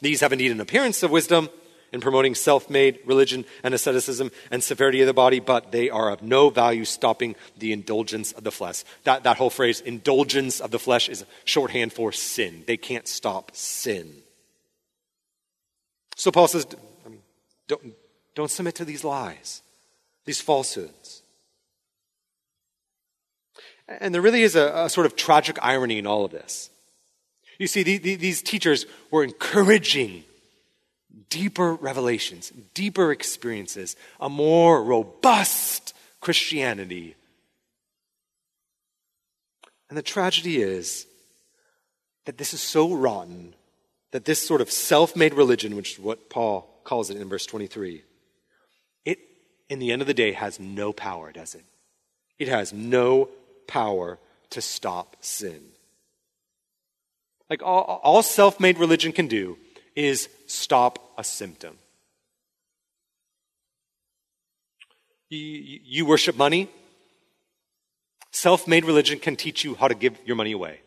These 0.00 0.20
have 0.20 0.32
indeed 0.32 0.52
an 0.52 0.60
appearance 0.60 1.02
of 1.02 1.10
wisdom 1.10 1.48
in 1.92 2.00
promoting 2.00 2.34
self 2.34 2.70
made 2.70 3.00
religion 3.04 3.44
and 3.62 3.74
asceticism 3.74 4.30
and 4.50 4.62
severity 4.62 5.00
of 5.00 5.06
the 5.06 5.14
body, 5.14 5.40
but 5.40 5.72
they 5.72 5.90
are 5.90 6.10
of 6.10 6.22
no 6.22 6.50
value 6.50 6.84
stopping 6.84 7.34
the 7.58 7.72
indulgence 7.72 8.32
of 8.32 8.44
the 8.44 8.52
flesh. 8.52 8.84
That, 9.04 9.24
that 9.24 9.36
whole 9.36 9.50
phrase, 9.50 9.80
indulgence 9.80 10.60
of 10.60 10.70
the 10.70 10.78
flesh, 10.78 11.08
is 11.08 11.24
shorthand 11.44 11.92
for 11.92 12.12
sin. 12.12 12.64
They 12.66 12.76
can't 12.76 13.08
stop 13.08 13.54
sin. 13.54 14.14
So 16.16 16.30
Paul 16.30 16.48
says, 16.48 16.66
I 17.04 17.08
mean, 17.08 17.22
don't, 17.66 17.94
don't 18.34 18.50
submit 18.50 18.76
to 18.76 18.84
these 18.84 19.04
lies, 19.04 19.62
these 20.24 20.40
falsehoods. 20.40 21.22
And 23.88 24.14
there 24.14 24.22
really 24.22 24.42
is 24.42 24.54
a, 24.54 24.84
a 24.84 24.88
sort 24.88 25.06
of 25.06 25.16
tragic 25.16 25.58
irony 25.60 25.98
in 25.98 26.06
all 26.06 26.24
of 26.24 26.30
this. 26.30 26.70
You 27.60 27.66
see, 27.66 27.82
the, 27.82 27.98
the, 27.98 28.14
these 28.14 28.40
teachers 28.40 28.86
were 29.10 29.22
encouraging 29.22 30.24
deeper 31.28 31.74
revelations, 31.74 32.50
deeper 32.72 33.12
experiences, 33.12 33.96
a 34.18 34.30
more 34.30 34.82
robust 34.82 35.92
Christianity. 36.20 37.16
And 39.90 39.98
the 39.98 40.02
tragedy 40.02 40.62
is 40.62 41.06
that 42.24 42.38
this 42.38 42.54
is 42.54 42.62
so 42.62 42.94
rotten 42.94 43.52
that 44.12 44.24
this 44.24 44.40
sort 44.40 44.62
of 44.62 44.70
self 44.70 45.14
made 45.14 45.34
religion, 45.34 45.76
which 45.76 45.92
is 45.92 45.98
what 45.98 46.30
Paul 46.30 46.66
calls 46.82 47.10
it 47.10 47.18
in 47.18 47.28
verse 47.28 47.44
23, 47.44 48.02
it, 49.04 49.18
in 49.68 49.80
the 49.80 49.92
end 49.92 50.00
of 50.00 50.08
the 50.08 50.14
day, 50.14 50.32
has 50.32 50.58
no 50.58 50.94
power, 50.94 51.30
does 51.30 51.54
it? 51.54 51.66
It 52.38 52.48
has 52.48 52.72
no 52.72 53.28
power 53.66 54.18
to 54.48 54.62
stop 54.62 55.16
sin. 55.20 55.60
Like 57.50 57.64
all, 57.64 58.00
all 58.04 58.22
self 58.22 58.60
made 58.60 58.78
religion 58.78 59.10
can 59.10 59.26
do 59.26 59.58
is 59.96 60.28
stop 60.46 61.00
a 61.18 61.24
symptom. 61.24 61.76
You, 65.28 65.80
you 65.84 66.06
worship 66.06 66.36
money? 66.36 66.68
Self 68.30 68.68
made 68.68 68.84
religion 68.84 69.18
can 69.18 69.34
teach 69.34 69.64
you 69.64 69.74
how 69.74 69.88
to 69.88 69.94
give 69.94 70.16
your 70.24 70.36
money 70.36 70.52
away. 70.52 70.80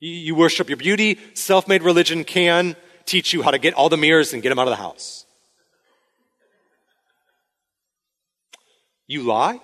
You, 0.00 0.10
you 0.10 0.34
worship 0.34 0.70
your 0.70 0.78
beauty? 0.78 1.18
Self 1.34 1.68
made 1.68 1.82
religion 1.82 2.24
can 2.24 2.74
teach 3.04 3.34
you 3.34 3.42
how 3.42 3.50
to 3.50 3.58
get 3.58 3.74
all 3.74 3.90
the 3.90 3.98
mirrors 3.98 4.32
and 4.32 4.42
get 4.42 4.48
them 4.48 4.58
out 4.58 4.66
of 4.66 4.72
the 4.72 4.76
house. 4.76 5.26
You 9.06 9.22
lie? 9.22 9.60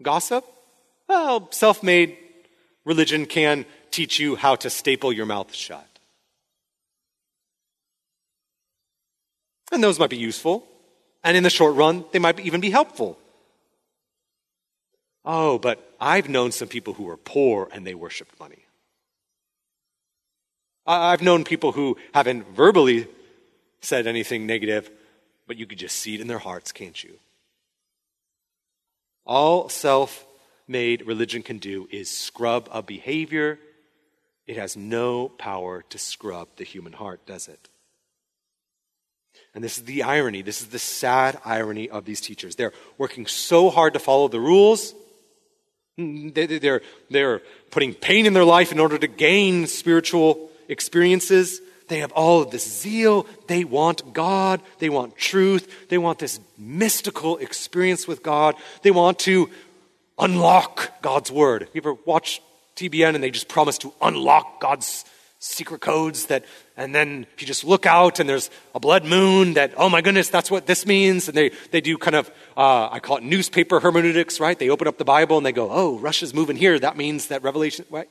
Gossip? 0.00 0.44
Well, 1.08 1.48
self 1.50 1.82
made 1.82 2.16
religion 2.84 3.26
can 3.26 3.66
teach 3.90 4.18
you 4.18 4.36
how 4.36 4.56
to 4.56 4.70
staple 4.70 5.12
your 5.12 5.26
mouth 5.26 5.54
shut. 5.54 5.86
And 9.72 9.82
those 9.82 9.98
might 9.98 10.10
be 10.10 10.16
useful. 10.16 10.66
And 11.22 11.36
in 11.36 11.42
the 11.42 11.50
short 11.50 11.76
run, 11.76 12.04
they 12.12 12.18
might 12.18 12.40
even 12.40 12.60
be 12.60 12.70
helpful. 12.70 13.18
Oh, 15.24 15.58
but 15.58 15.94
I've 16.00 16.28
known 16.28 16.50
some 16.50 16.68
people 16.68 16.94
who 16.94 17.04
were 17.04 17.16
poor 17.16 17.68
and 17.72 17.86
they 17.86 17.94
worshiped 17.94 18.38
money. 18.40 18.64
I've 20.86 21.22
known 21.22 21.44
people 21.44 21.72
who 21.72 21.98
haven't 22.14 22.48
verbally 22.48 23.06
said 23.80 24.06
anything 24.06 24.46
negative, 24.46 24.90
but 25.46 25.56
you 25.56 25.66
could 25.66 25.78
just 25.78 25.96
see 25.96 26.14
it 26.14 26.20
in 26.20 26.26
their 26.26 26.38
hearts, 26.38 26.72
can't 26.72 27.02
you? 27.02 27.18
All 29.26 29.68
self 29.68 30.26
made 30.66 31.06
religion 31.06 31.42
can 31.42 31.58
do 31.58 31.86
is 31.90 32.10
scrub 32.10 32.68
a 32.72 32.82
behavior. 32.82 33.58
It 34.50 34.56
has 34.56 34.76
no 34.76 35.28
power 35.28 35.84
to 35.90 35.96
scrub 35.96 36.48
the 36.56 36.64
human 36.64 36.92
heart, 36.92 37.24
does 37.24 37.46
it? 37.46 37.68
And 39.54 39.62
this 39.62 39.78
is 39.78 39.84
the 39.84 40.02
irony, 40.02 40.42
this 40.42 40.60
is 40.60 40.70
the 40.70 40.78
sad 40.80 41.38
irony 41.44 41.88
of 41.88 42.04
these 42.04 42.20
teachers. 42.20 42.56
They're 42.56 42.72
working 42.98 43.26
so 43.26 43.70
hard 43.70 43.92
to 43.92 44.00
follow 44.00 44.26
the 44.26 44.40
rules. 44.40 44.92
Mm, 46.00 46.34
they're, 46.34 46.80
they're 47.08 47.42
putting 47.70 47.94
pain 47.94 48.26
in 48.26 48.32
their 48.32 48.42
life 48.42 48.72
in 48.72 48.80
order 48.80 48.98
to 48.98 49.06
gain 49.06 49.68
spiritual 49.68 50.50
experiences. 50.66 51.60
They 51.86 52.00
have 52.00 52.10
all 52.10 52.42
of 52.42 52.50
this 52.50 52.68
zeal. 52.68 53.28
They 53.46 53.62
want 53.62 54.12
God. 54.12 54.62
They 54.80 54.88
want 54.88 55.16
truth. 55.16 55.88
They 55.90 55.98
want 55.98 56.18
this 56.18 56.40
mystical 56.58 57.36
experience 57.36 58.08
with 58.08 58.24
God. 58.24 58.56
They 58.82 58.90
want 58.90 59.20
to 59.20 59.48
unlock 60.18 61.00
God's 61.02 61.30
word. 61.30 61.68
You 61.72 61.82
ever 61.82 61.94
watch 62.04 62.42
TBN 62.80 63.14
and 63.14 63.22
they 63.22 63.30
just 63.30 63.48
promise 63.48 63.76
to 63.78 63.92
unlock 64.00 64.60
God's 64.60 65.04
secret 65.38 65.80
codes 65.80 66.26
that, 66.26 66.44
and 66.76 66.94
then 66.94 67.26
you 67.38 67.46
just 67.46 67.64
look 67.64 67.86
out 67.86 68.20
and 68.20 68.28
there's 68.28 68.50
a 68.74 68.80
blood 68.80 69.04
moon 69.04 69.54
that, 69.54 69.72
oh 69.76 69.88
my 69.88 70.00
goodness, 70.00 70.28
that's 70.28 70.50
what 70.50 70.66
this 70.66 70.86
means. 70.86 71.28
And 71.28 71.36
they, 71.36 71.50
they 71.70 71.80
do 71.80 71.96
kind 71.98 72.14
of, 72.14 72.30
uh, 72.56 72.88
I 72.90 73.00
call 73.00 73.16
it 73.16 73.22
newspaper 73.22 73.80
hermeneutics, 73.80 74.38
right? 74.38 74.58
They 74.58 74.70
open 74.70 74.86
up 74.86 74.98
the 74.98 75.04
Bible 75.04 75.36
and 75.36 75.44
they 75.44 75.52
go, 75.52 75.68
oh, 75.70 75.98
Russia's 75.98 76.34
moving 76.34 76.56
here. 76.56 76.78
That 76.78 76.96
means 76.96 77.28
that 77.28 77.42
Revelation, 77.42 77.86
right? 77.90 78.08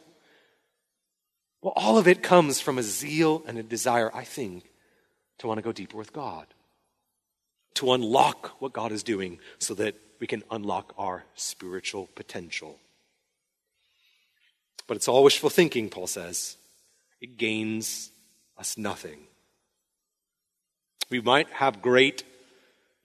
Well, 1.62 1.74
all 1.76 1.98
of 1.98 2.08
it 2.08 2.24
comes 2.24 2.60
from 2.60 2.78
a 2.78 2.84
zeal 2.84 3.44
and 3.46 3.58
a 3.58 3.64
desire, 3.64 4.10
I 4.14 4.24
think, 4.24 4.70
to 5.40 5.48
want 5.48 5.58
to 5.58 5.62
go 5.62 5.72
deeper 5.72 5.98
with 5.98 6.14
God, 6.14 6.48
to 7.76 7.94
unlock 7.94 8.62
what 8.62 8.74
God 8.74 8.92
is 8.92 9.04
doing 9.04 9.40
so 9.60 9.74
that 9.76 9.96
we 10.20 10.28
can 10.28 10.44
unlock 10.50 10.94
our 10.98 11.26
spiritual 11.36 12.08
potential. 12.16 12.80
But 14.90 14.98
it's 14.98 15.08
all 15.08 15.24
wishful 15.24 15.52
thinking, 15.52 15.88
Paul 15.88 16.08
says 16.08 16.58
it 17.22 17.38
gains 17.38 18.10
us 18.58 18.76
nothing. 18.76 19.20
We 21.12 21.22
might 21.22 21.48
have 21.52 21.84
great 21.84 22.24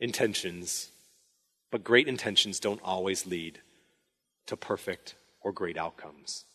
intentions, 0.01 0.90
but 1.70 1.85
great 1.85 2.09
intentions 2.09 2.59
don't 2.59 2.81
always 2.83 3.27
lead 3.27 3.61
to 4.47 4.57
perfect 4.57 5.14
or 5.42 5.53
great 5.53 5.77
outcomes. 5.77 6.47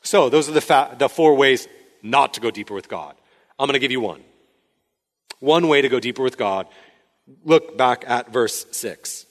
So, 0.00 0.28
those 0.28 0.48
are 0.48 0.52
the, 0.52 0.60
fa- 0.60 0.94
the 0.96 1.08
four 1.08 1.34
ways 1.34 1.66
not 2.04 2.34
to 2.34 2.40
go 2.40 2.52
deeper 2.52 2.74
with 2.74 2.88
God. 2.88 3.16
I'm 3.58 3.66
going 3.66 3.74
to 3.74 3.80
give 3.80 3.90
you 3.90 4.00
one. 4.00 4.22
One 5.40 5.66
way 5.66 5.82
to 5.82 5.88
go 5.88 5.98
deeper 5.98 6.22
with 6.22 6.38
God. 6.38 6.68
Look 7.44 7.76
back 7.76 8.04
at 8.06 8.32
verse 8.32 8.64
6. 8.70 9.26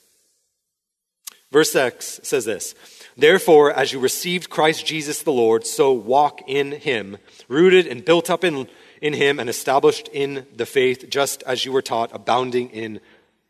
Verse 1.54 1.72
6 1.72 2.20
says 2.24 2.44
this 2.44 2.76
Therefore, 3.18 3.72
as 3.72 3.94
you 3.94 4.00
received 4.00 4.50
Christ 4.50 4.86
Jesus 4.86 5.24
the 5.24 5.32
Lord, 5.32 5.66
so 5.66 5.94
walk 5.94 6.42
in 6.48 6.74
him, 6.74 7.18
rooted 7.48 7.88
and 7.88 8.04
built 8.04 8.30
up 8.30 8.44
in, 8.44 8.68
in 9.02 9.14
him 9.14 9.40
and 9.40 9.50
established 9.50 10.10
in 10.10 10.46
the 10.54 10.66
faith, 10.66 11.10
just 11.10 11.42
as 11.44 11.64
you 11.64 11.72
were 11.72 11.82
taught, 11.82 12.14
abounding 12.14 12.70
in 12.72 13.00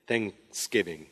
thanksgiving. 0.07 1.07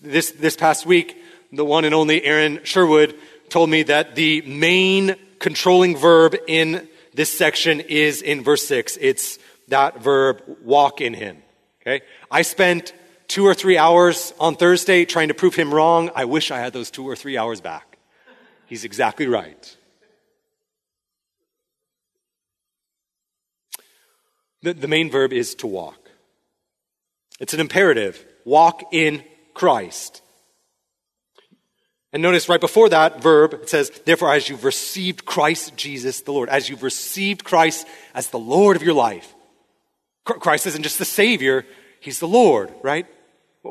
This, 0.00 0.30
this 0.30 0.56
past 0.56 0.86
week, 0.86 1.22
the 1.52 1.64
one 1.64 1.84
and 1.84 1.94
only 1.94 2.24
Aaron 2.24 2.60
Sherwood 2.64 3.18
told 3.50 3.68
me 3.68 3.82
that 3.84 4.14
the 4.14 4.42
main 4.42 5.16
controlling 5.38 5.96
verb 5.96 6.36
in 6.46 6.88
this 7.12 7.36
section 7.36 7.80
is 7.80 8.22
in 8.22 8.42
verse 8.42 8.66
6. 8.66 8.96
It's 9.00 9.38
that 9.68 10.00
verb, 10.00 10.42
walk 10.62 11.00
in 11.00 11.14
him. 11.14 11.42
Okay? 11.82 12.02
I 12.30 12.42
spent 12.42 12.92
two 13.28 13.46
or 13.46 13.54
three 13.54 13.78
hours 13.78 14.32
on 14.40 14.56
Thursday 14.56 15.04
trying 15.04 15.28
to 15.28 15.34
prove 15.34 15.54
him 15.54 15.72
wrong. 15.72 16.10
I 16.16 16.24
wish 16.24 16.50
I 16.50 16.58
had 16.58 16.72
those 16.72 16.90
two 16.90 17.08
or 17.08 17.14
three 17.14 17.36
hours 17.36 17.60
back. 17.60 17.98
He's 18.66 18.84
exactly 18.84 19.26
right. 19.26 19.76
The, 24.62 24.74
the 24.74 24.88
main 24.88 25.10
verb 25.10 25.32
is 25.32 25.54
to 25.56 25.66
walk. 25.66 26.10
It's 27.38 27.54
an 27.54 27.60
imperative. 27.60 28.24
Walk 28.44 28.92
in 28.92 29.22
Christ. 29.54 30.22
And 32.12 32.22
notice 32.22 32.48
right 32.48 32.60
before 32.60 32.88
that 32.88 33.22
verb, 33.22 33.54
it 33.54 33.68
says, 33.68 33.90
therefore, 34.06 34.32
as 34.32 34.48
you've 34.48 34.64
received 34.64 35.26
Christ 35.26 35.76
Jesus 35.76 36.22
the 36.22 36.32
Lord, 36.32 36.48
as 36.48 36.68
you've 36.68 36.82
received 36.82 37.44
Christ 37.44 37.86
as 38.14 38.30
the 38.30 38.38
Lord 38.38 38.76
of 38.76 38.82
your 38.82 38.94
life. 38.94 39.34
Christ 40.24 40.66
isn't 40.66 40.82
just 40.82 40.98
the 40.98 41.04
Savior, 41.04 41.64
He's 42.00 42.18
the 42.18 42.28
Lord, 42.28 42.72
right? 42.82 43.06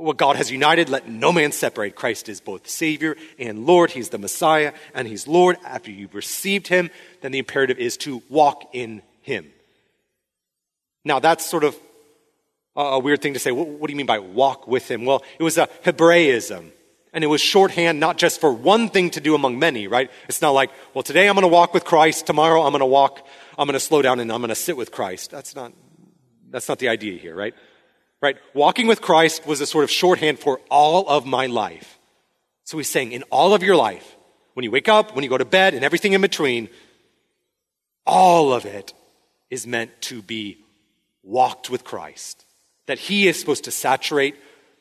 What 0.02 0.18
God 0.18 0.36
has 0.36 0.52
united, 0.52 0.90
let 0.90 1.08
no 1.08 1.32
man 1.32 1.52
separate. 1.52 1.96
Christ 1.96 2.30
is 2.30 2.40
both 2.40 2.68
Savior 2.68 3.16
and 3.40 3.66
Lord. 3.66 3.92
He's 3.92 4.10
the 4.10 4.18
Messiah 4.18 4.74
and 4.94 5.08
He's 5.08 5.28
Lord. 5.28 5.58
After 5.66 5.92
you've 5.92 6.16
received 6.16 6.68
Him, 6.68 6.90
then 7.22 7.32
the 7.32 7.40
imperative 7.40 7.80
is 7.80 7.98
to 7.98 8.22
walk 8.30 8.70
in 8.74 9.02
Him. 9.22 9.52
Now, 11.04 11.20
that's 11.20 11.46
sort 11.46 11.64
of 11.64 11.76
a 12.76 13.00
weird 13.00 13.22
thing 13.22 13.34
to 13.34 13.40
say. 13.40 13.52
What 13.52 13.88
do 13.88 13.92
you 13.92 13.98
mean 13.98 14.06
by 14.06 14.20
walk 14.20 14.68
with 14.68 14.90
Him? 14.90 15.06
Well, 15.06 15.24
it 15.40 15.44
was 15.44 15.58
a 15.58 15.68
Hebraism. 15.84 16.72
And 17.14 17.24
it 17.24 17.28
was 17.28 17.42
shorthand 17.42 18.00
not 18.00 18.18
just 18.18 18.40
for 18.40 18.52
one 18.52 18.90
thing 18.90 19.10
to 19.12 19.22
do 19.22 19.34
among 19.34 19.58
many, 19.58 19.88
right? 19.88 20.12
It's 20.28 20.42
not 20.42 20.52
like, 20.52 20.70
well, 20.94 21.04
today 21.04 21.28
I'm 21.28 21.34
going 21.34 21.44
to 21.44 21.48
walk 21.48 21.74
with 21.74 21.84
Christ. 21.84 22.28
Tomorrow 22.28 22.62
I'm 22.62 22.72
going 22.72 22.82
to 22.82 22.86
walk, 22.86 23.26
I'm 23.58 23.66
going 23.66 23.74
to 23.74 23.80
slow 23.80 24.02
down 24.02 24.20
and 24.20 24.32
I'm 24.32 24.42
going 24.42 24.50
to 24.50 24.56
sit 24.56 24.78
with 24.78 24.92
Christ. 24.92 25.32
That's 25.32 25.56
not, 25.56 25.72
that's 26.52 26.70
not 26.70 26.78
the 26.78 26.90
idea 26.90 27.18
here, 27.18 27.34
right? 27.34 27.56
Right? 28.22 28.38
Walking 28.54 28.88
with 28.88 29.02
Christ 29.02 29.46
was 29.46 29.62
a 29.62 29.66
sort 29.66 29.84
of 29.84 29.92
shorthand 29.92 30.40
for 30.40 30.60
all 30.72 31.08
of 31.08 31.26
my 31.26 31.46
life. 31.46 32.00
So 32.64 32.78
he's 32.78 32.90
saying, 32.90 33.12
in 33.12 33.24
all 33.24 33.54
of 33.54 33.64
your 33.64 33.76
life, 33.76 34.16
when 34.54 34.64
you 34.64 34.72
wake 34.72 34.90
up, 34.90 35.16
when 35.16 35.24
you 35.24 35.30
go 35.30 35.38
to 35.38 35.46
bed, 35.46 35.74
and 35.74 35.86
everything 35.86 36.14
in 36.14 36.22
between, 36.22 36.70
all 38.06 38.54
of 38.54 38.66
it 38.66 38.94
is 39.50 39.68
meant 39.68 39.92
to 40.02 40.22
be 40.22 40.58
walked 41.24 41.70
with 41.70 41.84
Christ. 41.84 42.44
That 42.88 42.98
he 42.98 43.28
is 43.28 43.40
supposed 43.40 43.66
to 43.66 43.72
saturate 43.72 44.36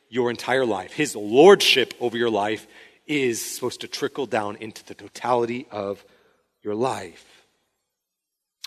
your 0.09 0.29
entire 0.29 0.65
life. 0.65 0.93
His 0.93 1.15
lordship 1.15 1.93
over 1.99 2.17
your 2.17 2.29
life 2.29 2.65
is 3.05 3.43
supposed 3.43 3.81
to 3.81 3.87
trickle 3.87 4.25
down 4.25 4.55
into 4.57 4.83
the 4.85 4.95
totality 4.95 5.67
of 5.71 6.03
your 6.63 6.75
life. 6.75 7.36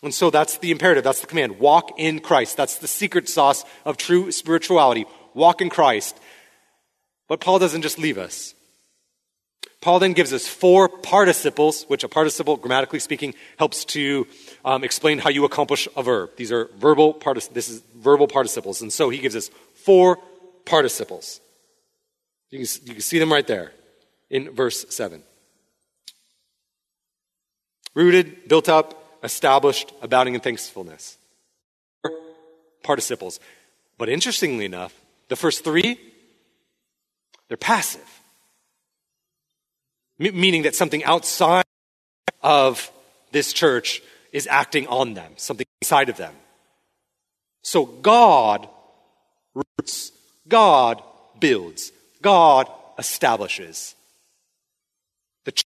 And 0.02 0.14
so 0.14 0.30
that's 0.30 0.58
the 0.58 0.70
imperative, 0.70 1.04
that's 1.04 1.20
the 1.20 1.26
command. 1.26 1.58
Walk 1.58 1.92
in 1.98 2.20
Christ. 2.20 2.56
That's 2.56 2.78
the 2.78 2.88
secret 2.88 3.28
sauce 3.28 3.64
of 3.84 3.96
true 3.96 4.32
spirituality. 4.32 5.04
Walk 5.34 5.60
in 5.60 5.68
Christ. 5.68 6.18
But 7.28 7.40
Paul 7.40 7.58
doesn't 7.58 7.82
just 7.82 7.98
leave 7.98 8.16
us. 8.16 8.54
Paul 9.80 9.98
then 9.98 10.12
gives 10.12 10.32
us 10.32 10.46
four 10.46 10.88
participles, 10.88 11.84
which 11.84 12.04
a 12.04 12.08
participle, 12.08 12.56
grammatically 12.56 12.98
speaking, 12.98 13.34
helps 13.58 13.84
to 13.86 14.26
um, 14.64 14.84
explain 14.84 15.18
how 15.18 15.30
you 15.30 15.44
accomplish 15.44 15.88
a 15.96 16.02
verb. 16.02 16.30
These 16.36 16.52
are 16.52 16.68
verbal 16.76 17.14
participles. 17.14 17.54
This 17.54 17.68
is 17.70 17.82
verbal 17.96 18.26
participles, 18.26 18.82
and 18.82 18.92
so 18.92 19.08
he 19.08 19.18
gives 19.18 19.36
us 19.36 19.50
four 19.74 20.18
participles. 20.66 21.40
You 22.50 22.58
can, 22.58 22.68
you 22.84 22.92
can 22.94 23.00
see 23.00 23.18
them 23.18 23.32
right 23.32 23.46
there 23.46 23.72
in 24.28 24.50
verse 24.50 24.84
seven. 24.90 25.22
Rooted, 27.94 28.48
built 28.48 28.68
up, 28.68 28.99
established, 29.22 29.92
abounding 30.02 30.34
in 30.34 30.40
thankfulness. 30.40 31.18
Participles. 32.82 33.40
But 33.98 34.08
interestingly 34.08 34.64
enough, 34.64 34.94
the 35.28 35.36
first 35.36 35.64
three, 35.64 36.00
they're 37.48 37.56
passive. 37.56 38.20
M- 40.18 40.38
meaning 40.38 40.62
that 40.62 40.74
something 40.74 41.04
outside 41.04 41.64
of 42.42 42.90
this 43.32 43.52
church 43.52 44.02
is 44.32 44.46
acting 44.46 44.86
on 44.86 45.14
them, 45.14 45.32
something 45.36 45.66
inside 45.82 46.08
of 46.08 46.16
them. 46.16 46.34
So 47.62 47.84
God 47.84 48.68
roots, 49.54 50.12
God 50.48 51.02
builds, 51.38 51.92
God 52.22 52.70
establishes. 52.98 53.94
The 55.44 55.52
church, 55.52 55.66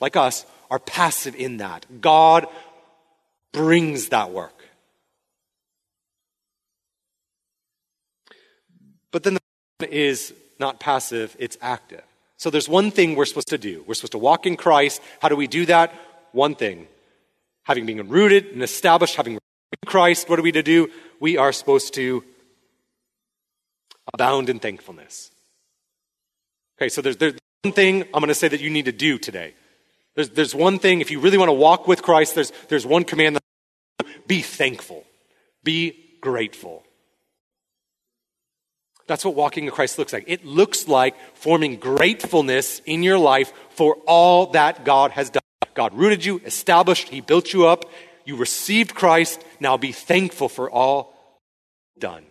like 0.00 0.16
us, 0.16 0.46
are 0.70 0.78
passive 0.78 1.34
in 1.34 1.58
that. 1.58 1.86
God 2.00 2.46
brings 3.56 4.10
that 4.10 4.32
work. 4.32 4.52
But 9.10 9.22
then 9.22 9.38
the 9.78 9.94
is 9.94 10.34
not 10.58 10.78
passive, 10.78 11.34
it's 11.38 11.56
active. 11.62 12.02
So 12.36 12.50
there's 12.50 12.68
one 12.68 12.90
thing 12.90 13.16
we're 13.16 13.24
supposed 13.24 13.48
to 13.48 13.58
do. 13.58 13.82
We're 13.86 13.94
supposed 13.94 14.12
to 14.12 14.18
walk 14.18 14.44
in 14.44 14.56
Christ. 14.56 15.00
How 15.20 15.30
do 15.30 15.36
we 15.36 15.46
do 15.46 15.64
that? 15.66 15.94
One 16.32 16.54
thing. 16.54 16.86
Having 17.64 17.86
been 17.86 18.08
rooted 18.08 18.46
and 18.46 18.62
established, 18.62 19.16
having 19.16 19.34
in 19.34 19.40
Christ, 19.86 20.28
what 20.28 20.38
are 20.38 20.42
we 20.42 20.52
to 20.52 20.62
do? 20.62 20.90
We 21.18 21.38
are 21.38 21.50
supposed 21.50 21.94
to 21.94 22.22
abound 24.12 24.50
in 24.50 24.58
thankfulness. 24.58 25.30
Okay, 26.78 26.90
so 26.90 27.00
there's, 27.00 27.16
there's 27.16 27.34
one 27.62 27.72
thing 27.72 28.02
I'm 28.12 28.20
going 28.20 28.28
to 28.28 28.34
say 28.34 28.48
that 28.48 28.60
you 28.60 28.68
need 28.68 28.84
to 28.84 28.92
do 28.92 29.16
today. 29.18 29.54
There's, 30.14 30.28
there's 30.30 30.54
one 30.54 30.78
thing, 30.78 31.00
if 31.00 31.10
you 31.10 31.20
really 31.20 31.38
want 31.38 31.48
to 31.48 31.54
walk 31.54 31.88
with 31.88 32.02
Christ, 32.02 32.34
there's, 32.34 32.52
there's 32.68 32.84
one 32.84 33.04
command 33.04 33.36
that 33.36 33.45
be 34.26 34.42
thankful, 34.42 35.04
be 35.62 36.18
grateful. 36.20 36.82
That's 39.06 39.24
what 39.24 39.34
walking 39.34 39.64
in 39.64 39.70
Christ 39.70 39.98
looks 39.98 40.12
like. 40.12 40.24
It 40.26 40.44
looks 40.44 40.88
like 40.88 41.14
forming 41.34 41.76
gratefulness 41.76 42.80
in 42.86 43.02
your 43.02 43.18
life 43.18 43.52
for 43.70 43.96
all 44.06 44.48
that 44.48 44.84
God 44.84 45.12
has 45.12 45.30
done. 45.30 45.42
God 45.74 45.94
rooted 45.94 46.24
you, 46.24 46.40
established, 46.44 47.08
He 47.08 47.20
built 47.20 47.52
you 47.52 47.66
up. 47.66 47.84
You 48.24 48.36
received 48.36 48.94
Christ. 48.94 49.44
Now 49.60 49.76
be 49.76 49.92
thankful 49.92 50.48
for 50.48 50.68
all 50.68 51.14
done. 51.98 52.24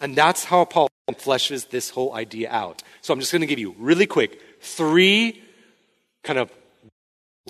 And 0.00 0.16
that's 0.16 0.44
how 0.44 0.64
Paul 0.64 0.88
fleshes 1.12 1.68
this 1.68 1.90
whole 1.90 2.14
idea 2.14 2.50
out. 2.50 2.82
So 3.02 3.12
I'm 3.12 3.20
just 3.20 3.32
going 3.32 3.40
to 3.40 3.46
give 3.46 3.58
you 3.58 3.74
really 3.78 4.06
quick 4.06 4.40
three 4.60 5.42
kind 6.24 6.38
of 6.38 6.50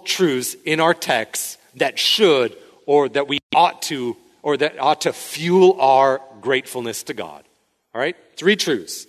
truths 0.04 0.54
in 0.64 0.80
our 0.80 0.94
text 0.94 1.58
that 1.76 1.98
should 1.98 2.56
or 2.86 3.08
that 3.08 3.28
we 3.28 3.38
ought 3.54 3.82
to 3.82 4.16
or 4.42 4.56
that 4.56 4.78
ought 4.78 5.02
to 5.02 5.12
fuel 5.12 5.80
our 5.80 6.20
gratefulness 6.40 7.02
to 7.04 7.14
God. 7.14 7.44
All 7.94 8.00
right? 8.00 8.16
Three 8.36 8.56
truths. 8.56 9.06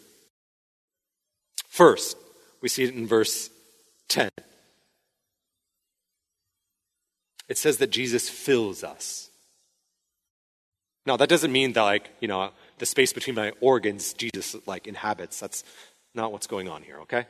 First, 1.68 2.18
we 2.62 2.70
see 2.70 2.84
it 2.84 2.96
in 2.96 3.06
verse 3.06 3.50
10. 4.10 4.30
It 7.48 7.58
says 7.58 7.78
that 7.78 7.92
Jesus 7.92 8.30
fills 8.30 8.84
us. 8.84 9.30
Now, 11.06 11.18
that 11.18 11.30
doesn't 11.30 11.52
mean 11.52 11.74
that, 11.74 11.84
like, 11.84 12.10
you 12.20 12.28
know, 12.28 12.50
the 12.80 12.86
space 12.86 13.14
between 13.14 13.36
my 13.36 13.52
organs, 13.62 14.14
Jesus, 14.14 14.56
like, 14.66 14.88
inhabits. 14.88 15.40
That's 15.40 15.64
not 16.14 16.32
what's 16.32 16.48
going 16.48 16.68
on 16.68 16.84
here, 16.84 17.00
okay? 17.02 17.26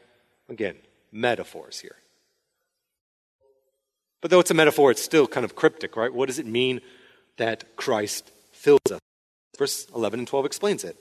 Again, 0.49 0.75
metaphors 1.11 1.79
here. 1.79 1.97
But 4.21 4.31
though 4.31 4.39
it's 4.39 4.51
a 4.51 4.55
metaphor, 4.55 4.91
it's 4.91 5.01
still 5.01 5.27
kind 5.27 5.43
of 5.45 5.55
cryptic, 5.55 5.95
right? 5.95 6.13
What 6.13 6.27
does 6.27 6.39
it 6.39 6.45
mean 6.45 6.81
that 7.37 7.75
Christ 7.75 8.31
fills 8.51 8.79
us? 8.91 8.99
Verse 9.57 9.87
11 9.95 10.19
and 10.19 10.27
12 10.27 10.45
explains 10.45 10.83
it. 10.83 10.97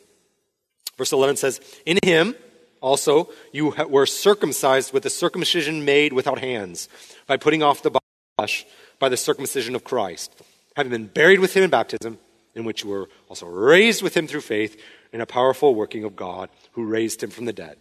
Verse 0.97 1.13
11 1.13 1.37
says, 1.37 1.61
In 1.85 1.99
him 2.03 2.35
also 2.81 3.31
you 3.53 3.75
were 3.89 4.07
circumcised 4.07 4.93
with 4.93 5.05
a 5.07 5.11
circumcision 5.11 5.85
made 5.85 6.13
without 6.13 6.39
hands, 6.39 6.89
by 7.27 7.37
putting 7.37 7.63
off 7.63 7.83
the 7.83 7.99
flesh 8.39 8.67
by 8.99 9.09
the 9.09 9.17
circumcision 9.17 9.75
of 9.75 9.85
Christ, 9.85 10.35
having 10.75 10.91
been 10.91 11.07
buried 11.07 11.41
with 11.41 11.55
him 11.55 11.65
in 11.65 11.71
baptism, 11.71 12.19
in 12.55 12.65
which 12.65 12.85
you 12.85 12.91
were 12.91 13.09
also 13.29 13.47
raised 13.47 14.03
with 14.03 14.17
him 14.17 14.27
through 14.27 14.41
faith 14.41 14.81
in 15.13 15.21
a 15.21 15.27
powerful 15.27 15.75
working 15.75 16.05
of 16.05 16.17
God 16.17 16.49
who 16.73 16.85
raised 16.85 17.23
him 17.23 17.31
from 17.31 17.45
the 17.45 17.53
dead. 17.53 17.77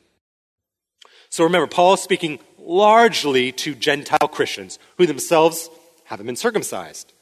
So 1.30 1.44
remember, 1.44 1.68
Paul 1.68 1.96
is 1.96 2.02
speaking 2.02 2.40
largely 2.60 3.52
to 3.52 3.76
Gentile 3.76 4.28
Christians 4.28 4.80
who 4.98 5.06
themselves 5.06 5.70
haven't 6.06 6.26
been 6.26 6.36
circumcised. 6.36 7.14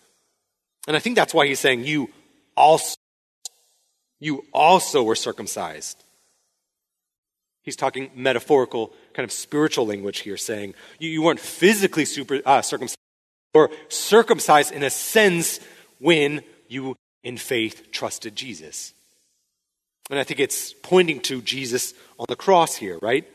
And 0.88 0.96
I 0.96 1.00
think 1.00 1.16
that's 1.16 1.34
why 1.34 1.48
he's 1.48 1.60
saying, 1.60 1.86
You 1.86 2.10
also, 2.56 2.96
you 4.20 4.46
also 4.54 5.04
were 5.04 5.16
circumcised. 5.16 6.04
He's 7.64 7.78
talking 7.78 8.12
metaphorical, 8.14 8.94
kind 9.14 9.24
of 9.24 9.32
spiritual 9.32 9.88
language 9.88 10.20
here, 10.20 10.36
saying 10.36 10.74
you, 11.00 11.10
you 11.10 11.22
weren't 11.22 11.40
physically 11.40 12.06
super, 12.06 12.42
uh, 12.46 12.62
circumcised 12.62 12.98
or 13.54 13.70
circumcised 13.88 14.74
in 14.74 14.84
a 14.84 14.90
sense 14.90 15.60
when 16.00 16.42
you, 16.68 16.96
in 17.24 17.38
faith, 17.38 17.90
trusted 17.92 18.36
Jesus. 18.36 18.94
And 20.10 20.20
I 20.20 20.24
think 20.24 20.42
it's 20.42 20.74
pointing 20.74 21.22
to 21.22 21.42
Jesus 21.42 21.94
on 22.20 22.26
the 22.28 22.36
cross 22.36 22.76
here, 22.76 23.00
right? 23.02 23.26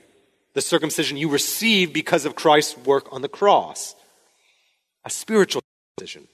The 0.55 0.61
circumcision 0.61 1.16
you 1.16 1.28
receive 1.28 1.92
because 1.92 2.24
of 2.24 2.34
Christ's 2.34 2.76
work 2.78 3.12
on 3.12 3.22
the 3.22 3.28
cross. 3.28 3.94
A 5.05 5.11
spiritual 5.11 5.62
circumcision 5.96 6.28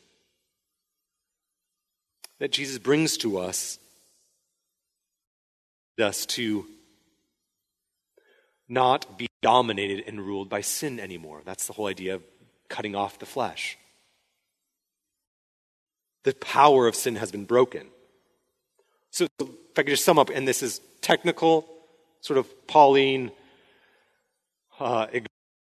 that 2.39 2.53
Jesus 2.53 2.79
brings 2.79 3.17
to 3.19 3.39
us, 3.39 3.79
us 5.99 6.27
to 6.27 6.67
not 8.69 9.19
be 9.19 9.29
dominated 9.43 10.05
and 10.07 10.21
ruled 10.21 10.49
by 10.49 10.61
sin 10.61 10.99
anymore. 10.99 11.43
That's 11.45 11.67
the 11.67 11.73
whole 11.73 11.87
idea 11.87 12.17
of 12.17 12.23
cutting 12.69 12.95
off 12.95 13.19
the 13.19 13.27
flesh. 13.27 13.79
The 16.25 16.35
power 16.35 16.87
of 16.87 16.95
sin 16.95 17.17
has 17.17 17.31
been 17.31 17.45
broken. 17.45 17.87
So, 19.11 19.27
if 19.39 19.79
I 19.79 19.83
could 19.83 19.89
just 19.89 20.05
sum 20.05 20.19
up, 20.19 20.31
and 20.31 20.49
this 20.49 20.63
is 20.63 20.81
technical, 21.01 21.69
sort 22.21 22.39
of 22.39 22.67
Pauline, 22.67 23.31
uh, 24.81 25.07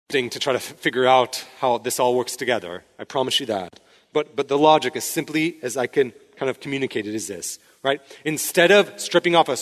thing 0.09 0.29
to 0.29 0.39
try 0.39 0.53
to 0.53 0.59
figure 0.59 1.05
out 1.05 1.43
how 1.59 1.77
this 1.77 1.99
all 1.99 2.15
works 2.15 2.35
together. 2.35 2.83
I 2.99 3.03
promise 3.03 3.39
you 3.39 3.45
that. 3.47 3.79
But, 4.13 4.35
but 4.35 4.47
the 4.47 4.57
logic, 4.57 4.95
as 4.95 5.03
simply 5.03 5.57
as 5.63 5.75
I 5.75 5.87
can 5.87 6.13
kind 6.37 6.49
of 6.49 6.59
communicate 6.59 7.07
it, 7.07 7.15
is 7.15 7.27
this, 7.27 7.59
right? 7.81 8.01
Instead 8.23 8.71
of 8.71 8.99
stripping 8.99 9.35
off 9.35 9.49
a 9.49 9.57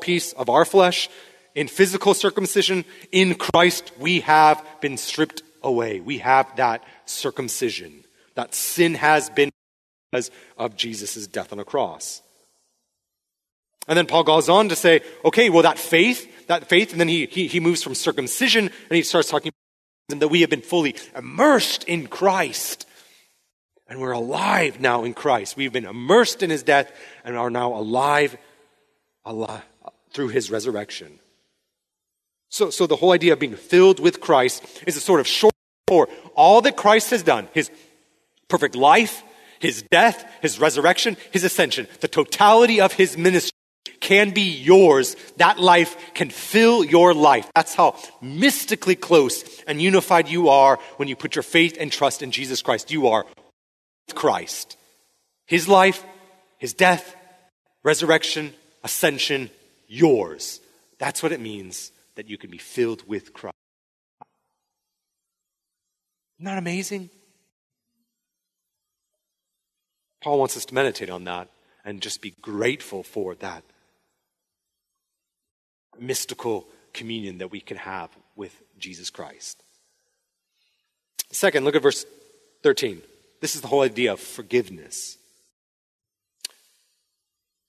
piece 0.00 0.32
of 0.34 0.48
our 0.48 0.64
flesh 0.64 1.08
in 1.54 1.66
physical 1.66 2.14
circumcision, 2.14 2.84
in 3.10 3.34
Christ 3.34 3.90
we 3.98 4.20
have 4.20 4.64
been 4.80 4.96
stripped 4.96 5.42
away. 5.62 6.00
We 6.00 6.18
have 6.18 6.54
that 6.56 6.84
circumcision. 7.06 8.04
That 8.36 8.54
sin 8.54 8.94
has 8.94 9.30
been 9.30 9.50
because 10.12 10.30
of 10.56 10.76
Jesus' 10.76 11.26
death 11.26 11.52
on 11.52 11.58
a 11.58 11.64
cross. 11.64 12.22
And 13.88 13.96
then 13.96 14.06
Paul 14.06 14.22
goes 14.22 14.48
on 14.48 14.68
to 14.68 14.76
say, 14.76 15.00
okay, 15.24 15.50
well, 15.50 15.62
that 15.62 15.78
faith, 15.78 16.30
that 16.48 16.68
faith, 16.68 16.92
and 16.92 17.00
then 17.00 17.08
he, 17.08 17.26
he, 17.26 17.46
he 17.46 17.60
moves 17.60 17.82
from 17.82 17.94
circumcision 17.94 18.66
and 18.66 18.96
he 18.96 19.02
starts 19.02 19.30
talking 19.30 19.48
about 19.48 20.20
that 20.20 20.28
we 20.28 20.40
have 20.40 20.50
been 20.50 20.62
fully 20.62 20.96
immersed 21.14 21.84
in 21.84 22.06
Christ. 22.06 22.86
And 23.86 24.00
we're 24.00 24.12
alive 24.12 24.80
now 24.80 25.04
in 25.04 25.14
Christ. 25.14 25.56
We've 25.56 25.72
been 25.72 25.86
immersed 25.86 26.42
in 26.42 26.50
his 26.50 26.62
death 26.62 26.90
and 27.24 27.36
are 27.36 27.50
now 27.50 27.74
alive, 27.74 28.36
alive 29.24 29.62
through 30.12 30.28
his 30.28 30.50
resurrection. 30.50 31.18
So, 32.50 32.70
so 32.70 32.86
the 32.86 32.96
whole 32.96 33.12
idea 33.12 33.34
of 33.34 33.38
being 33.38 33.56
filled 33.56 34.00
with 34.00 34.20
Christ 34.20 34.64
is 34.86 34.96
a 34.96 35.00
sort 35.00 35.20
of 35.20 35.26
short 35.26 35.54
for 35.86 36.08
all 36.34 36.60
that 36.62 36.76
Christ 36.76 37.10
has 37.10 37.22
done, 37.22 37.48
his 37.52 37.70
perfect 38.48 38.74
life, 38.74 39.22
his 39.58 39.82
death, 39.82 40.24
his 40.40 40.58
resurrection, 40.58 41.16
his 41.30 41.44
ascension, 41.44 41.86
the 42.00 42.08
totality 42.08 42.80
of 42.80 42.92
his 42.92 43.16
ministry 43.16 43.57
can 44.00 44.30
be 44.30 44.50
yours. 44.50 45.16
That 45.36 45.58
life 45.58 45.96
can 46.14 46.30
fill 46.30 46.84
your 46.84 47.14
life. 47.14 47.50
That's 47.54 47.74
how 47.74 47.96
mystically 48.20 48.96
close 48.96 49.62
and 49.64 49.80
unified 49.80 50.28
you 50.28 50.48
are 50.48 50.78
when 50.96 51.08
you 51.08 51.16
put 51.16 51.36
your 51.36 51.42
faith 51.42 51.76
and 51.78 51.90
trust 51.90 52.22
in 52.22 52.30
Jesus 52.30 52.62
Christ. 52.62 52.90
You 52.90 53.08
are 53.08 53.24
with 54.06 54.16
Christ. 54.16 54.76
His 55.46 55.68
life, 55.68 56.04
his 56.58 56.74
death, 56.74 57.16
resurrection, 57.82 58.52
ascension, 58.84 59.50
yours. 59.86 60.60
That's 60.98 61.22
what 61.22 61.32
it 61.32 61.40
means 61.40 61.92
that 62.16 62.28
you 62.28 62.36
can 62.36 62.50
be 62.50 62.58
filled 62.58 63.06
with 63.08 63.32
Christ. 63.32 63.54
Isn't 66.38 66.46
that 66.46 66.58
amazing? 66.58 67.10
Paul 70.20 70.38
wants 70.38 70.56
us 70.56 70.64
to 70.66 70.74
meditate 70.74 71.10
on 71.10 71.24
that 71.24 71.48
and 71.84 72.02
just 72.02 72.20
be 72.20 72.34
grateful 72.42 73.02
for 73.02 73.34
that 73.36 73.64
mystical 76.00 76.66
communion 76.92 77.38
that 77.38 77.50
we 77.50 77.60
can 77.60 77.76
have 77.76 78.10
with 78.36 78.54
Jesus 78.78 79.10
Christ. 79.10 79.62
Second, 81.30 81.64
look 81.64 81.76
at 81.76 81.82
verse 81.82 82.06
13. 82.62 83.02
This 83.40 83.54
is 83.54 83.60
the 83.60 83.68
whole 83.68 83.82
idea 83.82 84.12
of 84.12 84.20
forgiveness. 84.20 85.18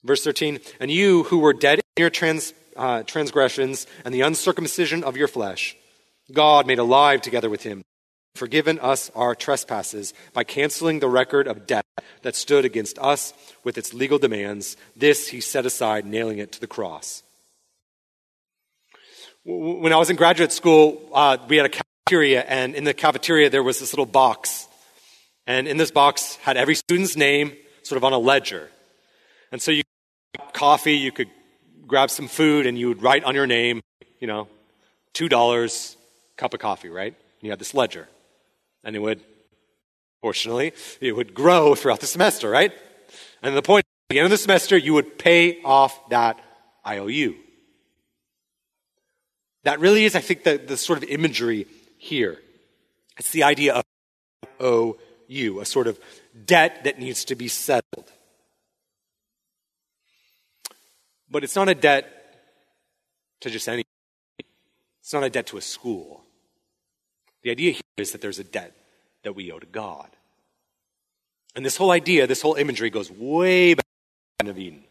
Verse 0.03 0.23
13, 0.23 0.59
and 0.79 0.89
you 0.89 1.23
who 1.23 1.39
were 1.39 1.53
dead 1.53 1.79
in 1.79 2.01
your 2.01 2.09
trans, 2.09 2.53
uh, 2.77 3.03
transgressions 3.03 3.85
and 4.05 4.13
the 4.13 4.21
uncircumcision 4.21 5.03
of 5.03 5.17
your 5.17 5.27
flesh, 5.27 5.75
God 6.31 6.67
made 6.67 6.79
alive 6.79 7.21
together 7.21 7.49
with 7.49 7.63
him, 7.63 7.83
forgiven 8.35 8.79
us 8.79 9.11
our 9.13 9.35
trespasses 9.35 10.13
by 10.31 10.45
canceling 10.45 10.99
the 10.99 11.09
record 11.09 11.47
of 11.47 11.67
debt 11.67 11.85
that 12.21 12.35
stood 12.35 12.63
against 12.63 12.97
us 12.99 13.33
with 13.65 13.77
its 13.77 13.93
legal 13.93 14.19
demands. 14.19 14.77
This 14.95 15.27
he 15.27 15.41
set 15.41 15.65
aside, 15.65 16.05
nailing 16.05 16.37
it 16.37 16.53
to 16.53 16.61
the 16.61 16.67
cross. 16.67 17.23
When 19.45 19.93
I 19.93 19.97
was 19.97 20.09
in 20.09 20.15
graduate 20.15 20.51
school, 20.51 21.09
uh, 21.13 21.37
we 21.47 21.57
had 21.57 21.65
a 21.65 21.69
cafeteria, 21.69 22.41
and 22.41 22.75
in 22.75 22.83
the 22.83 22.93
cafeteria 22.93 23.49
there 23.49 23.63
was 23.63 23.79
this 23.79 23.93
little 23.93 24.05
box. 24.05 24.67
And 25.47 25.67
in 25.67 25.77
this 25.77 25.91
box 25.91 26.35
had 26.37 26.57
every 26.57 26.75
student's 26.75 27.15
name 27.15 27.53
sort 27.83 27.97
of 27.97 28.03
on 28.03 28.13
a 28.13 28.17
ledger. 28.17 28.69
And 29.51 29.61
so 29.61 29.71
you 29.71 29.83
could 29.83 30.41
grab 30.41 30.53
coffee, 30.53 30.97
you 30.97 31.11
could 31.11 31.29
grab 31.87 32.11
some 32.11 32.27
food 32.27 32.65
and 32.65 32.77
you 32.77 32.89
would 32.89 33.01
write 33.01 33.23
on 33.23 33.33
your 33.33 33.47
name, 33.47 33.81
you 34.19 34.27
know, 34.27 34.47
$2, 35.13 35.95
cup 36.37 36.53
of 36.53 36.59
coffee, 36.59 36.89
right? 36.89 37.13
And 37.13 37.43
you 37.43 37.49
had 37.49 37.59
this 37.59 37.73
ledger. 37.73 38.07
And 38.83 38.95
it 38.95 38.99
would, 38.99 39.21
fortunately, 40.21 40.73
it 41.01 41.13
would 41.13 41.33
grow 41.33 41.75
throughout 41.75 42.01
the 42.01 42.07
semester, 42.07 42.49
right? 42.49 42.73
And 43.41 43.55
the 43.55 43.61
point, 43.61 43.85
at 44.09 44.13
the 44.13 44.19
end 44.19 44.25
of 44.25 44.31
the 44.31 44.37
semester, 44.37 44.77
you 44.77 44.93
would 44.93 45.17
pay 45.17 45.61
off 45.63 46.09
that 46.09 46.39
IOU. 46.85 47.35
That 49.69 49.79
really 49.79 50.03
is, 50.03 50.15
I 50.15 50.21
think, 50.21 50.45
the, 50.45 50.57
the 50.57 50.75
sort 50.75 50.97
of 50.97 51.07
imagery 51.07 51.67
here. 51.99 52.39
It's 53.19 53.29
the 53.29 53.43
idea 53.43 53.75
of 53.75 53.83
IOU, 54.59 55.59
a 55.59 55.65
sort 55.65 55.85
of 55.85 55.99
debt 56.47 56.85
that 56.85 56.97
needs 56.97 57.23
to 57.25 57.35
be 57.35 57.47
settled. 57.47 58.11
But 61.29 61.43
it's 61.43 61.55
not 61.55 61.69
a 61.69 61.75
debt 61.75 62.09
to 63.41 63.51
just 63.51 63.69
any. 63.69 63.83
It's 65.01 65.13
not 65.13 65.23
a 65.23 65.29
debt 65.29 65.45
to 65.45 65.57
a 65.57 65.61
school. 65.61 66.23
The 67.43 67.51
idea 67.51 67.73
here 67.73 67.81
is 67.97 68.11
that 68.13 68.21
there's 68.21 68.39
a 68.39 68.43
debt 68.43 68.75
that 69.21 69.35
we 69.35 69.51
owe 69.51 69.59
to 69.59 69.67
God. 69.67 70.09
And 71.55 71.63
this 71.63 71.77
whole 71.77 71.91
idea, 71.91 72.25
this 72.25 72.41
whole 72.41 72.55
imagery 72.55 72.89
goes 72.89 73.11
way 73.11 73.75
back 73.75 73.85
in 74.39 74.47
the 74.47 74.51
Garden 74.51 74.57
of 74.57 74.67
Eden. 74.67 74.83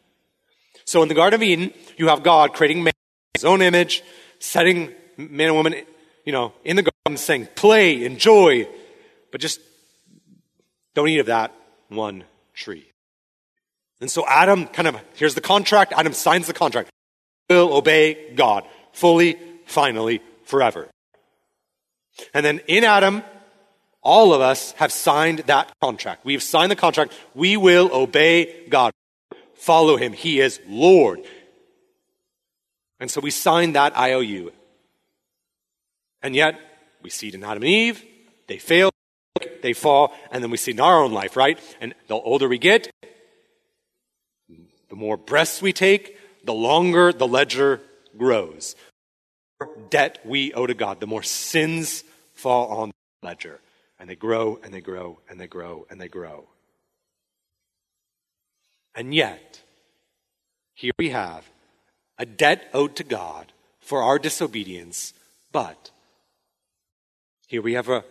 So 0.85 1.03
in 1.03 1.09
the 1.09 1.17
Garden 1.17 1.41
of 1.41 1.43
Eden, 1.43 1.73
you 1.97 2.07
have 2.07 2.23
God 2.23 2.55
creating 2.55 2.85
man 2.85 2.93
in 3.35 3.41
his 3.41 3.45
own 3.45 3.61
image, 3.61 4.05
setting 4.39 4.93
man 5.17 5.49
and 5.49 5.57
woman, 5.57 5.75
you 6.25 6.33
know, 6.33 6.53
in 6.65 6.77
the 6.77 6.83
garden 6.83 7.17
saying, 7.17 7.49
play, 7.55 8.05
enjoy, 8.05 8.69
but 9.33 9.41
just 9.41 9.61
don't 10.95 11.09
eat 11.09 11.19
of 11.19 11.27
that 11.27 11.53
one 11.89 12.25
tree. 12.55 12.91
And 14.01 14.11
so 14.11 14.25
Adam 14.27 14.67
kind 14.67 14.89
of, 14.89 14.97
here's 15.15 15.35
the 15.35 15.41
contract. 15.41 15.93
Adam 15.97 16.13
signs 16.13 16.47
the 16.47 16.53
contract. 16.53 16.91
Will 17.51 17.75
obey 17.75 18.35
God 18.35 18.65
fully, 18.93 19.39
finally, 19.67 20.21
forever. 20.45 20.89
And 22.35 22.45
then 22.45 22.61
in 22.67 22.85
Adam, 22.85 23.23
all 24.03 24.33
of 24.33 24.41
us 24.41 24.73
have 24.73 24.93
signed 24.93 25.41
that 25.41 25.73
contract. 25.81 26.25
We've 26.25 26.43
signed 26.43 26.71
the 26.71 26.77
contract. 26.77 27.13
We 27.35 27.57
will 27.57 27.91
obey 27.93 28.67
God, 28.69 28.93
follow 29.55 29.97
him. 29.97 30.13
He 30.13 30.41
is 30.41 30.61
Lord. 30.69 31.21
And 33.01 33.11
so 33.11 33.21
we 33.21 33.31
signed 33.31 33.75
that 33.75 33.97
IOU. 33.97 34.53
And 36.23 36.35
yet, 36.35 36.59
we 37.03 37.11
see 37.11 37.29
it 37.29 37.35
in 37.35 37.45
Adam 37.45 37.63
and 37.63 37.71
Eve. 37.71 38.05
They 38.49 38.59
fail, 38.59 38.91
they 39.63 39.73
fall, 39.73 40.13
and 40.31 40.43
then 40.43 40.51
we 40.51 40.57
see 40.57 40.73
in 40.73 40.81
our 40.81 41.03
own 41.03 41.13
life, 41.13 41.37
right? 41.37 41.59
And 41.81 41.95
the 42.09 42.15
older 42.15 42.49
we 42.49 42.59
get, 42.59 42.91
the 44.89 44.97
more 44.97 45.17
breaths 45.17 45.63
we 45.63 45.73
take, 45.73 46.17
the 46.45 46.55
longer 46.55 47.13
the 47.13 47.29
ledger 47.29 47.81
grows. 48.17 48.75
The 49.61 49.67
more 49.67 49.77
debt 49.91 50.19
we 50.25 50.53
owe 50.55 50.67
to 50.67 50.75
God, 50.75 51.01
the 51.01 51.07
more 51.07 51.23
sins 51.23 52.05
fall 52.33 52.69
on 52.69 52.91
the 53.21 53.29
ledger. 53.29 53.61
And 54.01 54.09
they 54.09 54.17
grow 54.17 54.59
and 54.63 54.73
they 54.73 54.81
grow 54.81 55.21
and 55.29 55.39
they 55.39 55.47
grow 55.47 55.87
and 55.91 56.01
they 56.01 56.09
grow. 56.09 56.49
And 58.95 59.15
yet, 59.15 59.63
here 60.75 60.93
we 60.99 61.11
have 61.11 61.45
a 62.19 62.27
debt 62.27 62.69
owed 62.75 62.97
to 62.97 63.05
God 63.05 63.53
for 63.81 64.03
our 64.03 64.19
disobedience, 64.19 65.15
but 65.53 65.91
here 67.47 67.63
we 67.63 67.75
have 67.75 67.89
a 67.89 68.05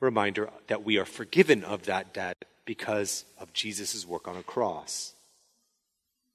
reminder 0.00 0.50
that 0.66 0.84
we 0.84 0.98
are 0.98 1.04
forgiven 1.04 1.64
of 1.64 1.84
that 1.84 2.12
debt 2.12 2.44
because 2.64 3.24
of 3.38 3.52
Jesus' 3.52 4.06
work 4.06 4.28
on 4.28 4.36
a 4.36 4.42
cross. 4.42 5.14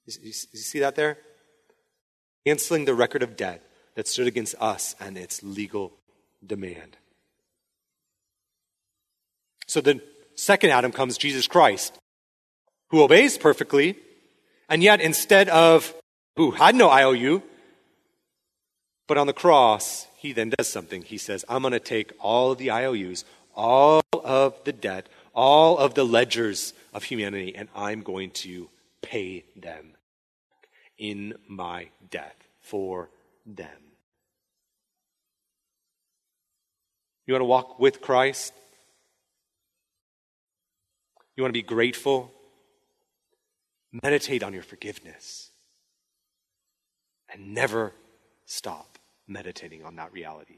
You, 0.06 0.32
see 0.32 0.80
that 0.80 0.96
there? 0.96 1.18
Canceling 2.46 2.86
the 2.86 2.94
record 2.94 3.22
of 3.22 3.36
debt 3.36 3.62
that 3.94 4.08
stood 4.08 4.26
against 4.26 4.54
us 4.58 4.94
and 4.98 5.18
its 5.18 5.42
legal 5.42 5.92
demand. 6.44 6.96
So 9.66 9.80
the 9.80 10.00
second 10.34 10.70
Adam 10.70 10.92
comes 10.92 11.18
Jesus 11.18 11.46
Christ, 11.46 11.98
who 12.88 13.02
obeys 13.02 13.36
perfectly, 13.36 13.96
and 14.68 14.82
yet 14.82 15.00
instead 15.00 15.48
of 15.50 15.94
who 16.38 16.52
had 16.52 16.76
no 16.76 16.88
IOU, 16.88 17.42
but 19.08 19.18
on 19.18 19.26
the 19.26 19.32
cross, 19.32 20.06
he 20.16 20.32
then 20.32 20.52
does 20.56 20.68
something. 20.68 21.02
He 21.02 21.18
says, 21.18 21.44
I'm 21.48 21.62
going 21.62 21.72
to 21.72 21.80
take 21.80 22.12
all 22.20 22.52
of 22.52 22.58
the 22.58 22.70
IOUs, 22.70 23.24
all 23.56 24.02
of 24.22 24.54
the 24.62 24.72
debt, 24.72 25.08
all 25.34 25.78
of 25.78 25.94
the 25.94 26.04
ledgers 26.04 26.74
of 26.94 27.02
humanity, 27.02 27.56
and 27.56 27.68
I'm 27.74 28.02
going 28.02 28.30
to 28.46 28.70
pay 29.02 29.46
them 29.56 29.96
in 30.96 31.34
my 31.48 31.88
death 32.08 32.36
for 32.60 33.10
them. 33.44 33.82
You 37.26 37.34
want 37.34 37.40
to 37.40 37.46
walk 37.46 37.80
with 37.80 38.00
Christ? 38.00 38.52
You 41.36 41.42
want 41.42 41.50
to 41.52 41.58
be 41.58 41.66
grateful? 41.66 42.32
Meditate 44.04 44.44
on 44.44 44.52
your 44.52 44.62
forgiveness 44.62 45.47
and 47.32 47.54
never 47.54 47.92
stop 48.46 48.98
meditating 49.26 49.84
on 49.84 49.96
that 49.96 50.12
reality. 50.12 50.56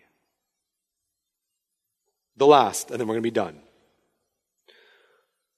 The 2.37 2.47
last, 2.47 2.91
and 2.91 3.01
then 3.01 3.07
we're 3.07 3.15
going 3.15 3.23
to 3.23 3.27
be 3.27 3.31
done. 3.31 3.61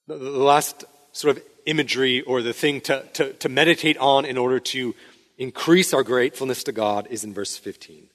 The, 0.07 0.17
last 0.17 0.83
sort 1.13 1.37
of 1.37 1.43
imagery 1.65 2.21
or 2.21 2.41
the 2.41 2.53
thing 2.53 2.81
to, 2.81 3.03
to, 3.13 3.33
to 3.33 3.49
meditate 3.49 3.97
on 3.97 4.25
in 4.25 4.37
order 4.37 4.59
to 4.59 4.93
increase 5.37 5.93
our 5.93 6.03
gratefulness 6.03 6.63
to 6.65 6.71
God 6.71 7.07
is 7.09 7.23
in 7.23 7.33
verse 7.33 7.55
15. 7.55 8.09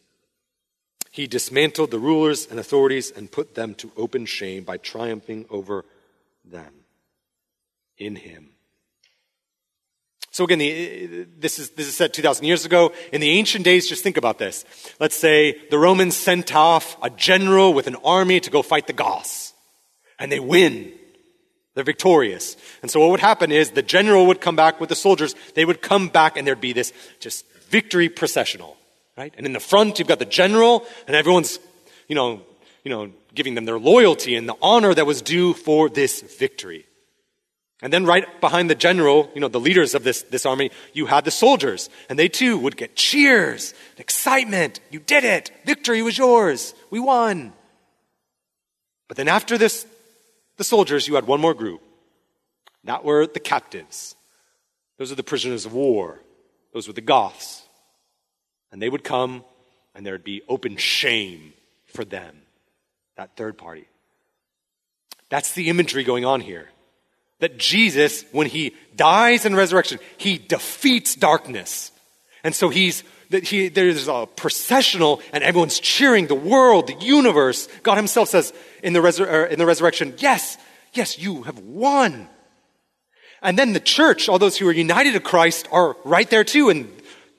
He 1.11 1.27
dismantled 1.27 1.91
the 1.91 1.99
rulers 1.99 2.47
and 2.47 2.61
authorities 2.61 3.11
and 3.11 3.33
put 3.33 3.55
them 3.55 3.75
to 3.77 3.91
open 3.97 4.27
shame 4.27 4.65
by 4.65 4.77
triumphing 4.77 5.47
over 5.49 5.85
them 6.45 6.73
in 7.97 8.17
him. 8.17 8.51
So 10.39 10.45
again, 10.45 10.59
the, 10.61 11.27
this, 11.37 11.59
is, 11.59 11.71
this 11.71 11.89
is 11.89 11.97
said 11.97 12.15
2,000 12.15 12.45
years 12.45 12.65
ago. 12.65 12.93
In 13.13 13.21
the 13.21 13.31
ancient 13.31 13.65
days, 13.65 13.89
just 13.89 14.05
think 14.05 14.17
about 14.17 14.39
this. 14.39 14.65
Let's 15.01 15.17
say 15.17 15.61
the 15.71 15.81
Romans 15.81 16.15
sent 16.17 16.55
off 16.55 16.97
a 17.03 17.11
general 17.11 17.75
with 17.75 17.89
an 17.89 17.97
army 18.05 18.39
to 18.39 18.49
go 18.49 18.63
fight 18.63 18.87
the 18.87 18.93
Goths. 18.93 19.53
And 20.17 20.31
they 20.31 20.39
win. 20.39 20.93
They're 21.75 21.83
victorious. 21.83 22.57
And 22.83 22.89
so 22.89 23.01
what 23.01 23.11
would 23.11 23.19
happen 23.19 23.51
is 23.51 23.73
the 23.73 23.83
general 23.83 24.27
would 24.27 24.41
come 24.41 24.55
back 24.55 24.79
with 24.79 24.91
the 24.91 24.95
soldiers. 24.95 25.35
They 25.57 25.65
would 25.65 25.83
come 25.83 26.07
back 26.07 26.37
and 26.37 26.47
there'd 26.47 26.61
be 26.61 26.73
this 26.73 26.93
just 27.19 27.45
victory 27.69 28.09
processional, 28.09 28.77
right? 29.17 29.35
And 29.37 29.45
in 29.45 29.55
the 29.55 29.59
front, 29.59 29.99
you've 29.99 30.07
got 30.07 30.21
the 30.21 30.25
general 30.25 30.87
and 31.09 31.17
everyone's, 31.17 31.59
you 32.07 32.15
know, 32.15 32.43
you 32.85 32.93
know, 32.93 33.11
giving 33.35 33.57
them 33.57 33.65
their 33.65 33.81
loyalty 33.81 34.37
and 34.37 34.49
the 34.49 34.57
honor 34.63 34.95
that 34.95 35.05
was 35.05 35.21
due 35.21 35.53
for 35.53 35.89
this 35.89 36.21
victory. 36.21 36.87
And 37.81 37.93
then 37.93 38.05
right 38.05 38.41
behind 38.41 38.69
the 38.69 38.75
general, 38.75 39.31
you 39.35 39.41
know, 39.41 39.49
the 39.49 39.61
leaders 39.61 39.95
of 39.95 40.03
this, 40.03 40.23
this 40.23 40.45
army, 40.45 40.73
you 40.93 41.07
had 41.07 41.25
the 41.25 41.31
soldiers. 41.31 41.89
And 42.09 42.19
they 42.19 42.29
too 42.29 42.59
would 42.59 42.77
get 42.77 42.97
cheers, 42.97 43.73
excitement. 43.97 44.81
You 44.91 44.99
did 44.99 45.23
it. 45.23 45.53
Victory 45.65 46.03
was 46.03 46.19
yours. 46.19 46.75
We 46.91 46.99
won. 46.99 47.53
But 49.07 49.17
then 49.17 49.29
after 49.29 49.57
this, 49.57 49.87
the 50.57 50.65
soldiers, 50.65 51.07
you 51.07 51.15
had 51.15 51.27
one 51.27 51.41
more 51.41 51.55
group. 51.55 51.81
That 52.83 53.05
were 53.05 53.27
the 53.27 53.41
captives. 53.41 54.17
Those 54.99 55.13
are 55.13 55.17
the 55.17 55.23
prisoners 55.23 55.65
of 55.65 55.73
war. 55.73 56.21
Those 56.73 56.89
were 56.89 56.95
the 56.95 57.01
Goths. 57.01 57.63
And 58.73 58.83
they 58.83 58.89
would 58.89 59.05
come 59.05 59.45
and 59.95 60.05
there 60.05 60.15
would 60.15 60.25
be 60.25 60.43
open 60.49 60.77
shame 60.77 61.53
for 61.87 62.05
them. 62.05 62.43
That 63.17 63.37
third 63.37 63.57
party. 63.57 63.87
That's 65.29 65.53
the 65.53 65.69
imagery 65.69 66.03
going 66.03 66.25
on 66.25 66.41
here 66.41 66.69
that 67.41 67.59
Jesus, 67.59 68.25
when 68.33 68.47
he 68.47 68.75
dies 68.97 69.45
in 69.45 69.55
resurrection, 69.55 69.99
he 70.17 70.39
defeats 70.39 71.15
darkness. 71.15 71.93
And 72.43 72.55
so 72.55 72.69
he's, 72.69 73.05
that 73.31 73.45
he, 73.45 73.69
there's 73.69 74.09
a 74.09 74.27
processional 74.27 75.23
and 75.33 75.45
everyone's 75.45 75.79
cheering 75.79 76.27
the 76.27 76.35
world, 76.35 76.89
the 76.89 77.05
universe. 77.05 77.69
God 77.83 77.97
himself 77.97 78.29
says 78.29 78.53
in 78.83 78.93
the, 78.93 79.01
resur- 79.01 79.31
er, 79.31 79.45
in 79.45 79.59
the 79.59 79.67
resurrection, 79.67 80.15
yes, 80.19 80.59
yes, 80.93 81.19
you 81.19 81.43
have 81.45 81.59
won. 81.61 82.29
And 83.41 83.57
then 83.57 83.73
the 83.73 83.81
church, 83.81 84.29
all 84.29 84.41
those 84.41 84.57
who 84.57 84.69
are 84.69 84.73
united 84.73 85.13
to 85.13 85.21
Christ 85.21 85.69
are 85.71 85.97
right 86.05 86.29
there 86.29 86.45
too. 86.45 86.71
And 86.71 86.91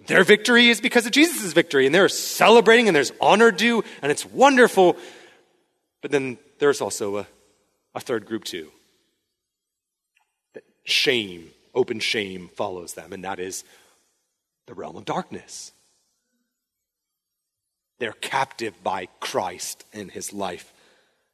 their 0.08 0.24
victory 0.24 0.70
is 0.70 0.80
because 0.80 1.06
of 1.06 1.12
Jesus' 1.12 1.52
victory. 1.52 1.86
And 1.86 1.94
they're 1.94 2.08
celebrating 2.08 2.88
and 2.88 2.96
there's 2.96 3.12
honor 3.20 3.52
due 3.52 3.84
and 4.02 4.12
it's 4.12 4.26
wonderful. 4.26 4.96
But 6.02 6.12
then 6.12 6.38
there's 6.60 6.80
also 6.80 7.18
a, 7.18 7.28
a 7.94 8.00
third 8.00 8.26
group 8.26 8.46
too 8.46 8.72
shame, 10.90 11.52
open 11.74 12.00
shame 12.00 12.50
follows 12.56 12.94
them, 12.94 13.14
and 13.14 13.24
that 13.24 13.40
is 13.40 13.64
the 14.68 14.74
realm 14.74 14.96
of 14.96 15.06
darkness. 15.06 15.72
They're 18.00 18.14
captive 18.14 18.82
by 18.84 19.08
Christ 19.20 19.84
and 19.94 20.10
his 20.12 20.32
life 20.32 20.72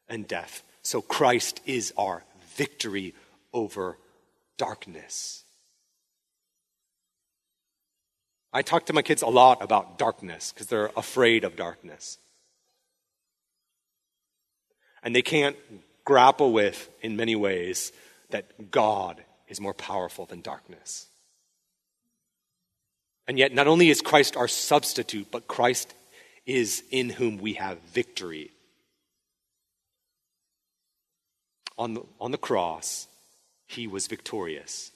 and 0.09 0.27
death. 0.27 0.63
So 0.81 1.01
Christ 1.01 1.61
is 1.65 1.93
our 1.97 2.23
victory 2.55 3.13
over 3.53 3.97
darkness. 4.57 5.43
I 8.53 8.61
talk 8.61 8.85
to 8.85 8.93
my 8.93 9.01
kids 9.01 9.21
a 9.21 9.27
lot 9.27 9.61
about 9.61 9.97
darkness 9.97 10.53
because 10.53 10.67
they're 10.67 10.91
afraid 10.95 11.43
of 11.43 11.55
darkness. 11.55 12.17
And 15.03 15.13
they 15.15 15.21
can't 15.21 15.57
grapple 16.05 16.53
with, 16.53 16.89
in 17.01 17.17
many 17.17 17.35
ways, 17.35 17.91
that 18.29 18.71
God 18.71 19.23
is 19.47 19.61
more 19.61 19.73
powerful 19.73 20.25
than 20.25 20.41
darkness. 20.41 21.07
And 23.27 23.39
yet, 23.39 23.53
not 23.53 23.67
only 23.67 23.89
is 23.89 24.01
Christ 24.01 24.37
our 24.37 24.47
substitute, 24.47 25.27
but 25.31 25.47
Christ 25.47 25.93
is 26.45 26.83
in 26.91 27.09
whom 27.09 27.37
we 27.39 27.53
have 27.53 27.79
victory. 27.93 28.51
On 31.77 31.95
the, 31.95 32.01
on 32.21 32.31
the 32.31 32.37
cross, 32.37 33.07
he 33.67 33.87
was 33.87 34.07
victorious. 34.07 34.91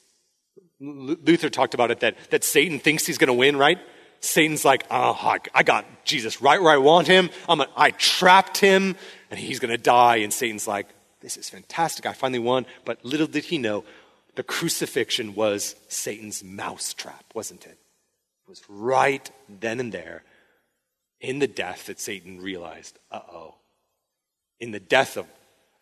Luther 0.79 1.49
talked 1.49 1.73
about 1.73 1.91
it 1.91 2.01
that, 2.01 2.15
that 2.29 2.43
Satan 2.43 2.79
thinks 2.79 3.05
he's 3.05 3.17
going 3.17 3.27
to 3.27 3.33
win, 3.33 3.57
right? 3.57 3.79
Satan's 4.21 4.63
like, 4.63 4.85
oh, 4.91 5.17
I, 5.19 5.39
I 5.53 5.63
got 5.63 5.85
Jesus 6.05 6.41
right 6.41 6.61
where 6.61 6.71
I 6.71 6.77
want 6.77 7.07
him. 7.07 7.29
I'm 7.47 7.61
a, 7.61 7.67
I 7.75 7.91
trapped 7.91 8.57
him, 8.57 8.95
and 9.31 9.39
he's 9.39 9.59
going 9.59 9.71
to 9.71 9.77
die. 9.77 10.17
And 10.17 10.31
Satan's 10.31 10.67
like, 10.67 10.87
this 11.21 11.35
is 11.35 11.49
fantastic. 11.49 12.05
I 12.05 12.13
finally 12.13 12.39
won. 12.39 12.65
But 12.85 13.03
little 13.03 13.27
did 13.27 13.45
he 13.45 13.57
know, 13.57 13.83
the 14.35 14.43
crucifixion 14.43 15.35
was 15.35 15.75
Satan's 15.87 16.43
mousetrap, 16.43 17.25
wasn't 17.33 17.65
it? 17.65 17.77
It 17.77 18.49
was 18.49 18.61
right 18.67 19.29
then 19.47 19.79
and 19.79 19.91
there 19.91 20.23
in 21.19 21.39
the 21.39 21.47
death 21.47 21.87
that 21.87 21.99
Satan 21.99 22.41
realized, 22.41 22.97
uh 23.11 23.21
oh. 23.31 23.55
In 24.59 24.71
the 24.71 24.79
death 24.79 25.17
of, 25.17 25.25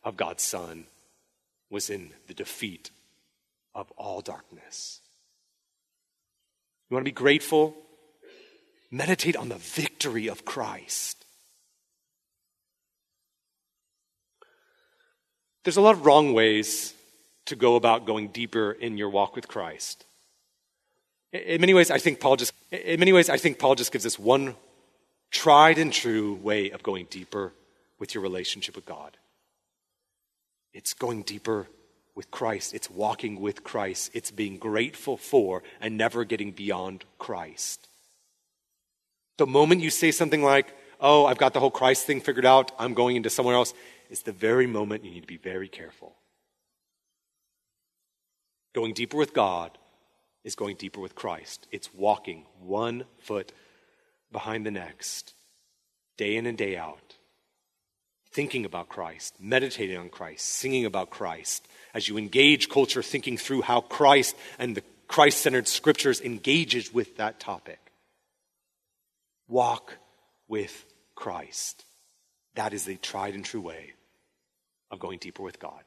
of 0.03 0.17
God's 0.17 0.43
Son 0.43 0.85
was 1.69 1.89
in 1.89 2.11
the 2.27 2.33
defeat 2.33 2.91
of 3.75 3.91
all 3.97 4.21
darkness. 4.21 5.01
You 6.89 6.95
want 6.95 7.05
to 7.05 7.11
be 7.11 7.15
grateful? 7.15 7.75
Meditate 8.89 9.35
on 9.35 9.49
the 9.49 9.55
victory 9.55 10.27
of 10.27 10.45
Christ. 10.45 11.25
There's 15.63 15.77
a 15.77 15.81
lot 15.81 15.95
of 15.95 16.05
wrong 16.05 16.33
ways 16.33 16.93
to 17.47 17.55
go 17.55 17.75
about 17.75 18.05
going 18.05 18.29
deeper 18.29 18.71
in 18.71 18.97
your 18.97 19.09
walk 19.09 19.35
with 19.35 19.47
Christ. 19.47 20.05
In 21.33 21.59
many 21.59 21.73
ways, 21.73 21.91
I 21.91 21.97
think 21.97 22.19
Paul 22.19 22.35
just, 22.35 22.53
in 22.71 22.99
many 22.99 23.13
ways, 23.13 23.29
I 23.29 23.37
think 23.37 23.59
Paul 23.59 23.75
just 23.75 23.91
gives 23.91 24.05
us 24.05 24.17
one 24.17 24.55
tried 25.31 25.77
and 25.77 25.91
true 25.91 26.35
way 26.35 26.71
of 26.71 26.83
going 26.83 27.07
deeper 27.09 27.53
with 27.99 28.13
your 28.13 28.23
relationship 28.23 28.75
with 28.75 28.85
God. 28.85 29.17
It's 30.73 30.93
going 30.93 31.23
deeper 31.23 31.67
with 32.15 32.31
Christ. 32.31 32.73
It's 32.73 32.89
walking 32.89 33.41
with 33.41 33.63
Christ. 33.63 34.11
It's 34.13 34.31
being 34.31 34.57
grateful 34.57 35.17
for 35.17 35.63
and 35.81 35.97
never 35.97 36.23
getting 36.23 36.51
beyond 36.51 37.03
Christ. 37.19 37.87
The 39.37 39.47
moment 39.47 39.81
you 39.81 39.89
say 39.89 40.11
something 40.11 40.41
like, 40.41 40.73
Oh, 40.99 41.25
I've 41.25 41.37
got 41.37 41.53
the 41.53 41.59
whole 41.59 41.71
Christ 41.71 42.05
thing 42.05 42.21
figured 42.21 42.45
out, 42.45 42.71
I'm 42.79 42.93
going 42.93 43.15
into 43.15 43.29
somewhere 43.29 43.55
else, 43.55 43.73
it's 44.09 44.23
the 44.23 44.31
very 44.31 44.65
moment 44.65 45.03
you 45.05 45.11
need 45.11 45.21
to 45.21 45.27
be 45.27 45.37
very 45.37 45.67
careful. 45.67 46.15
Going 48.77 48.93
deeper 48.93 49.17
with 49.17 49.33
God 49.33 49.75
is 50.43 50.53
going 50.53 50.75
deeper 50.75 50.99
with 50.99 51.15
Christ. 51.15 51.65
It's 51.71 51.91
walking 51.95 52.45
one 52.59 53.05
foot 53.17 53.51
behind 54.31 54.67
the 54.67 54.69
next, 54.71 55.33
day 56.15 56.35
in 56.35 56.45
and 56.45 56.55
day 56.55 56.77
out, 56.77 57.15
thinking 58.29 58.65
about 58.65 58.87
Christ, 58.87 59.33
meditating 59.39 59.97
on 59.97 60.09
Christ, 60.09 60.45
singing 60.45 60.85
about 60.85 61.09
Christ, 61.09 61.67
as 61.95 62.07
you 62.07 62.19
engage 62.19 62.69
culture, 62.69 63.01
thinking 63.01 63.35
through 63.35 63.63
how 63.63 63.81
Christ 63.81 64.35
and 64.59 64.75
the 64.75 64.83
Christ 65.07 65.41
centered 65.41 65.67
scriptures 65.67 66.21
engages 66.21 66.93
with 66.93 67.17
that 67.17 67.39
topic. 67.39 67.79
Walk 69.47 69.97
with 70.47 70.85
Christ. 71.15 71.83
That 72.53 72.73
is 72.73 72.85
the 72.85 72.97
tried 72.97 73.33
and 73.33 73.43
true 73.43 73.61
way 73.61 73.93
of 74.91 74.99
going 74.99 75.17
deeper 75.17 75.41
with 75.41 75.57
God. 75.57 75.81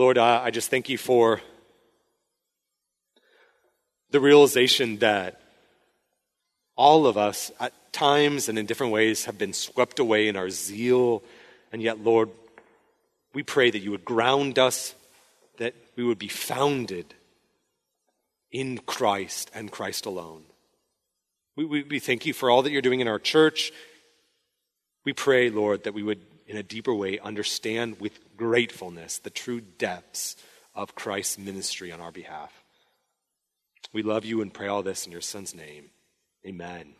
Lord, 0.00 0.16
uh, 0.16 0.40
I 0.42 0.50
just 0.50 0.70
thank 0.70 0.88
you 0.88 0.96
for 0.96 1.42
the 4.10 4.18
realization 4.18 4.96
that 5.00 5.42
all 6.74 7.06
of 7.06 7.18
us 7.18 7.52
at 7.60 7.74
times 7.92 8.48
and 8.48 8.58
in 8.58 8.64
different 8.64 8.94
ways 8.94 9.26
have 9.26 9.36
been 9.36 9.52
swept 9.52 9.98
away 9.98 10.28
in 10.28 10.36
our 10.36 10.48
zeal. 10.48 11.22
And 11.70 11.82
yet, 11.82 12.02
Lord, 12.02 12.30
we 13.34 13.42
pray 13.42 13.70
that 13.70 13.80
you 13.80 13.90
would 13.90 14.06
ground 14.06 14.58
us, 14.58 14.94
that 15.58 15.74
we 15.96 16.04
would 16.04 16.18
be 16.18 16.28
founded 16.28 17.12
in 18.50 18.78
Christ 18.78 19.50
and 19.52 19.70
Christ 19.70 20.06
alone. 20.06 20.44
We, 21.56 21.66
we, 21.66 21.82
we 21.82 21.98
thank 21.98 22.24
you 22.24 22.32
for 22.32 22.48
all 22.48 22.62
that 22.62 22.70
you're 22.72 22.80
doing 22.80 23.00
in 23.00 23.08
our 23.08 23.18
church. 23.18 23.70
We 25.04 25.12
pray, 25.12 25.50
Lord, 25.50 25.84
that 25.84 25.92
we 25.92 26.02
would, 26.02 26.22
in 26.50 26.56
a 26.56 26.64
deeper 26.64 26.92
way, 26.92 27.20
understand 27.20 28.00
with 28.00 28.18
gratefulness 28.36 29.18
the 29.18 29.30
true 29.30 29.60
depths 29.60 30.34
of 30.74 30.96
Christ's 30.96 31.38
ministry 31.38 31.92
on 31.92 32.00
our 32.00 32.10
behalf. 32.10 32.64
We 33.92 34.02
love 34.02 34.24
you 34.24 34.42
and 34.42 34.52
pray 34.52 34.66
all 34.66 34.82
this 34.82 35.06
in 35.06 35.12
your 35.12 35.20
Son's 35.20 35.54
name. 35.54 35.90
Amen. 36.44 36.94